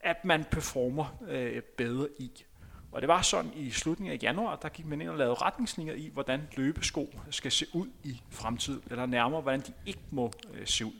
[0.00, 2.44] at man performer øh, bedre i.
[2.92, 5.94] Og det var sådan i slutningen af januar, der gik man ind og lavede retningslinjer
[5.94, 10.66] i, hvordan løbesko skal se ud i fremtiden, eller nærmere, hvordan de ikke må øh,
[10.66, 10.92] se ud.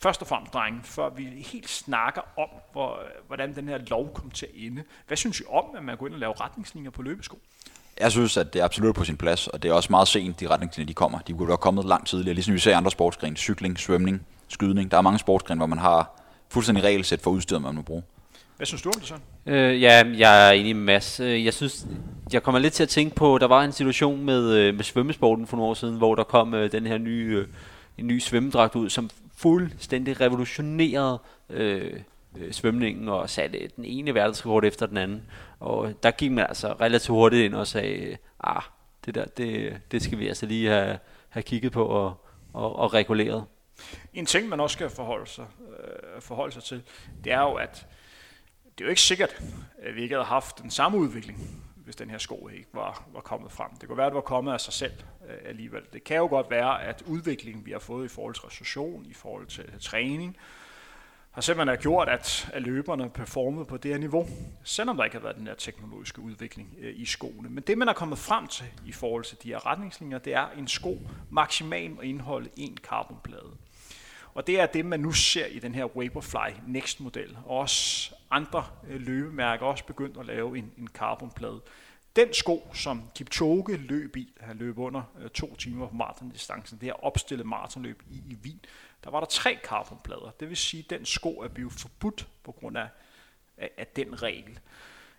[0.00, 4.14] Først og fremmest, drenge, før vi helt snakker om, hvor, øh, hvordan den her lov
[4.14, 4.82] kom til at ende.
[5.06, 7.38] Hvad synes I om, at man går ind og laver retningslinjer på løbesko?
[8.00, 10.40] Jeg synes, at det er absolut på sin plads, og det er også meget sent,
[10.40, 11.18] de retningslinjer, de kommer.
[11.18, 14.90] De kunne være kommet langt tidligere, ligesom vi ser andre sportsgrene, cykling, svømning, skydning.
[14.90, 18.02] Der er mange sportsgrene, hvor man har fuldstændig regelsæt for udstyret, man må bruge.
[18.56, 19.14] Hvad synes du om det så?
[19.46, 21.20] Øh, ja, jeg er enig med Mads.
[21.20, 21.86] Øh, jeg synes,
[22.32, 25.46] jeg kommer lidt til at tænke på, der var en situation med, øh, med svømmesporten
[25.46, 27.46] for nogle år siden, hvor der kom øh, den her nye,
[27.98, 31.18] en ny svømmedragt ud, som fuldstændig revolutionerede
[31.50, 32.00] øh,
[32.50, 35.22] svømningen og satte den ene verdensrekord efter den anden.
[35.60, 38.62] Og der gik man altså relativt hurtigt ind og sagde, ah,
[39.06, 40.98] det der, det, det skal vi altså lige have,
[41.28, 42.14] have kigget på og,
[42.52, 43.44] og, og reguleret.
[44.14, 46.82] En ting, man også skal forholde sig, øh, forholde sig til,
[47.24, 47.86] det er jo, at
[48.78, 49.42] det er jo ikke sikkert,
[49.78, 53.20] at vi ikke havde haft den samme udvikling, hvis den her sko ikke var, var
[53.20, 53.70] kommet frem.
[53.80, 54.92] Det kunne være, at det var kommet af sig selv
[55.28, 55.82] øh, alligevel.
[55.92, 59.14] Det kan jo godt være, at udviklingen, vi har fået i forhold til recession, i
[59.14, 60.36] forhold til træning,
[61.30, 64.28] har simpelthen gjort, at, at løberne performede på det her niveau,
[64.64, 67.48] selvom der ikke har været den her teknologiske udvikling øh, i skoene.
[67.48, 70.46] Men det, man er kommet frem til i forhold til de her retningslinjer, det er
[70.58, 70.98] en sko
[71.30, 73.50] maksimalt må indeholde en carbonplade.
[74.34, 77.36] Og det er det, man nu ser i den her Vaporfly Next-model.
[77.46, 81.60] Også andre øh, løbemærker også begyndt at lave en, en carbonplade.
[82.16, 86.86] Den sko, som Kipchoge løb i, han løb under øh, to timer på maratondistancen, det
[86.86, 88.60] her opstillet maratonløb i, i Wien,
[89.04, 90.30] der var der tre carbonplader.
[90.40, 92.88] Det vil sige, at den sko er blevet forbudt på grund af,
[93.56, 94.58] af, af den regel.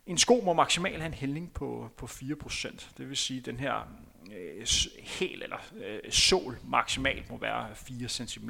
[0.05, 2.91] En sko må maksimalt have en hældning på, på 4%.
[2.97, 3.87] Det vil sige, at den her
[4.33, 4.65] øh,
[4.99, 8.49] hel eller øh, sol maksimalt må være 4 cm.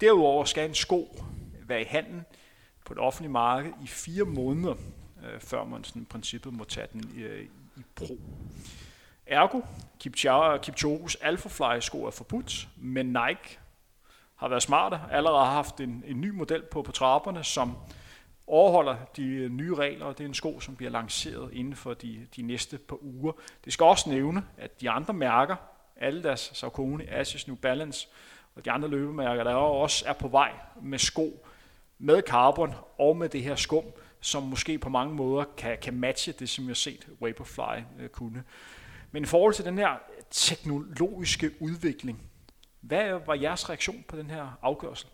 [0.00, 1.24] Derudover skal en sko
[1.66, 2.24] være i handen
[2.84, 4.74] på det offentlige marked i fire måneder,
[5.24, 7.46] øh, før man sådan i princippet må tage den øh,
[7.76, 8.20] i brug.
[9.26, 9.60] Ergo,
[10.62, 13.58] Kipchoges Alphafly sko er forbudt, men Nike
[14.36, 17.76] har været smarte, allerede har haft en, en ny model på, på trapperne, som
[18.52, 21.94] overholder de øh, nye regler, og det er en sko, som bliver lanceret inden for
[21.94, 23.32] de, de næste par uger.
[23.64, 25.56] Det skal også nævne, at de andre mærker,
[25.96, 28.08] alle deres Saucony, Asics, New Balance
[28.54, 30.52] og de andre løbemærker, der også er på vej
[30.82, 31.46] med sko
[31.98, 33.84] med carbon og med det her skum,
[34.20, 38.08] som måske på mange måder kan, kan matche det, som jeg har set Vaporfly øh,
[38.08, 38.44] kunne.
[39.10, 39.98] Men i forhold til den her
[40.30, 42.22] teknologiske udvikling,
[42.80, 45.06] hvad var jeres reaktion på den her afgørelse?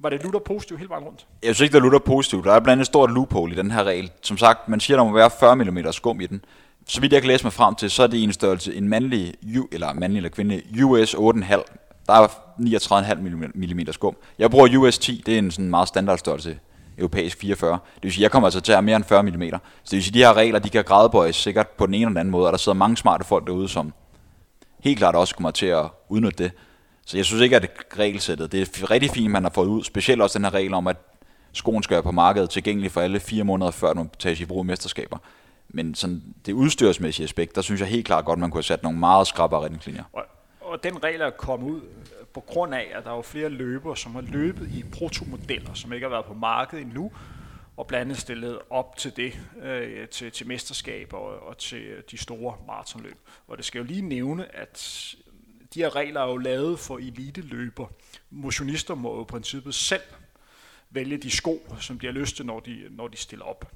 [0.00, 1.26] Var det lutter positivt hele vejen rundt?
[1.42, 2.44] Jeg synes ikke, det er lutter positivt.
[2.44, 4.10] Der er blandt andet et stort loophole i den her regel.
[4.22, 6.44] Som sagt, man siger, der må være 40 mm skum i den.
[6.86, 9.34] Så vidt jeg kan læse mig frem til, så er det en størrelse, en mandlig,
[9.72, 11.18] eller mandlig eller kvindelig, US 8,5.
[12.06, 12.26] Der er
[12.60, 13.14] 39,5
[13.54, 14.16] mm skum.
[14.38, 16.58] Jeg bruger US 10, det er en sådan meget standard størrelse
[16.98, 17.78] europæisk 44.
[17.94, 19.30] Det vil sige, jeg kommer altså til at have mere end 40 mm.
[19.30, 22.08] Så det vil sige, de her regler, de kan gradbøjes sikkert på den ene eller
[22.08, 23.92] den anden måde, og der sidder mange smarte folk derude, som
[24.80, 26.52] helt klart også kommer til at udnytte det.
[27.08, 29.84] Så jeg synes ikke, at det regelsættet, det er rigtig fint, man har fået ud,
[29.84, 30.96] specielt også den her regel om, at
[31.52, 34.66] skoen skal være på markedet tilgængelig for alle fire måneder, før man tages i brug
[34.66, 35.18] mesterskaber.
[35.68, 38.82] Men sådan det udstyrsmæssige aspekt, der synes jeg helt klart godt, man kunne have sat
[38.82, 40.02] nogle meget skrappere retningslinjer.
[40.12, 40.24] Og,
[40.60, 43.48] og den regel er kommet ud øh, på grund af, at der er jo flere
[43.48, 47.12] løbere, som har løbet i protomodeller, som ikke har været på markedet endnu,
[47.76, 52.18] og blandt andet stillet op til det, øh, til, til mesterskaber og, og til de
[52.18, 53.18] store maratonløb.
[53.48, 55.14] Og det skal jo lige nævne, at
[55.74, 57.86] de her regler er jo lavet for eliteløber.
[58.30, 60.02] Motionister må jo i princippet selv
[60.90, 63.72] vælge de sko, som de har lyst til, når de, når de stiller op.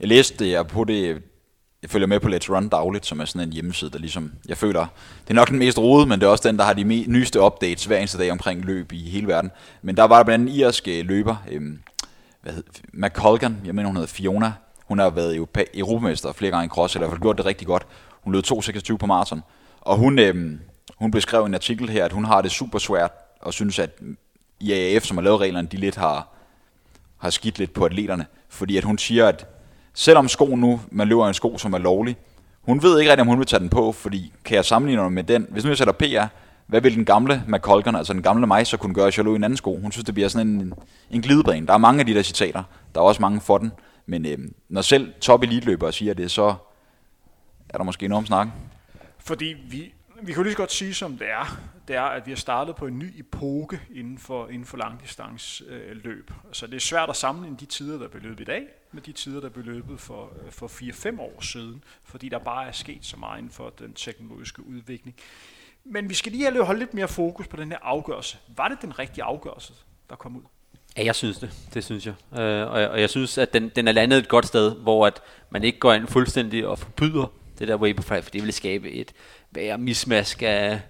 [0.00, 1.22] Jeg læste det på det
[1.82, 4.56] jeg følger med på Let's Run dagligt, som er sådan en hjemmeside, der ligesom, jeg
[4.56, 4.86] føler,
[5.24, 7.10] det er nok den mest rode, men det er også den, der har de me-
[7.10, 9.50] nyeste updates hver eneste dag omkring løb i hele verden.
[9.82, 11.80] Men der var der blandt andet en irsk øh, løber, øhm,
[12.42, 14.52] hvad hed, McColgan, jeg mener hun hedder Fiona,
[14.84, 17.66] hun har været europamester flere gange i cross, eller i hvert fald gjort det rigtig
[17.66, 17.86] godt.
[18.22, 19.42] Hun løb 2.26 på maraton,
[19.88, 20.60] og hun, øhm,
[20.96, 23.10] hun beskrev en artikel her, at hun har det super svært,
[23.40, 23.90] og synes, at
[24.60, 26.28] IAAF, som har lavet reglerne, de lidt har,
[27.18, 29.46] har skidt lidt på atleterne, fordi at hun siger, at
[29.94, 32.16] selvom skoen nu, man løber en sko, som er lovlig,
[32.62, 35.12] hun ved ikke rigtig, om hun vil tage den på, fordi kan jeg sammenligne den
[35.14, 36.26] med den, hvis nu jeg sætter PR,
[36.66, 39.32] hvad vil den gamle McColgan, altså den gamle mig, så kunne gøre, hvis jeg lå
[39.32, 39.78] i en anden sko?
[39.82, 40.72] Hun synes, det bliver sådan en,
[41.10, 41.66] en glidebane.
[41.66, 42.62] Der er mange af de der citater,
[42.94, 43.72] der er også mange for den,
[44.06, 44.38] men øh,
[44.68, 46.54] når selv top elite siger det, så
[47.68, 48.52] er der måske noget om snakken.
[49.28, 52.26] Fordi vi, vi kan jo lige så godt sige, som det er, det er, at
[52.26, 56.30] vi har startet på en ny epoke inden for, inden for langdistansløb.
[56.30, 56.52] øh.
[56.52, 59.12] Så det er svært at sammenligne de tider, der blev løbet i dag, med de
[59.12, 62.98] tider, der blev løbet for, øh, for 4-5 år siden, fordi der bare er sket
[63.06, 65.16] så meget inden for den teknologiske udvikling.
[65.84, 68.38] Men vi skal lige holde lidt mere fokus på den her afgørelse.
[68.56, 69.72] Var det den rigtige afgørelse,
[70.10, 70.42] der kom ud?
[70.96, 71.50] Ja, jeg synes det.
[71.74, 72.14] Det synes jeg.
[72.32, 75.06] Øh, og, jeg og jeg synes, at den, den er landet et godt sted, hvor
[75.06, 77.26] at man ikke går ind fuldstændig og forbyder
[77.58, 79.12] det der Vaporfly, for det ville skabe et
[79.50, 80.80] værre mismask af,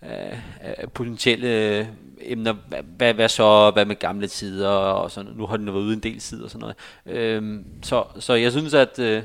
[0.00, 1.86] af, af potentielle øh,
[2.20, 2.52] emner.
[2.52, 3.70] Hvad, hvad, hvad så?
[3.70, 4.68] Hvad med gamle tider?
[4.68, 6.76] Og sådan, nu har den været ude en del sider og sådan noget.
[7.18, 9.22] Øhm, så, så jeg synes, at, øh,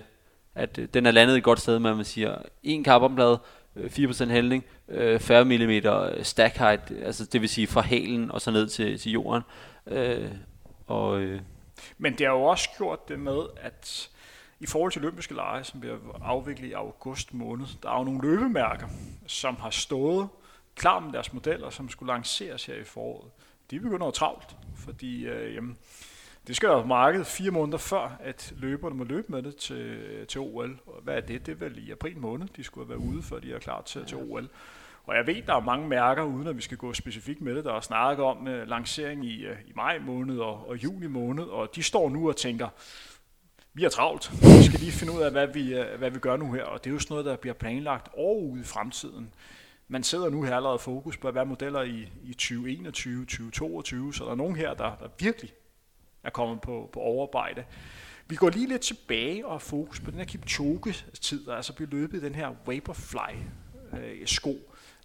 [0.55, 3.37] at øh, den er landet et godt sted, man siger, en carbonblad,
[3.77, 4.63] 4% hældning,
[5.19, 5.81] 40 mm
[6.23, 9.43] stack height, altså det vil sige fra hælen og så ned til, til jorden.
[9.87, 10.31] Øh,
[10.87, 11.41] og, øh.
[11.97, 14.09] Men det har jo også gjort det med, at
[14.59, 18.21] i forhold til olympiske lege, som bliver afviklet i august måned, der er jo nogle
[18.21, 18.87] løbemærker,
[19.27, 20.27] som har stået
[20.75, 23.31] klar med deres modeller, som skulle lanceres her i foråret.
[23.71, 25.77] De begynder at travlt, fordi øh, jamen,
[26.47, 30.25] det skal jo på markedet fire måneder før, at løberne må løbe med det til,
[30.27, 30.79] til OL.
[30.87, 31.45] Og hvad er det?
[31.45, 34.05] Det er vel i april måned, de skulle være ude, før de er klar til,
[34.05, 34.49] til OL.
[35.05, 37.65] Og jeg ved, der er mange mærker, uden at vi skal gå specifikt med det,
[37.65, 41.43] der er snakket om uh, lancering i, uh, i maj måned og, og juni måned,
[41.43, 42.67] og de står nu og tænker,
[43.79, 44.31] vi er travlt.
[44.41, 46.83] Vi skal lige finde ud af, hvad vi, øh, hvad vi gør nu her, og
[46.83, 49.33] det er jo sådan noget, der bliver planlagt over ude i fremtiden.
[49.87, 54.31] Man sidder nu her allerede fokus på, hvad modeller i, i 2021, 2022, så der
[54.31, 55.53] er nogen her, der, der virkelig
[56.23, 57.63] er kommet på, på overarbejde.
[58.27, 61.89] Vi går lige lidt tilbage og har fokus på den her Kipchoge-tid, der altså bliver
[61.89, 64.59] løbet i den her Vaporfly-sko øh,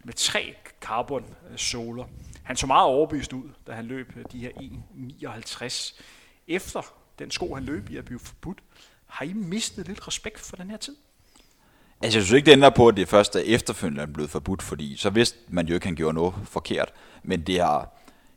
[0.05, 2.05] med tre carbon-såler.
[2.43, 6.01] Han så meget overbevist ud, da han løb øh, de her 1,59.
[6.49, 8.59] Efter den sko, han løb i, er blevet forbudt.
[9.07, 10.97] Har I mistet lidt respekt for den her tid?
[12.03, 14.63] Altså, jeg synes ikke, det ændrer på, at det først er efterfølgende er blevet forbudt,
[14.63, 16.93] fordi så vidste man jo ikke, at han gjorde noget forkert.
[17.23, 17.89] Men det har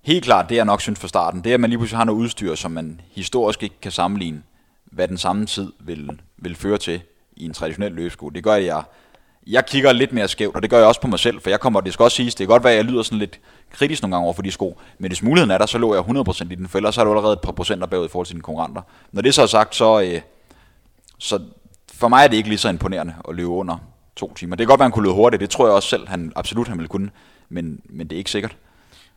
[0.01, 2.05] helt klart, det jeg nok synes fra starten, det er, at man lige pludselig har
[2.05, 4.43] noget udstyr, som man historisk ikke kan sammenligne,
[4.85, 7.01] hvad den samme tid vil, vil føre til
[7.35, 8.29] i en traditionel løbesko.
[8.29, 8.83] Det gør, at jeg,
[9.49, 11.59] jeg kigger lidt mere skævt, og det gør jeg også på mig selv, for jeg
[11.59, 13.39] kommer, det skal også siges, det kan godt være, at jeg lyder sådan lidt
[13.71, 16.03] kritisk nogle gange over for de sko, men hvis muligheden er der, så lå jeg
[16.03, 18.25] 100% i den, for ellers så er du allerede et par procenter bagud i forhold
[18.25, 18.81] til dine konkurrenter.
[19.11, 20.21] Når det så er sagt, så, øh,
[21.17, 21.39] så
[21.93, 23.77] for mig er det ikke lige så imponerende at løbe under
[24.15, 24.55] to timer.
[24.55, 26.31] Det kan godt være, at han kunne løbe hurtigt, det tror jeg også selv, han
[26.35, 27.09] absolut han ville kunne,
[27.49, 28.57] men, men det er ikke sikkert.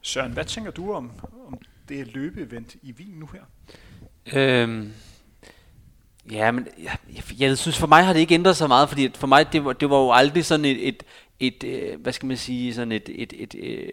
[0.02, 1.10] Søren, hvad tænker du om,
[1.46, 1.58] om
[1.88, 3.40] det løbeevent i Wien nu her?
[4.32, 4.92] Øhm,
[6.30, 9.10] ja, men jeg, jeg, jeg synes for mig har det ikke ændret så meget, fordi
[9.14, 11.02] for mig det var, det var jo aldrig sådan et, et,
[11.40, 13.90] et, et hvad skal man sige, sådan et, et, et, et,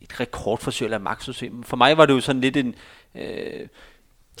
[0.00, 1.62] et rekordforsøg eller magtsystem.
[1.62, 2.74] For mig var det jo sådan lidt en,
[3.14, 3.68] øh,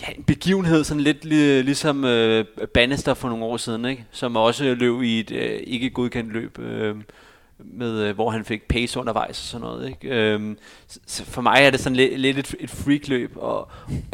[0.02, 1.24] ja, en begivenhed, sådan lidt
[1.64, 2.44] ligesom øh,
[2.74, 4.04] Bannister for nogle år siden, ikke?
[4.10, 6.58] som også løb i et øh, ikke godkendt løb.
[6.58, 6.96] Øh,
[7.58, 9.88] med, øh, hvor han fik pace undervejs og sådan noget.
[9.88, 10.08] Ikke?
[10.08, 10.58] Øhm,
[11.06, 13.68] så for mig er det sådan lidt, lidt et, et freakløb, og,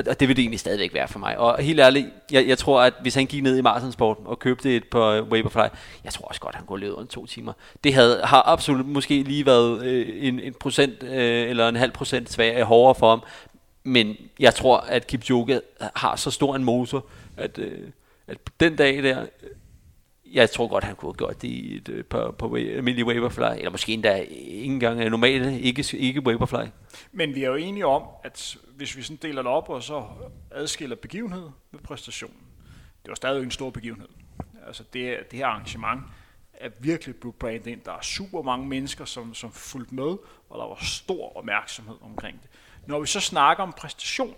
[0.08, 1.38] og det vil det egentlig stadigvæk være for mig.
[1.38, 4.76] Og helt ærligt, jeg, jeg tror, at hvis han gik ned i maratonsporten og købte
[4.76, 7.52] et på øh, Vaporfly, jeg tror også godt, han kunne løbe under to timer.
[7.84, 11.92] Det havde, har absolut måske lige været øh, en, en procent øh, eller en halv
[11.92, 13.22] procent svær, øh, hårdere for ham,
[13.84, 15.60] men jeg tror, at Kipchoge
[15.96, 17.06] har så stor en motor,
[17.36, 17.88] at, øh,
[18.26, 19.26] at den dag der,
[20.32, 23.06] jeg tror godt, han kunne have gjort det i et, øh, par, på, på almindelig
[23.06, 26.70] Waverfly, eller måske endda ikke engang normale, ikke, ikke Waverfly.
[27.12, 30.04] Men vi er jo enige om, at hvis vi sådan deler det op og så
[30.50, 32.42] adskiller begivenhed med præstationen,
[33.02, 34.08] det var stadig en stor begivenhed.
[34.66, 36.00] Altså det, det her arrangement
[36.54, 37.80] er virkelig blevet brandet ind.
[37.80, 40.16] Der er super mange mennesker, som, som fulgte med,
[40.50, 42.50] og der var stor opmærksomhed omkring det.
[42.86, 44.34] Når vi så snakker om præstation,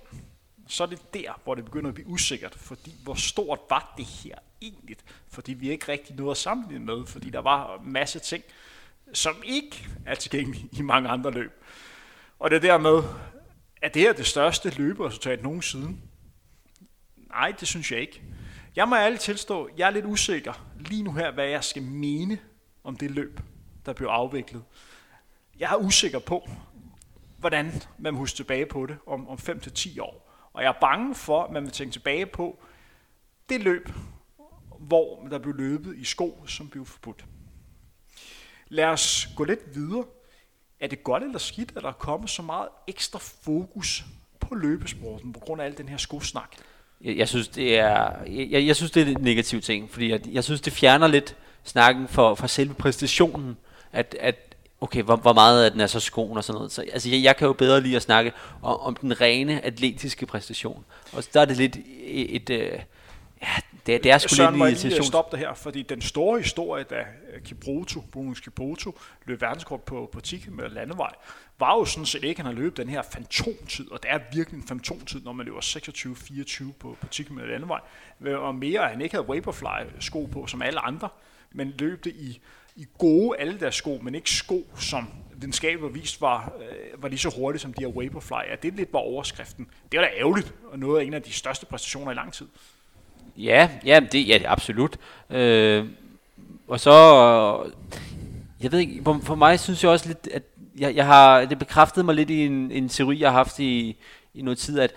[0.69, 4.05] så er det der, hvor det begynder at blive usikkert, fordi hvor stort var det
[4.05, 4.97] her egentlig?
[5.29, 8.45] Fordi vi ikke rigtig nåede at sammenligne med, fordi der var en masse ting,
[9.13, 11.53] som ikke er tilgængelige i mange andre løb.
[12.39, 13.03] Og det er dermed,
[13.83, 15.97] at det her det største løberesultat nogensinde?
[17.17, 18.23] Nej, det synes jeg ikke.
[18.77, 22.39] Jeg må ærligt tilstå, jeg er lidt usikker lige nu her, hvad jeg skal mene
[22.85, 23.41] om det løb,
[23.87, 24.63] der blev afviklet.
[25.59, 26.51] Jeg er usikker på,
[27.39, 30.29] hvordan man husker tilbage på det om, om 5-10 år.
[30.53, 32.63] Og jeg er bange for, at man vil tænke tilbage på
[33.49, 33.89] det løb,
[34.83, 37.25] hvor der blev løbet i sko, som blev forbudt.
[38.69, 40.05] Lad os gå lidt videre.
[40.81, 44.05] Er det godt eller skidt, at der er kommet så meget ekstra fokus
[44.41, 46.57] på løbesporten på grund af al den her skosnak?
[47.01, 50.21] Jeg, jeg synes, det er, jeg, jeg synes, det er en negativ ting, fordi jeg,
[50.27, 53.57] jeg synes, det fjerner lidt snakken for, for selve præstationen,
[53.93, 56.73] at, at okay, hvor, hvor meget af den er så skoen og sådan noget.
[56.73, 58.33] Så, altså, jeg, jeg kan jo bedre lide at snakke
[58.63, 60.85] om, om den rene atletiske præstation.
[61.13, 62.85] Og der er det lidt et, et, et
[63.43, 63.57] Ja,
[63.87, 65.07] det, det er sgu Søren, lidt en jeg lige irritation.
[65.07, 67.05] stoppe det her, fordi den store historie, da
[67.35, 71.13] øh, Kipruto, Bruno Kipruto, løb verdenskort på, på 10 km landevej,
[71.59, 74.19] var jo sådan set ikke, at han har løbet den her fantomtid, og det er
[74.33, 77.81] virkelig en fantomtid, når man løber 26-24 på, på 10 km landevej,
[78.27, 81.09] og mere, at han ikke havde Vaporfly-sko på, som alle andre,
[81.53, 82.41] men løb det i,
[82.77, 87.09] i gode alle deres sko, men ikke sko, som videnskabeligt var vist var, øh, var
[87.09, 88.51] lige så hurtigt som de her Vaporfly.
[88.51, 89.69] Ja, det lidt var overskriften.
[89.93, 92.47] Det er da ærgerligt, og noget af en af de største præstationer i lang tid.
[93.37, 94.97] Ja, ja, det, ja, absolut.
[95.31, 95.85] Øh,
[96.69, 96.93] og så,
[98.63, 100.43] jeg ved ikke, for, for mig synes jeg også lidt, at
[100.79, 103.97] jeg, jeg har, det bekræftede mig lidt i en, en teori, jeg har haft i,
[104.35, 104.93] i noget tid, at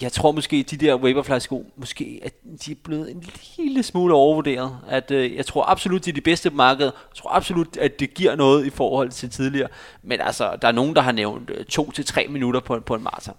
[0.00, 2.32] jeg tror måske, de der Vaporfly-sko, måske at
[2.66, 3.24] de er blevet en
[3.56, 4.78] lille smule overvurderet.
[4.88, 6.92] At, øh, jeg tror absolut, de er de bedste på markedet.
[7.10, 9.68] Jeg tror absolut, at det giver noget i forhold til tidligere.
[10.02, 12.94] Men altså, der er nogen, der har nævnt øh, to til tre minutter på, på
[12.94, 13.34] en maraton.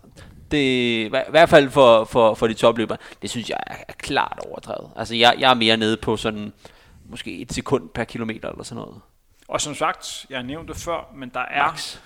[0.51, 3.75] Det, i hver- i hvert fald for, for, for de topløbere, det synes jeg er,
[3.97, 4.91] klart overdrevet.
[4.95, 6.53] Altså, jeg, jeg er mere nede på sådan,
[7.05, 9.01] måske et sekund per kilometer eller sådan noget.
[9.47, 11.97] Og som sagt, jeg nævnte det før, men der er Max.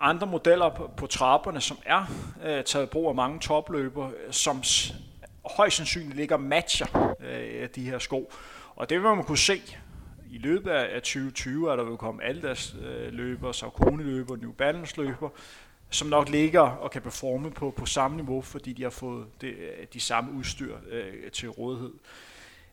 [0.00, 2.04] andre modeller på, på trapperne, som er
[2.44, 4.62] øh, taget brug af mange topløber, øh, som
[5.56, 8.32] højst sandsynligt ligger matcher øh, de her sko.
[8.76, 9.60] Og det vil man kunne se
[10.30, 14.52] i løbet af af 2020, at der vil komme Adidas øh, løber, Saucony løber, New
[14.52, 15.28] Balance løber,
[15.92, 19.48] som nok ligger og kan performe på, på samme niveau, fordi de har fået det,
[19.48, 21.92] øh, de samme udstyr øh, til rådighed.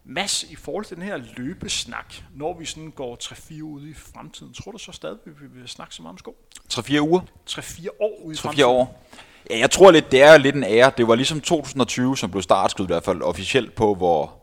[0.03, 4.53] Mads, i forhold til den her løbesnak, når vi sådan går 3-4 ude i fremtiden,
[4.53, 6.37] tror du så stadig, vi vil snakke så meget om sko?
[6.73, 7.21] 3-4 uger.
[7.49, 8.69] 3-4 år ude i 3-4 fremtiden?
[8.69, 9.03] år.
[9.49, 10.91] Ja, jeg tror lidt, det er lidt en ære.
[10.97, 14.33] Det var ligesom 2020, som blev startskud i hvert fald officielt på, hvor,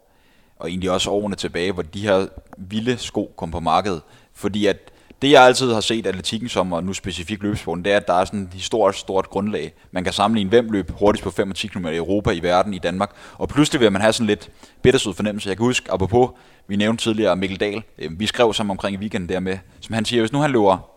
[0.57, 2.27] og egentlig også årene tilbage, hvor de her
[2.59, 4.03] vilde sko kom på markedet.
[4.33, 7.97] Fordi at det, jeg altid har set atletikken som, og nu specifikt løbesporten, det er,
[7.97, 9.75] at der er sådan et historisk stort grundlag.
[9.91, 12.75] Man kan sammenligne, hvem løb hurtigst på 5 og 10 km i Europa, i verden,
[12.75, 13.11] i Danmark.
[13.39, 14.51] Og pludselig vil man have sådan lidt
[14.83, 15.49] bittersød fornemmelse.
[15.49, 16.31] Jeg kan huske, apropos,
[16.69, 17.83] vi nævnte tidligere Mikkel Dahl.
[17.99, 20.51] Øh, vi skrev sammen omkring i weekenden der med, som han siger, hvis nu han
[20.51, 20.91] løber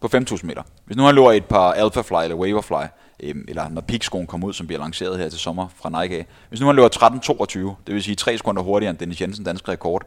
[0.00, 0.62] på 5.000 meter.
[0.84, 2.84] Hvis nu han løber et par Alphafly eller Waverfly,
[3.22, 6.26] øh, eller når Peak-skoen kommer ud, som bliver lanceret her til sommer fra Nike af.
[6.48, 9.68] Hvis nu han løber 13.22, det vil sige 3 sekunder hurtigere end Dennis Jensen dansk
[9.68, 10.02] rekord,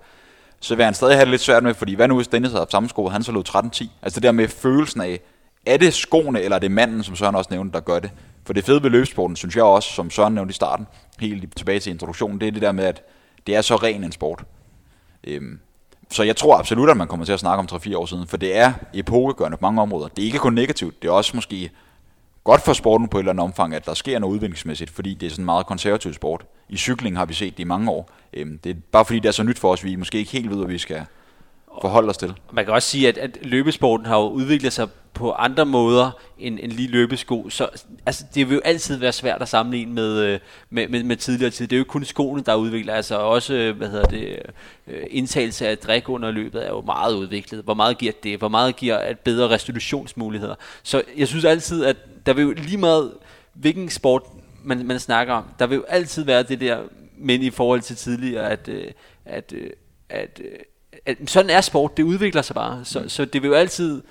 [0.60, 2.62] så vil han stadig have det lidt svært med, fordi hvad nu hvis Dennis havde
[2.62, 3.88] haft samme sko, og han så lød 13-10?
[4.02, 5.20] Altså det der med følelsen af,
[5.66, 8.12] er det skoene, eller er det manden, som Søren også nævnte, der gør det?
[8.46, 10.88] For det fede ved løbesporten, synes jeg også, som Søren nævnte i starten,
[11.20, 13.04] helt tilbage til introduktionen, det er det der med, at
[13.48, 14.44] det er så ren en sport.
[15.24, 15.60] Øhm,
[16.12, 18.38] så jeg tror absolut, at man kommer til at snakke om 3-4 år siden, for
[18.38, 20.08] det er epokegørende på mange områder.
[20.08, 21.72] Det er ikke kun negativt, det er også måske
[22.48, 25.26] godt for sporten på et eller andet omfang, at der sker noget udviklingsmæssigt, fordi det
[25.26, 26.45] er sådan en meget konservativ sport.
[26.69, 28.10] I cykling har vi set det i mange år.
[28.34, 30.49] Øhm, det er bare fordi, det er så nyt for os, vi måske ikke helt
[30.49, 31.06] ved, hvad vi skal
[31.82, 32.34] forholde os til.
[32.52, 34.88] Man kan også sige, at, at løbesporten har jo udviklet sig
[35.18, 37.49] på andre måder end, end lige løbesko.
[37.49, 37.70] Så
[38.06, 40.40] altså, det vil jo altid være svært at sammenligne med, øh,
[40.70, 41.68] med, med, med tidligere tid.
[41.68, 42.94] Det er jo ikke kun skoene, der udvikler.
[42.94, 44.40] Altså også, øh, hvad hedder det,
[44.88, 47.64] øh, indtagelse af drik under løbet er jo meget udviklet.
[47.64, 48.38] Hvor meget giver det?
[48.38, 50.56] Hvor meget giver at bedre restitutionsmuligheder?
[50.84, 53.14] Så jeg synes altid, at der vil jo lige meget,
[53.54, 54.24] hvilken sport
[54.64, 56.80] man, man snakker om, der vil jo altid være det der,
[57.18, 58.94] men i forhold til tidligere, at, at,
[59.26, 59.54] at,
[60.10, 60.41] at,
[61.08, 62.86] at sådan er sport, det udvikler sig bare.
[62.86, 63.10] Så, mm.
[63.10, 64.04] så det vil jo altid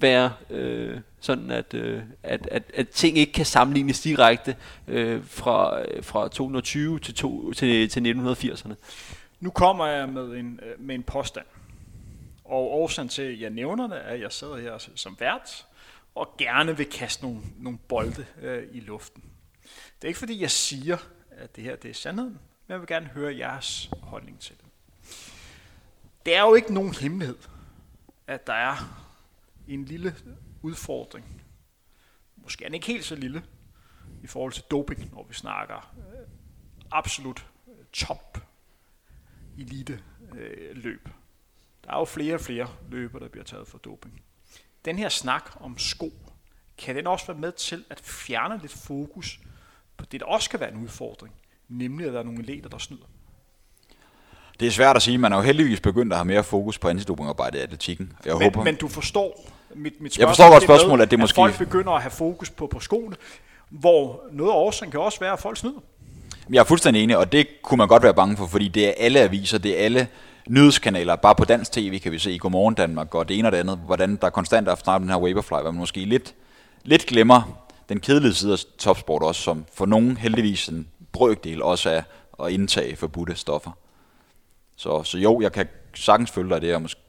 [0.00, 4.56] være øh, sådan, at, øh, at, at, at ting ikke kan sammenlignes direkte
[4.88, 8.74] øh, fra, øh, fra 220 til, to, til, til 1980'erne.
[9.40, 11.46] Nu kommer jeg med en, øh, med en påstand.
[12.44, 15.66] Og årsagen til, at jeg nævner det, er, at jeg sidder her som vært,
[16.14, 19.22] og gerne vil kaste nogle, nogle bolde øh, i luften.
[19.62, 20.96] Det er ikke fordi, jeg siger,
[21.30, 24.65] at det her det er sandheden, men jeg vil gerne høre jeres holdning til det.
[26.26, 27.38] Det er jo ikke nogen hemmelighed,
[28.26, 28.76] at der er
[29.68, 30.14] en lille
[30.62, 31.42] udfordring.
[32.36, 33.42] Måske er den ikke helt så lille
[34.22, 36.28] i forhold til doping, når vi snakker øh,
[36.90, 38.38] absolut øh, top
[39.58, 40.02] elite
[40.34, 41.08] øh, løb.
[41.84, 44.22] Der er jo flere og flere løber, der bliver taget for doping.
[44.84, 46.12] Den her snak om sko,
[46.78, 49.40] kan den også være med til at fjerne lidt fokus
[49.96, 51.34] på det, der også kan være en udfordring,
[51.68, 53.06] nemlig at der er nogle elever, der snyder.
[54.60, 55.18] Det er svært at sige.
[55.18, 58.12] Man er jo heldigvis begyndt at have mere fokus på antidopingarbejdet i atletikken.
[58.24, 61.36] Jeg Men, håber, men du forstår mit, mit Jeg forstår godt spørgsmålet, at det måske-
[61.36, 63.16] folk begynder at have fokus på, på skoene,
[63.70, 65.80] hvor noget af årsagen kan også være, at folk snyder.
[66.52, 68.92] Jeg er fuldstændig enig, og det kunne man godt være bange for, fordi det er
[68.98, 70.06] alle aviser, det er alle
[70.48, 71.16] nyhedskanaler.
[71.16, 73.58] Bare på dansk tv kan vi se i Godmorgen Danmark og det ene og det
[73.58, 76.34] andet, hvordan der konstant er snart den her Vaporfly, hvor man måske lidt,
[76.84, 77.58] lidt glemmer
[77.88, 82.02] den kedelige side af topsport også, som for nogen heldigvis en brøkdel også er
[82.46, 83.70] at indtage forbudte stoffer.
[84.76, 87.00] Så, så jo, jeg kan sagtens følge dig det, og måske,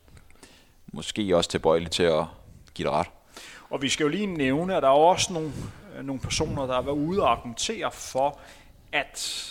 [0.93, 2.25] måske også tilbøjelig til at
[2.73, 3.07] give dig ret.
[3.69, 5.51] Og vi skal jo lige nævne, at der er også nogle,
[5.95, 8.39] øh, nogle personer, der har været ude og argumentere for,
[8.91, 9.43] at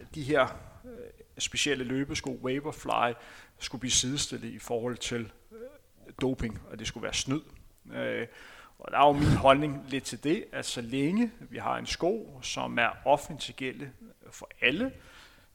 [0.00, 0.42] øh, de her
[0.84, 0.90] øh,
[1.38, 3.14] specielle løbesko, Vaporfly,
[3.58, 5.32] skulle blive sidestillet i forhold til
[6.20, 7.40] doping, og det skulle være snyd.
[7.94, 8.26] Øh,
[8.78, 11.86] og der er jo min holdning lidt til det, at så længe vi har en
[11.86, 13.90] sko, som er offentlig
[14.30, 14.92] for alle,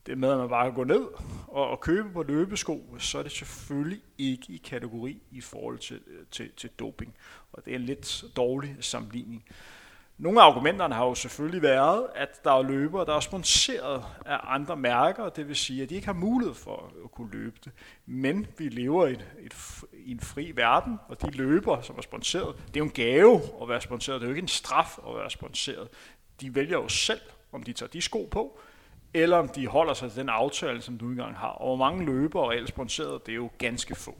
[0.06, 1.08] det med, at man bare kan gå ned
[1.48, 6.00] og, og købe på løbesko, så er det selvfølgelig ikke i kategori i forhold til,
[6.32, 7.14] til, til doping.
[7.54, 9.46] Og det er en lidt dårlig sammenligning.
[10.18, 14.40] Nogle af argumenterne har jo selvfølgelig været, at der er løbere, der er sponsoreret af
[14.44, 17.72] andre mærker, det vil sige, at de ikke har mulighed for at kunne løbe det.
[18.06, 22.02] Men vi lever i, et, et, i en fri verden, og de løbere, som er
[22.02, 24.98] sponsoreret, det er jo en gave at være sponsoreret, det er jo ikke en straf
[25.08, 25.88] at være sponsoreret.
[26.42, 27.22] De vælger jo selv,
[27.52, 28.60] om de tager de sko på,
[29.14, 31.48] eller om de holder sig til den aftale, som du engang har.
[31.48, 34.16] Og hvor mange løbere og ellers sponsoreret, det er jo ganske få.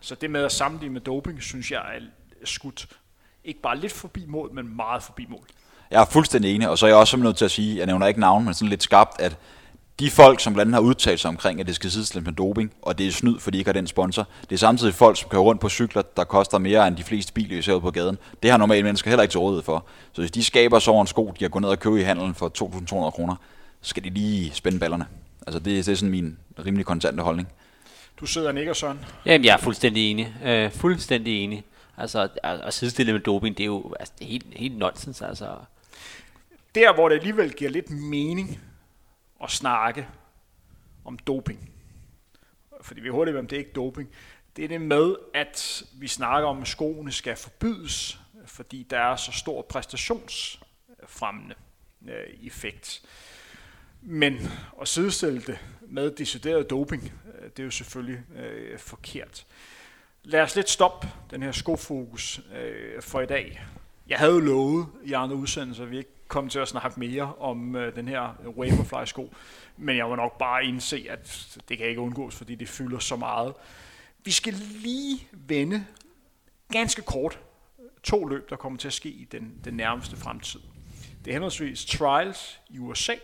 [0.00, 2.00] Så det med at sammenligne med doping, synes jeg er
[2.44, 2.88] skudt
[3.44, 5.46] ikke bare lidt forbi mål, men meget forbi mål.
[5.90, 8.06] Jeg er fuldstændig enig, og så er jeg også nødt til at sige, jeg nævner
[8.06, 9.36] ikke navn, men sådan lidt skarpt, at
[10.00, 12.72] de folk, som blandt andet har udtalt sig omkring, at det skal sidestilles med doping,
[12.82, 15.28] og det er snyd, fordi de ikke har den sponsor, det er samtidig folk, som
[15.28, 18.18] kører rundt på cykler, der koster mere end de fleste biler, vi ser på gaden.
[18.42, 19.84] Det har normale mennesker heller ikke til rådighed for.
[20.12, 22.02] Så hvis de skaber så over en sko, de har gået ned og købe i
[22.02, 23.36] handelen for 2.200 kroner,
[23.84, 25.06] skal de lige spænde ballerne.
[25.46, 27.48] Altså det, det er sådan min rimelig kontante holdning.
[28.20, 29.04] Du sidder og nikker, Søren.
[29.26, 30.34] Jamen, jeg er fuldstændig enig.
[30.44, 31.64] Øh, fuldstændig enig.
[31.96, 35.22] Altså, at, at sidestille med doping, det er jo altså, det er helt, helt nonsens.
[35.22, 35.56] Altså.
[36.74, 38.60] Der, hvor det alligevel giver lidt mening
[39.42, 40.08] at snakke
[41.04, 41.70] om doping,
[42.82, 44.08] fordi vi hurtigt ved, om det er ikke doping,
[44.56, 49.16] det er det med, at vi snakker om, at skoene skal forbydes, fordi der er
[49.16, 51.54] så stor præstationsfremmende
[52.08, 53.02] øh, effekt.
[54.06, 54.50] Men
[54.80, 59.46] at sidestille det med decideret doping, øh, det er jo selvfølgelig øh, forkert.
[60.22, 63.64] Lad os lidt stoppe den her skofokus øh, for i dag.
[64.08, 67.34] Jeg havde jo lovet i andre udsendelser, at vi ikke kom til at snakke mere
[67.34, 69.34] om øh, den her Vaporfly-sko,
[69.76, 73.16] men jeg må nok bare indse, at det kan ikke undgås, fordi det fylder så
[73.16, 73.54] meget.
[74.24, 75.84] Vi skal lige vende
[76.72, 77.38] ganske kort
[78.02, 80.60] to løb, der kommer til at ske i den, den nærmeste fremtid.
[81.24, 83.14] Det er henholdsvis Trials i USA,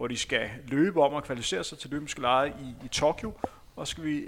[0.00, 3.32] hvor de skal løbe om og kvalificere sig til olympiske lege i, i Tokyo,
[3.76, 4.24] og skal vi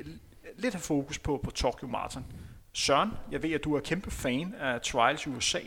[0.58, 2.24] lidt have fokus på, på Tokyo Marathon.
[2.72, 5.58] Søren, jeg ved, at du er kæmpe fan af Trials i USA.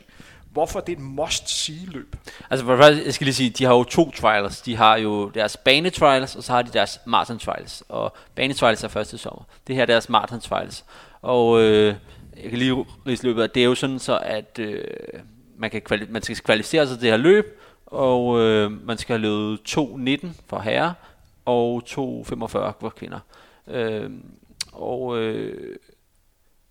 [0.52, 2.16] Hvorfor det er det et must-see-løb?
[2.50, 4.62] Altså for det jeg skal lige sige, de har jo to trials.
[4.62, 7.84] De har jo deres bane-trials, og så har de deres marathon-trials.
[7.90, 9.44] Og bane-trials er første sommer.
[9.68, 10.84] Det her er deres marathon-trials.
[11.22, 11.96] Og øh,
[12.44, 14.84] jeg kan lige rise løbet, det er jo sådan så, at øh,
[15.58, 19.20] man, kan kvali- man skal kvalificere sig til det her løb, og øh, man skal
[19.20, 20.94] have løbet 2.19 for herrer,
[21.46, 21.98] og 2.45
[22.80, 23.20] for kvinder.
[23.68, 24.12] Øh,
[24.74, 25.78] og øh,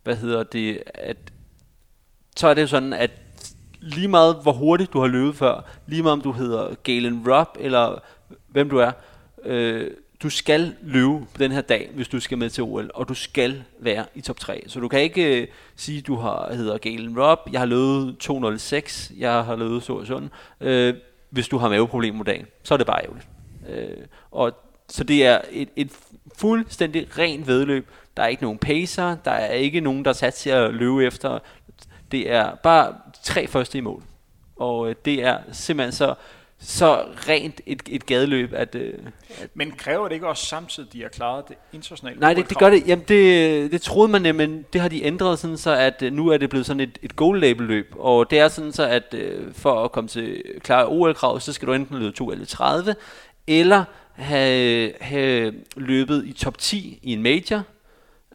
[0.03, 1.17] hvad hedder det, at
[2.37, 3.11] så er det sådan, at
[3.81, 7.51] lige meget hvor hurtigt du har løbet før, lige meget om du hedder Galen Rupp,
[7.61, 7.99] eller
[8.49, 8.93] hvem du er,
[9.45, 9.91] øh,
[10.23, 13.15] du skal løbe på den her dag, hvis du skal med til OL, og du
[13.15, 14.65] skal være i top 3.
[14.67, 18.19] Så du kan ikke øh, sige, at du har, hedder Galen Rob, jeg har løbet
[18.19, 20.31] 206, jeg har løbet så og sådan.
[20.61, 20.95] Øh,
[21.31, 23.29] hvis du har maveproblemer på dagen, så er det bare ærgerligt.
[23.69, 24.53] Øh, og
[24.89, 25.91] så det er et, et
[26.37, 27.89] fuldstændig rent vedløb.
[28.17, 31.05] Der er ikke nogen pacer, der er ikke nogen, der er sat til at løbe
[31.05, 31.39] efter.
[32.13, 34.03] Det er bare tre første i mål.
[34.57, 36.15] Og øh, det er simpelthen så,
[36.59, 38.75] så rent et, et gadeløb, at...
[38.75, 38.95] Øh,
[39.43, 42.21] at Men kræver det ikke også samtidig, at de har klaret det internationale?
[42.21, 42.87] Nej, det, det gør det.
[42.87, 46.29] Jamen, det, det troede man, men det har de ændret sådan så, at øh, nu
[46.29, 47.95] er det blevet sådan et, et goal label løb.
[47.99, 51.69] Og det er sådan så, at øh, for at komme til klare OL-krav, så skal
[51.69, 52.93] du enten løbe 2.30,
[53.47, 57.63] eller have, have løbet i top 10 i en major,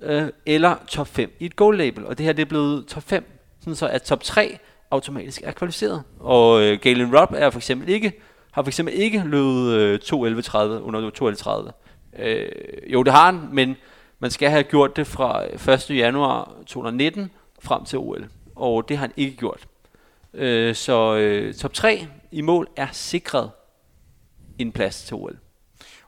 [0.02, 2.06] øh, eller top 5 i et goal label.
[2.06, 3.26] Og det her det er blevet top 5,
[3.60, 4.60] sådan så at top 3
[4.92, 6.04] automatisk er kvalificeret.
[6.20, 8.14] Og øh, Galen Rupp er for eksempel ikke,
[8.52, 11.72] har for eksempel ikke løbet øh, 2.11.30 under
[12.16, 12.24] 2.11.30.
[12.24, 12.52] Øh,
[12.94, 13.76] jo, det har han, men
[14.20, 15.44] man skal have gjort det fra
[15.74, 15.90] 1.
[15.90, 18.28] januar 2019 frem til OL.
[18.56, 19.68] Og det har han ikke gjort.
[20.34, 23.52] Øh, så øh, top 3 i mål er sikret
[24.58, 25.38] en plads til OL.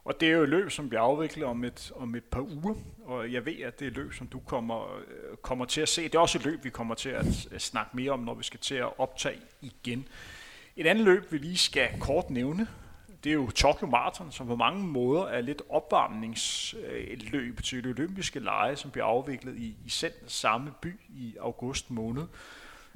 [0.05, 2.75] Og det er jo et løb, som bliver afviklet om et, om et par uger,
[3.11, 6.03] og jeg ved, at det er løb, som du kommer, øh, kommer til at se.
[6.03, 8.43] Det er også et løb, vi kommer til at, at snakke mere om, når vi
[8.43, 10.07] skal til at optage igen.
[10.75, 12.67] Et andet løb, vi lige skal kort nævne,
[13.23, 18.39] det er jo Tokyo Marathon, som på mange måder er lidt opvarmningsløb til det olympiske
[18.39, 22.23] lege, som bliver afviklet i, i selv samme by i august måned.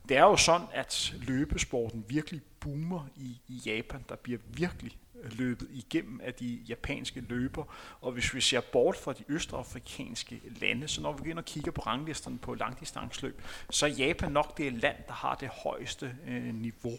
[0.09, 4.05] Det er jo sådan, at løbesporten virkelig boomer i, i Japan.
[4.09, 7.63] Der bliver virkelig løbet igennem af de japanske løber.
[8.01, 11.71] Og hvis vi ser bort fra de østafrikanske lande, så når vi begynder at kigge
[11.71, 16.55] på ranglisterne på langdistansløb, så er Japan nok det land, der har det højeste øh,
[16.55, 16.97] niveau.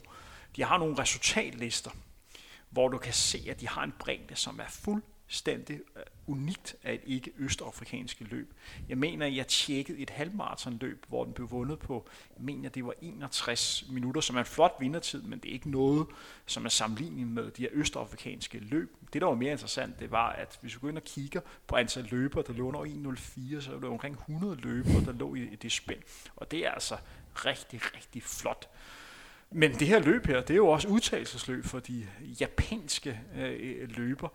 [0.57, 1.91] De har nogle resultatlister,
[2.71, 6.77] hvor du kan se, at de har en bredde, som er fuld fuldstændig øh, unikt
[6.83, 8.55] af et ikke østafrikanske løb.
[8.89, 12.95] Jeg mener, jeg tjekkede et halvmarathonløb, hvor den blev vundet på, jeg mener, det var
[13.03, 16.07] 61 minutter, som er en flot vindertid, men det er ikke noget,
[16.47, 18.97] som er sammenlignet med de her østafrikanske løb.
[19.13, 21.77] Det, der var mere interessant, det var, at hvis vi går ind og kigger på
[21.77, 25.57] antal løber, der lå under 1.04, så er det omkring 100 løber, der lå i
[25.63, 26.01] det spænd.
[26.37, 26.97] Og det er altså
[27.35, 28.69] rigtig, rigtig flot.
[29.51, 32.07] Men det her løb her, det er jo også udtagelsesløb for de
[32.41, 34.29] japanske øh, øh løber.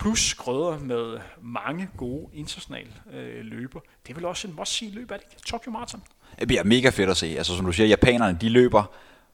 [0.00, 3.80] Plus grøder med mange gode internationale øh, løber.
[4.06, 5.42] Det er vel også en must-see løb, er det ikke?
[5.46, 6.02] Tokyo Marathon.
[6.38, 7.26] Det bliver mega fedt at se.
[7.26, 8.84] Altså som du siger, japanerne de løber,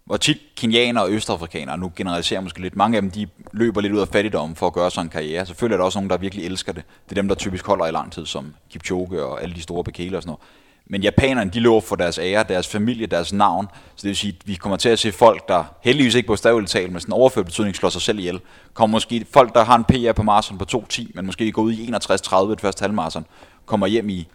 [0.05, 3.81] hvor tit kenianere og østafrikanere, nu generaliserer jeg måske lidt, mange af dem de løber
[3.81, 5.47] lidt ud af fattigdom for at gøre sådan en karriere.
[5.47, 6.85] Selvfølgelig er der også nogen, der virkelig elsker det.
[7.05, 9.85] Det er dem, der typisk holder i lang tid, som Kipchoge og alle de store
[9.85, 10.41] bekæler og sådan noget.
[10.87, 13.69] Men japanerne, de løber for deres ære, deres familie, deres navn.
[13.97, 16.37] Så det vil sige, at vi kommer til at se folk, der heldigvis ikke på
[16.37, 18.41] staveligt tal, men sådan overført betydning slår sig selv ihjel.
[18.75, 21.73] Kommer måske folk, der har en PR på maraton på 2.10, men måske går ud
[21.73, 23.27] i 61.30 det første halvmarathon,
[23.67, 24.29] kommer hjem i,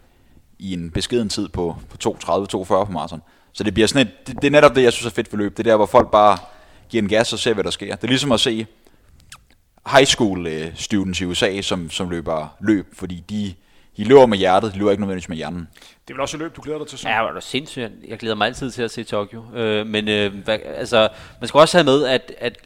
[0.58, 3.22] i en beskeden tid på, på 2.30-2.40 på maraton.
[3.52, 5.56] Så det bliver sådan et, det, det, er netop det, jeg synes er fedt forløb.
[5.56, 6.38] Det er der, hvor folk bare
[6.88, 7.96] giver en gas og ser, hvad der sker.
[7.96, 8.66] Det er ligesom at se
[9.86, 13.54] high school øh, students i USA, som, som løber løb, fordi de,
[13.96, 15.68] de løber med hjertet, de løber ikke nødvendigvis med hjernen.
[15.78, 16.98] Det er vel også et løb, du glæder dig til?
[16.98, 17.08] Så.
[17.08, 17.92] Ja, det er sindssygt.
[18.08, 19.44] Jeg glæder mig altid til at se Tokyo.
[19.54, 21.08] Øh, men øh, hvad, altså,
[21.40, 22.58] man skal også have med, at, at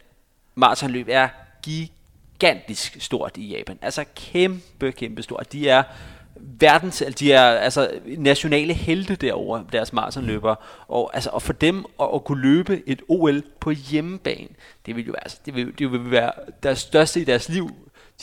[0.55, 1.29] maratonløb er
[1.63, 3.79] gigantisk stort i Japan.
[3.83, 5.53] Altså kæmpe, kæmpe stort.
[5.53, 5.83] De er
[6.41, 10.57] verdens, de er altså nationale helte derovre, deres maratonløbere.
[10.89, 14.49] Og, altså, og for dem at, at, kunne løbe et OL på hjemmebane,
[14.87, 16.33] det vil jo altså, det vil, det vil være
[16.63, 17.71] deres største i deres liv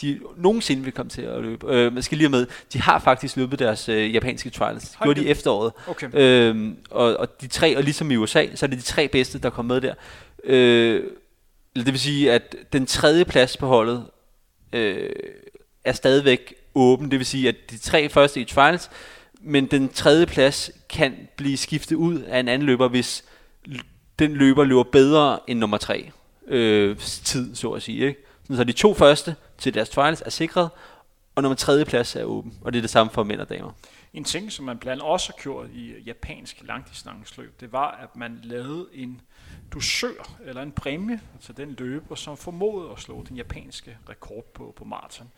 [0.00, 1.74] de nogensinde vil komme til at løbe.
[1.74, 4.88] Øh, man skal lige med, de har faktisk løbet deres øh, japanske trials.
[4.88, 5.72] Det gjorde de i efteråret.
[5.86, 6.08] Okay.
[6.14, 9.38] Øh, og, og de tre, og ligesom i USA, så er det de tre bedste,
[9.38, 9.94] der kom med der.
[10.44, 11.04] Øh,
[11.76, 14.04] det vil sige, at den tredje plads på holdet
[14.72, 15.10] øh,
[15.84, 17.10] er stadigvæk åben.
[17.10, 18.90] Det vil sige, at de tre første i trials,
[19.40, 23.24] men den tredje plads kan blive skiftet ud af en anden løber, hvis
[24.18, 26.10] den løber løber bedre end nummer tre
[26.48, 28.06] øh, tid, så at sige.
[28.06, 28.23] Ikke?
[28.50, 30.70] Så de to første til deres trials er sikret,
[31.34, 33.72] og nummer tredje plads er åben, og det er det samme for mænd og damer.
[34.12, 38.16] En ting, som man blandt andet også har gjort i japansk langdistanceløb, det var, at
[38.16, 39.20] man lavede en
[39.72, 44.74] dusør, eller en præmie til den løber, som formåede at slå den japanske rekord på,
[44.76, 45.30] på maraton.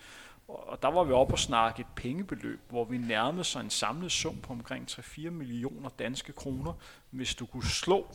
[0.48, 4.12] Og der var vi oppe og snakke et pengebeløb, hvor vi nærmede sig en samlet
[4.12, 6.72] sum på omkring 3-4 millioner danske kroner,
[7.10, 8.06] hvis du kunne slå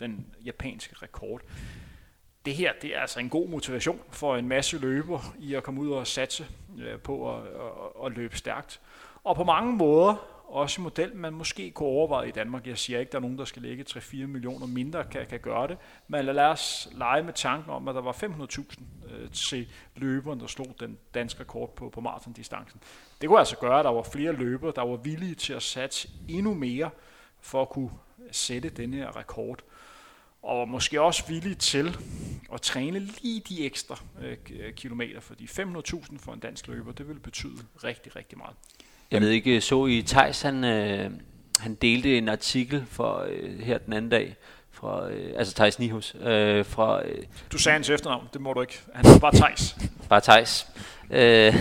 [0.00, 1.40] den japanske rekord
[2.46, 5.80] det her det er altså en god motivation for en masse løber i at komme
[5.80, 6.46] ud og satse
[6.78, 8.80] øh, på at, at, at løbe stærkt.
[9.24, 12.66] Og på mange måder også en model, man måske kunne overveje i Danmark.
[12.66, 15.68] Jeg siger ikke, der er nogen, der skal lægge 3-4 millioner mindre, kan, kan gøre
[15.68, 15.78] det.
[16.08, 18.82] Men lad os lege med tanken om, at der var 500.000
[19.14, 22.80] øh, til løberen, der slog den danske rekord på, på maratondistancen.
[23.20, 26.08] Det kunne altså gøre, at der var flere løbere, der var villige til at satse
[26.28, 26.90] endnu mere
[27.40, 27.90] for at kunne
[28.30, 29.62] sætte den her rekord
[30.46, 31.96] og måske også villig til
[32.52, 37.18] at træne lige de ekstra øh, kilometer, fordi 500.000 for en dansk løber, det vil
[37.18, 38.56] betyde rigtig, rigtig meget.
[39.10, 41.10] Jeg ved ikke, så I Thijs, han, øh,
[41.58, 44.36] han delte en artikel for øh, her den anden dag,
[44.70, 47.06] fra, øh, altså Thijs Nihus, øh, fra...
[47.06, 48.78] Øh, du sagde hans efternavn, det må du ikke.
[48.94, 49.76] Han er bare Thijs.
[50.08, 50.66] bare Thijs.
[51.10, 51.54] Øh,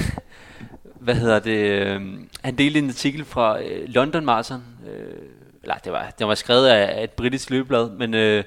[0.99, 1.57] hvad hedder det?
[1.57, 2.01] Øh,
[2.43, 5.29] han delte en artikel fra øh, London Marathon, øh,
[5.61, 8.43] eller det var, det var skrevet af, af et britisk løbeblad, men øh,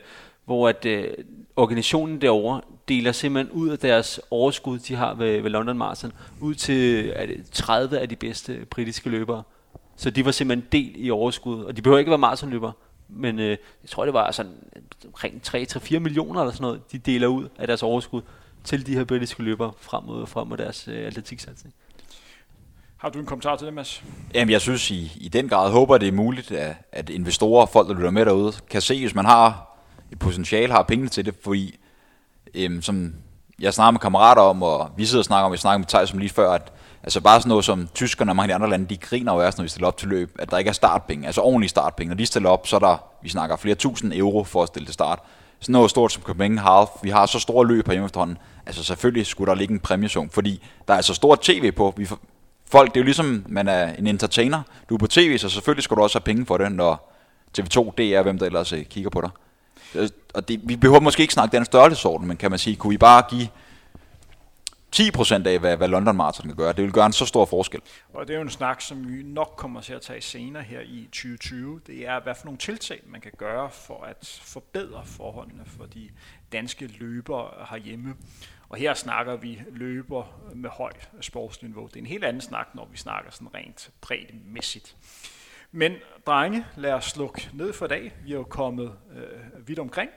[0.49, 1.09] hvor at øh,
[1.57, 6.55] organisationen derovre deler simpelthen ud af deres overskud, de har ved, ved London Marathon, ud
[6.55, 9.43] til er det 30 af de bedste britiske løbere.
[9.97, 12.73] Så de var simpelthen del i overskud, og de behøver ikke være maratonløbere,
[13.09, 13.49] men øh,
[13.83, 14.53] jeg tror, det var sådan
[15.07, 18.23] omkring 3-4 millioner eller sådan noget, de deler ud af deres overskud
[18.65, 21.75] til de her britiske løbere frem mod, frem mod deres øh, atletiksatsning.
[22.97, 24.05] Har du en kommentar til det, Mads?
[24.35, 27.69] Jamen, jeg synes i, i den grad håber, det er muligt, at, at investorer og
[27.69, 29.68] folk, der lytter med derude, kan se, hvis man har
[30.17, 31.79] potentiale, har penge til det, fordi
[32.55, 33.15] øhm, som
[33.61, 36.15] jeg snakker med kammerater om, og vi sidder og snakker om, vi snakker med Thijs
[36.15, 36.73] lige før, at
[37.03, 39.47] altså bare sådan noget som tyskerne og mange af de andre lande, de griner jo
[39.47, 42.09] også, når vi stiller op til løb, at der ikke er startpenge, altså ordentlige startpenge.
[42.09, 44.87] Når de stiller op, så er der, vi snakker flere tusind euro for at stille
[44.87, 45.19] til start.
[45.61, 49.27] Sådan noget stort som Copenhagen Half, vi har så store løb på efterhånden, altså selvfølgelig
[49.27, 51.95] skulle der ligge en præmiesum, fordi der er så stort tv på.
[51.97, 52.09] Vi,
[52.71, 54.63] folk, det er jo ligesom, man er en entertainer.
[54.89, 57.15] Du er på tv, så selvfølgelig skal du også have penge for det, når
[57.59, 59.31] TV2, DR, hvem der ellers øh, kigger på dig.
[59.95, 62.91] Øh, og det, vi behøver måske ikke snakke den størrelsesorden, men kan man sige, kunne
[62.91, 63.49] vi bare give
[64.97, 66.73] 10% af, hvad, hvad London Marathon kan gøre.
[66.73, 67.81] Det vil gøre en så stor forskel.
[68.15, 70.81] Og det er jo en snak, som vi nok kommer til at tage senere her
[70.81, 71.81] i 2020.
[71.87, 76.09] Det er, hvad for nogle tiltag, man kan gøre for at forbedre forholdene for de
[76.53, 78.15] danske løbere herhjemme.
[78.69, 81.87] Og her snakker vi løber med højt sportsniveau.
[81.87, 84.97] Det er en helt anden snak, når vi snakker sådan rent bredemæssigt.
[85.73, 85.93] Men
[86.27, 88.13] drenge, lad os slukke ned for i dag.
[88.25, 90.11] Vi er jo kommet øh, vidt omkring.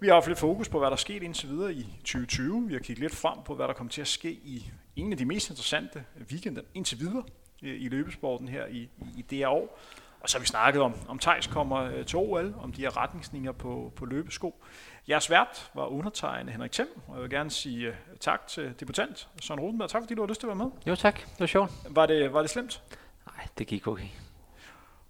[0.00, 2.68] Vi har haft lidt fokus på, hvad der er sket indtil videre i 2020.
[2.68, 5.18] Vi har kigget lidt frem på, hvad der kommer til at ske i en af
[5.18, 7.22] de mest interessante weekender indtil videre
[7.62, 9.78] i løbesporten her i, i det her år.
[10.20, 12.96] Og så har vi snakket om, om Thijs kommer øh, til OL, om de her
[12.96, 14.64] retningslinjer på, på løbesko.
[15.08, 19.28] Jeres vært var undertegnet Henrik Thiem, og jeg vil gerne sige uh, tak til debutant
[19.40, 19.90] Søren Rosenberg.
[19.90, 20.72] Tak fordi du har lyst til at være med.
[20.86, 21.70] Jo tak, det var sjovt.
[21.90, 22.82] Var det, var det slemt?
[23.26, 24.08] Nej, det gik okay.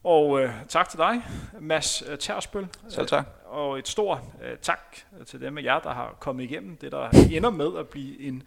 [0.06, 1.22] Og uh, tak til dig,
[1.60, 2.66] Mads Tersbøl.
[2.88, 3.26] Selv tak.
[3.44, 4.96] Uh, og et stort uh, tak
[5.26, 8.42] til dem af jer, der har kommet igennem det, der ender med at blive en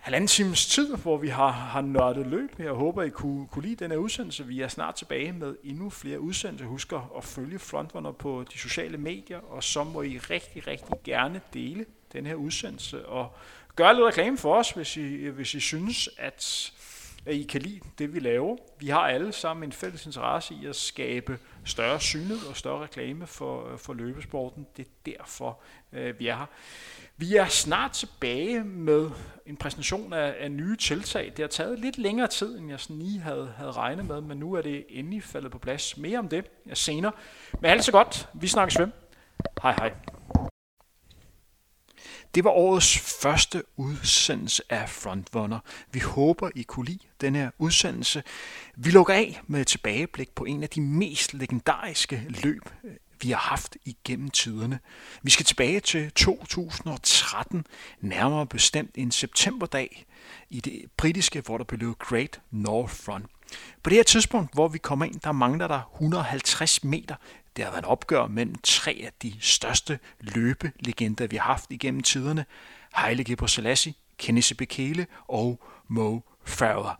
[0.00, 2.58] halvanden times tid, hvor vi har, har nørdet løb.
[2.58, 4.46] Jeg håber, I kunne, kunne lide denne udsendelse.
[4.46, 6.66] Vi er snart tilbage med endnu flere udsendelser.
[6.66, 11.40] Husk at følge Frontrunner på de sociale medier, og så må I rigtig, rigtig gerne
[11.54, 13.34] dele den her udsendelse, og
[13.76, 16.72] gøre lidt reklame for os, hvis I, hvis I synes, at,
[17.26, 18.56] at I kan lide det, vi laver.
[18.80, 23.26] Vi har alle sammen en fælles interesse i at skabe større synlighed og større reklame
[23.26, 24.66] for, øh, for løbesporten.
[24.76, 25.60] Det er derfor,
[25.92, 26.46] øh, vi er her.
[27.16, 29.10] Vi er snart tilbage med
[29.46, 31.26] en præsentation af, af nye tiltag.
[31.26, 34.38] Det har taget lidt længere tid, end jeg sådan lige havde, havde regnet med, men
[34.38, 35.96] nu er det endelig faldet på plads.
[35.96, 37.12] Mere om det senere.
[37.52, 38.28] Men alt så godt.
[38.34, 38.88] Vi snakkes ved.
[39.62, 39.92] Hej hej.
[42.34, 45.58] Det var årets første udsendelse af Frontrunner.
[45.92, 48.22] Vi håber, I kunne lide den her udsendelse.
[48.76, 52.90] Vi lukker af med et tilbageblik på en af de mest legendariske løb øh,
[53.22, 54.78] vi har haft igennem tiderne.
[55.22, 57.66] Vi skal tilbage til 2013,
[58.00, 60.04] nærmere bestemt en septemberdag
[60.50, 63.26] i det britiske, hvor der blev Great North Run.
[63.82, 67.14] På det her tidspunkt, hvor vi kommer ind, der mangler der 150 meter.
[67.56, 72.02] Det har været en opgør mellem tre af de største løbelegender, vi har haft igennem
[72.02, 72.44] tiderne.
[72.92, 76.94] Haile Gebrselassie, Kenneth Bekele og Mo Farah.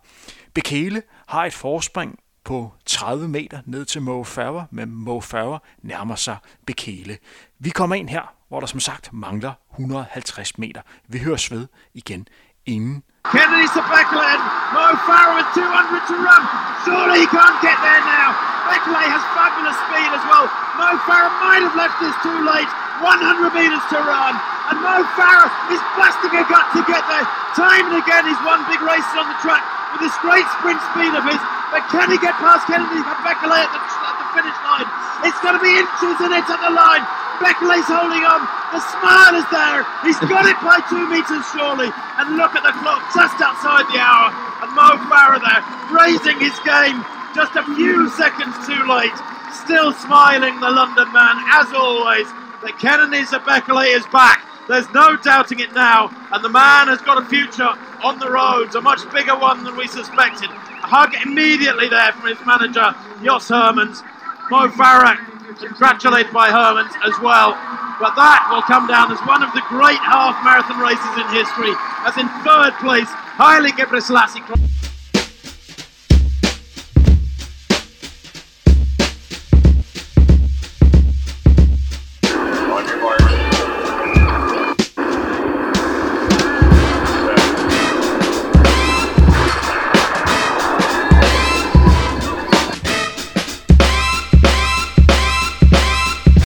[0.53, 6.15] Bekele har et forspring på 30 meter ned til Mo Farah, men Mo Farah nærmer
[6.15, 7.17] sig Bekele.
[7.59, 10.81] Vi kommer ind her, hvor der som sagt mangler 150 meter.
[11.07, 12.27] Vi høres ved igen
[12.65, 14.35] inden Kennedy to Beckley
[14.75, 15.63] Mo Farah with 200
[16.11, 16.43] to run.
[16.83, 18.35] Surely he can't get there now.
[18.67, 20.51] Beckley has fabulous speed as well.
[20.75, 22.67] Mo Farah might have left this too late.
[22.99, 24.35] 100 meters to run.
[24.71, 27.23] And Mo Farah is blasting a gut to get there.
[27.55, 29.63] Time and again he's won big races on the track
[29.95, 31.39] with this great sprint speed of his.
[31.71, 34.87] But can he get past Kennedy Beckley at the, at the finish line?
[35.23, 37.07] It's going to be inches in it at the line.
[37.43, 38.47] Beckley's holding on.
[38.71, 39.83] The smile is there.
[40.07, 41.91] He's got it by two metres surely.
[42.15, 44.31] And look at the clock just outside the hour.
[44.63, 45.59] And Mo Farah there
[45.91, 47.03] raising his game
[47.35, 49.11] just a few seconds too late.
[49.51, 52.31] Still smiling, the London man, as always.
[52.63, 54.39] The Kennedy's of Beckley is back.
[54.69, 56.07] There's no doubting it now.
[56.31, 59.75] And the man has got a future on the roads, a much bigger one than
[59.75, 60.49] we suspected.
[60.49, 64.01] A hug immediately there from his manager, Jos Hermans.
[64.49, 65.19] Mo Farah,
[65.59, 67.53] congratulated by Hermans as well.
[67.99, 71.73] But that will come down as one of the great half marathon races in history,
[72.05, 74.41] as in third place, Haile Gebrselassie.